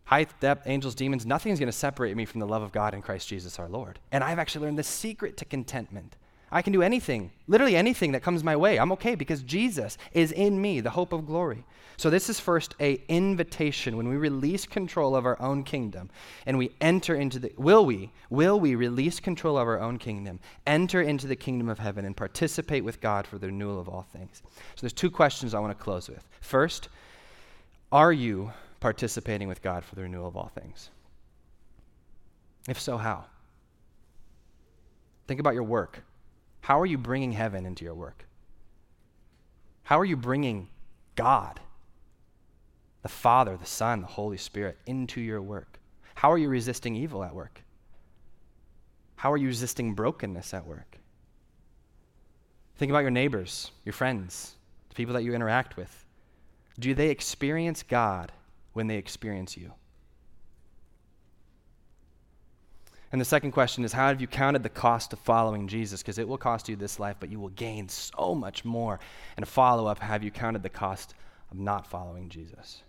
height, 0.04 0.30
depth, 0.40 0.68
angels, 0.68 0.94
demons, 0.94 1.26
nothing's 1.26 1.58
going 1.58 1.72
to 1.72 1.74
separate 1.74 2.16
me 2.16 2.26
from 2.26 2.40
the 2.40 2.46
love 2.46 2.62
of 2.62 2.72
God 2.72 2.94
in 2.94 3.02
Christ 3.02 3.28
Jesus 3.28 3.58
our 3.58 3.68
Lord. 3.68 3.98
And 4.12 4.24
I've 4.24 4.38
actually 4.38 4.68
learned 4.68 4.78
the 4.78 4.84
secret 4.84 5.38
to 5.38 5.46
contentment. 5.46 6.18
I 6.56 6.62
can 6.62 6.72
do 6.72 6.82
anything, 6.82 7.32
literally 7.50 7.76
anything 7.76 8.14
that 8.14 8.24
comes 8.24 8.42
my 8.42 8.56
way. 8.56 8.80
I'm 8.80 8.94
okay 8.94 9.16
because 9.16 9.44
Jesus 9.44 9.98
is 10.14 10.32
in 10.32 10.62
me, 10.62 10.80
the 10.80 10.90
hope 10.90 11.12
of 11.12 11.26
glory. 11.26 11.66
So 11.98 12.10
this 12.10 12.30
is 12.30 12.40
first 12.40 12.76
a 12.80 12.94
invitation 13.10 13.98
when 13.98 14.08
we 14.08 14.16
release 14.16 14.66
control 14.66 15.18
of 15.18 15.26
our 15.26 15.38
own 15.42 15.66
kingdom 15.66 16.10
and 16.46 16.58
we 16.58 16.72
enter 16.80 17.14
into 17.14 17.40
the 17.40 17.52
will 17.58 17.86
we 17.86 18.10
will 18.30 18.58
we 18.58 18.76
release 18.76 19.20
control 19.20 19.58
of 19.58 19.68
our 19.68 19.82
own 19.82 19.98
kingdom, 19.98 20.40
enter 20.66 21.02
into 21.02 21.28
the 21.28 21.36
kingdom 21.36 21.68
of 21.68 21.80
heaven 21.80 22.06
and 22.06 22.16
participate 22.16 22.86
with 22.86 23.02
God 23.02 23.28
for 23.28 23.38
the 23.38 23.48
renewal 23.48 23.78
of 23.78 23.90
all 23.90 24.08
things. 24.14 24.42
So 24.46 24.80
there's 24.80 24.94
two 24.94 25.12
questions 25.12 25.54
I 25.54 25.60
want 25.60 25.78
to 25.78 25.84
close 25.84 26.08
with. 26.08 26.26
First, 26.40 26.88
are 27.92 28.14
you 28.14 28.54
participating 28.80 29.50
with 29.50 29.62
God 29.62 29.84
for 29.84 29.96
the 29.96 30.04
renewal 30.04 30.30
of 30.30 30.38
all 30.38 30.54
things? 30.56 30.90
If 32.70 32.80
so, 32.80 32.96
how? 32.96 33.26
Think 35.28 35.42
about 35.42 35.54
your 35.54 35.64
work. 35.64 36.05
How 36.66 36.80
are 36.80 36.86
you 36.88 36.98
bringing 36.98 37.34
heaven 37.34 37.64
into 37.68 37.86
your 37.86 37.94
work? 37.94 38.26
How 39.84 40.00
are 40.00 40.06
you 40.06 40.18
bringing 40.18 40.70
God, 41.14 41.60
the 43.04 43.08
Father, 43.08 43.56
the 43.56 43.68
Son, 43.68 44.02
the 44.02 44.08
Holy 44.08 44.38
Spirit, 44.38 44.80
into 44.88 45.22
your 45.22 45.44
work? 45.44 45.80
How 46.16 46.32
are 46.32 46.40
you 46.40 46.50
resisting 46.50 46.96
evil 46.96 47.24
at 47.24 47.36
work? 47.36 47.62
How 49.16 49.32
are 49.32 49.38
you 49.38 49.46
resisting 49.46 49.94
brokenness 49.94 50.56
at 50.56 50.66
work? 50.66 50.98
Think 52.78 52.90
about 52.90 53.02
your 53.04 53.12
neighbors, 53.12 53.70
your 53.84 53.94
friends, 53.94 54.56
the 54.90 54.96
people 54.96 55.14
that 55.14 55.22
you 55.22 55.36
interact 55.36 55.78
with. 55.78 56.04
Do 56.80 56.96
they 56.96 57.12
experience 57.12 57.84
God 57.84 58.32
when 58.74 58.88
they 58.88 58.98
experience 58.98 59.56
you? 59.56 59.72
And 63.16 63.22
the 63.22 63.24
second 63.24 63.54
question 63.54 63.86
is 63.86 63.94
how 63.94 64.10
have 64.10 64.20
you 64.20 64.28
counted 64.28 64.62
the 64.62 64.68
cost 64.68 65.14
of 65.14 65.20
following 65.20 65.70
Jesus? 65.70 66.02
Because 66.02 66.18
it 66.18 66.28
will 66.28 66.38
cost 66.38 66.68
you 66.68 66.76
this 66.76 67.00
life, 67.00 67.16
but 67.18 67.32
you 67.32 67.40
will 67.40 67.48
gain 67.48 67.88
so 67.88 68.36
much 68.36 68.66
more. 68.66 69.00
And 69.38 69.44
a 69.44 69.46
follow 69.46 69.88
up, 69.88 70.00
have 70.00 70.22
you 70.22 70.32
counted 70.32 70.64
the 70.64 70.70
cost 70.70 71.14
of 71.50 71.58
not 71.58 71.88
following 71.88 72.28
Jesus? 72.28 72.84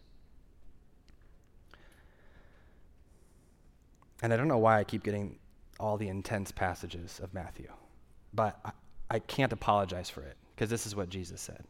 And 4.20 4.32
I 4.32 4.36
don't 4.36 4.48
know 4.48 4.58
why 4.58 4.80
I 4.80 4.82
keep 4.82 5.04
getting 5.04 5.38
all 5.78 5.96
the 5.96 6.08
intense 6.08 6.50
passages 6.50 7.20
of 7.22 7.32
Matthew, 7.32 7.68
but 8.34 8.58
I, 8.64 8.72
I 9.08 9.18
can't 9.20 9.52
apologize 9.52 10.10
for 10.10 10.22
it 10.22 10.36
because 10.56 10.68
this 10.68 10.88
is 10.88 10.96
what 10.96 11.08
Jesus 11.08 11.40
said. 11.40 11.62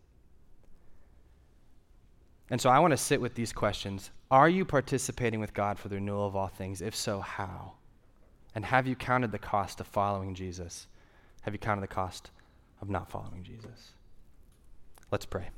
And 2.49 2.59
so 2.59 2.71
I 2.71 2.79
want 2.79 2.93
to 2.93 2.97
sit 2.97 3.21
with 3.21 3.35
these 3.35 3.53
questions. 3.53 4.13
Are 4.31 4.49
you 4.49 4.65
participating 4.65 5.41
with 5.41 5.53
God 5.53 5.79
for 5.79 5.89
the 5.89 5.97
renewal 5.97 6.27
of 6.27 6.35
all 6.35 6.49
things? 6.49 6.81
If 6.81 6.97
so, 6.97 7.21
how? 7.21 7.75
And 8.57 8.65
have 8.65 8.87
you 8.87 8.97
counted 8.97 9.33
the 9.33 9.39
cost 9.39 9.81
of 9.81 9.87
following 9.87 10.35
Jesus? 10.35 10.87
Have 11.43 11.53
you 11.53 11.59
counted 11.59 11.83
the 11.83 11.89
cost 11.89 12.31
of 12.81 12.89
not 12.89 13.11
following 13.11 13.43
Jesus? 13.43 13.93
Let's 15.13 15.27
pray. 15.27 15.51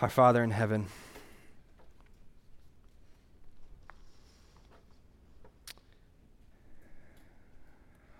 Our 0.00 0.08
Father 0.08 0.44
in 0.44 0.52
heaven, 0.52 0.86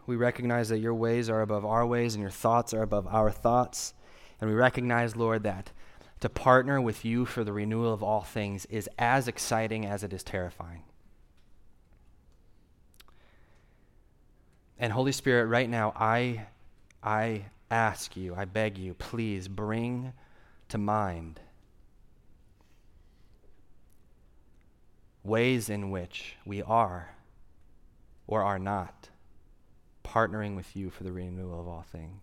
we 0.06 0.16
recognize 0.16 0.70
that 0.70 0.78
your 0.78 0.94
ways 0.94 1.30
are 1.30 1.40
above 1.40 1.64
our 1.64 1.86
ways 1.86 2.16
and 2.16 2.20
your 2.20 2.32
thoughts 2.32 2.74
are 2.74 2.82
above 2.82 3.06
our 3.06 3.30
thoughts. 3.30 3.94
And 4.40 4.50
we 4.50 4.56
recognize, 4.56 5.14
Lord, 5.14 5.44
that 5.44 5.70
to 6.18 6.28
partner 6.28 6.80
with 6.80 7.04
you 7.04 7.24
for 7.24 7.44
the 7.44 7.52
renewal 7.52 7.92
of 7.92 8.02
all 8.02 8.22
things 8.22 8.66
is 8.66 8.90
as 8.98 9.28
exciting 9.28 9.86
as 9.86 10.02
it 10.02 10.12
is 10.12 10.24
terrifying. 10.24 10.82
And 14.84 14.92
Holy 14.92 15.12
Spirit, 15.12 15.46
right 15.46 15.70
now, 15.70 15.94
I, 15.96 16.44
I 17.02 17.46
ask 17.70 18.18
you, 18.18 18.34
I 18.34 18.44
beg 18.44 18.76
you, 18.76 18.92
please 18.92 19.48
bring 19.48 20.12
to 20.68 20.76
mind 20.76 21.40
ways 25.22 25.70
in 25.70 25.90
which 25.90 26.36
we 26.44 26.60
are 26.60 27.14
or 28.26 28.42
are 28.42 28.58
not 28.58 29.08
partnering 30.04 30.54
with 30.54 30.76
you 30.76 30.90
for 30.90 31.02
the 31.02 31.12
renewal 31.12 31.60
of 31.60 31.66
all 31.66 31.86
things. 31.90 32.20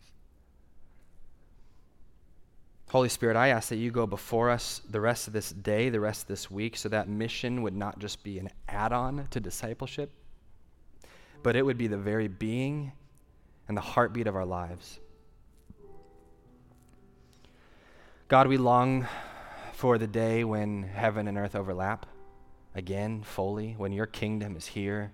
Holy 2.91 3.09
Spirit, 3.09 3.37
I 3.37 3.47
ask 3.47 3.69
that 3.69 3.77
you 3.77 3.89
go 3.89 4.05
before 4.05 4.51
us 4.51 4.83
the 4.87 5.01
rest 5.01 5.25
of 5.25 5.33
this 5.33 5.49
day, 5.49 5.89
the 5.89 5.99
rest 5.99 6.21
of 6.21 6.27
this 6.27 6.51
week, 6.51 6.77
so 6.77 6.89
that 6.89 7.09
mission 7.09 7.63
would 7.63 7.75
not 7.75 7.97
just 7.97 8.23
be 8.23 8.37
an 8.37 8.49
add 8.69 8.93
on 8.93 9.25
to 9.31 9.39
discipleship, 9.39 10.11
but 11.43 11.55
it 11.55 11.63
would 11.63 11.77
be 11.77 11.87
the 11.87 11.97
very 11.97 12.27
being 12.27 12.91
and 13.67 13.77
the 13.77 13.81
heartbeat 13.81 14.27
of 14.27 14.35
our 14.35 14.45
lives. 14.45 14.99
God, 18.27 18.47
we 18.47 18.57
long 18.57 19.07
for 19.73 19.97
the 19.97 20.07
day 20.07 20.43
when 20.43 20.83
heaven 20.83 21.27
and 21.27 21.37
earth 21.37 21.55
overlap 21.55 22.05
again 22.75 23.23
fully, 23.23 23.73
when 23.77 23.91
your 23.91 24.05
kingdom 24.05 24.55
is 24.55 24.65
here 24.65 25.11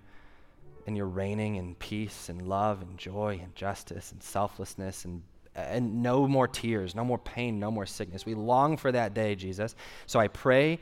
and 0.86 0.96
you're 0.96 1.06
reigning 1.06 1.56
in 1.56 1.74
peace 1.74 2.28
and 2.28 2.48
love 2.48 2.82
and 2.82 2.96
joy 2.96 3.40
and 3.42 3.54
justice 3.54 4.12
and 4.12 4.22
selflessness 4.22 5.04
and 5.04 5.22
and 5.54 6.04
no 6.04 6.28
more 6.28 6.46
tears, 6.46 6.94
no 6.94 7.04
more 7.04 7.18
pain, 7.18 7.58
no 7.58 7.68
more 7.68 7.86
sickness. 7.86 8.24
We 8.24 8.34
long 8.34 8.76
for 8.76 8.92
that 8.92 9.12
day, 9.12 9.34
Jesus. 9.34 9.74
So 10.06 10.20
I 10.20 10.28
pray 10.28 10.78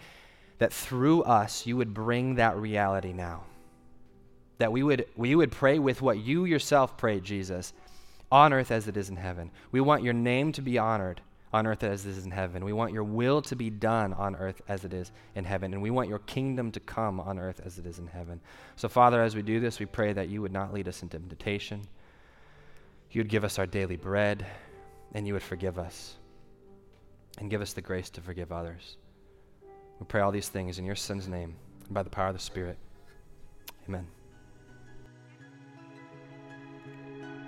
that 0.58 0.70
through 0.70 1.22
us 1.22 1.66
you 1.66 1.78
would 1.78 1.94
bring 1.94 2.34
that 2.34 2.58
reality 2.58 3.14
now 3.14 3.44
that 4.58 4.72
we 4.72 4.82
would, 4.82 5.06
we 5.16 5.34
would 5.34 5.50
pray 5.50 5.78
with 5.78 6.02
what 6.02 6.18
you 6.18 6.44
yourself 6.44 6.96
prayed, 6.96 7.24
Jesus, 7.24 7.72
on 8.30 8.52
earth 8.52 8.70
as 8.70 8.88
it 8.88 8.96
is 8.96 9.08
in 9.08 9.16
heaven. 9.16 9.50
We 9.70 9.80
want 9.80 10.02
your 10.02 10.12
name 10.12 10.52
to 10.52 10.62
be 10.62 10.78
honored 10.78 11.20
on 11.52 11.66
earth 11.66 11.84
as 11.84 12.04
it 12.04 12.10
is 12.10 12.24
in 12.24 12.30
heaven. 12.30 12.64
We 12.64 12.72
want 12.72 12.92
your 12.92 13.04
will 13.04 13.40
to 13.42 13.56
be 13.56 13.70
done 13.70 14.12
on 14.14 14.36
earth 14.36 14.60
as 14.68 14.84
it 14.84 14.92
is 14.92 15.12
in 15.34 15.44
heaven. 15.44 15.72
And 15.72 15.82
we 15.82 15.90
want 15.90 16.08
your 16.08 16.18
kingdom 16.20 16.70
to 16.72 16.80
come 16.80 17.20
on 17.20 17.38
earth 17.38 17.60
as 17.64 17.78
it 17.78 17.86
is 17.86 17.98
in 17.98 18.06
heaven. 18.06 18.40
So, 18.76 18.88
Father, 18.88 19.22
as 19.22 19.36
we 19.36 19.42
do 19.42 19.60
this, 19.60 19.78
we 19.78 19.86
pray 19.86 20.12
that 20.12 20.28
you 20.28 20.42
would 20.42 20.52
not 20.52 20.74
lead 20.74 20.88
us 20.88 21.02
into 21.02 21.18
temptation. 21.18 21.86
You 23.12 23.20
would 23.20 23.28
give 23.28 23.44
us 23.44 23.58
our 23.58 23.66
daily 23.66 23.96
bread, 23.96 24.44
and 25.14 25.26
you 25.26 25.32
would 25.32 25.42
forgive 25.42 25.78
us 25.78 26.16
and 27.38 27.50
give 27.50 27.62
us 27.62 27.72
the 27.72 27.80
grace 27.80 28.10
to 28.10 28.20
forgive 28.20 28.52
others. 28.52 28.96
We 30.00 30.06
pray 30.06 30.20
all 30.20 30.32
these 30.32 30.48
things 30.48 30.78
in 30.78 30.84
your 30.84 30.96
Son's 30.96 31.28
name 31.28 31.54
and 31.84 31.94
by 31.94 32.02
the 32.02 32.10
power 32.10 32.28
of 32.28 32.34
the 32.34 32.40
Spirit. 32.40 32.76
Amen. 33.88 34.06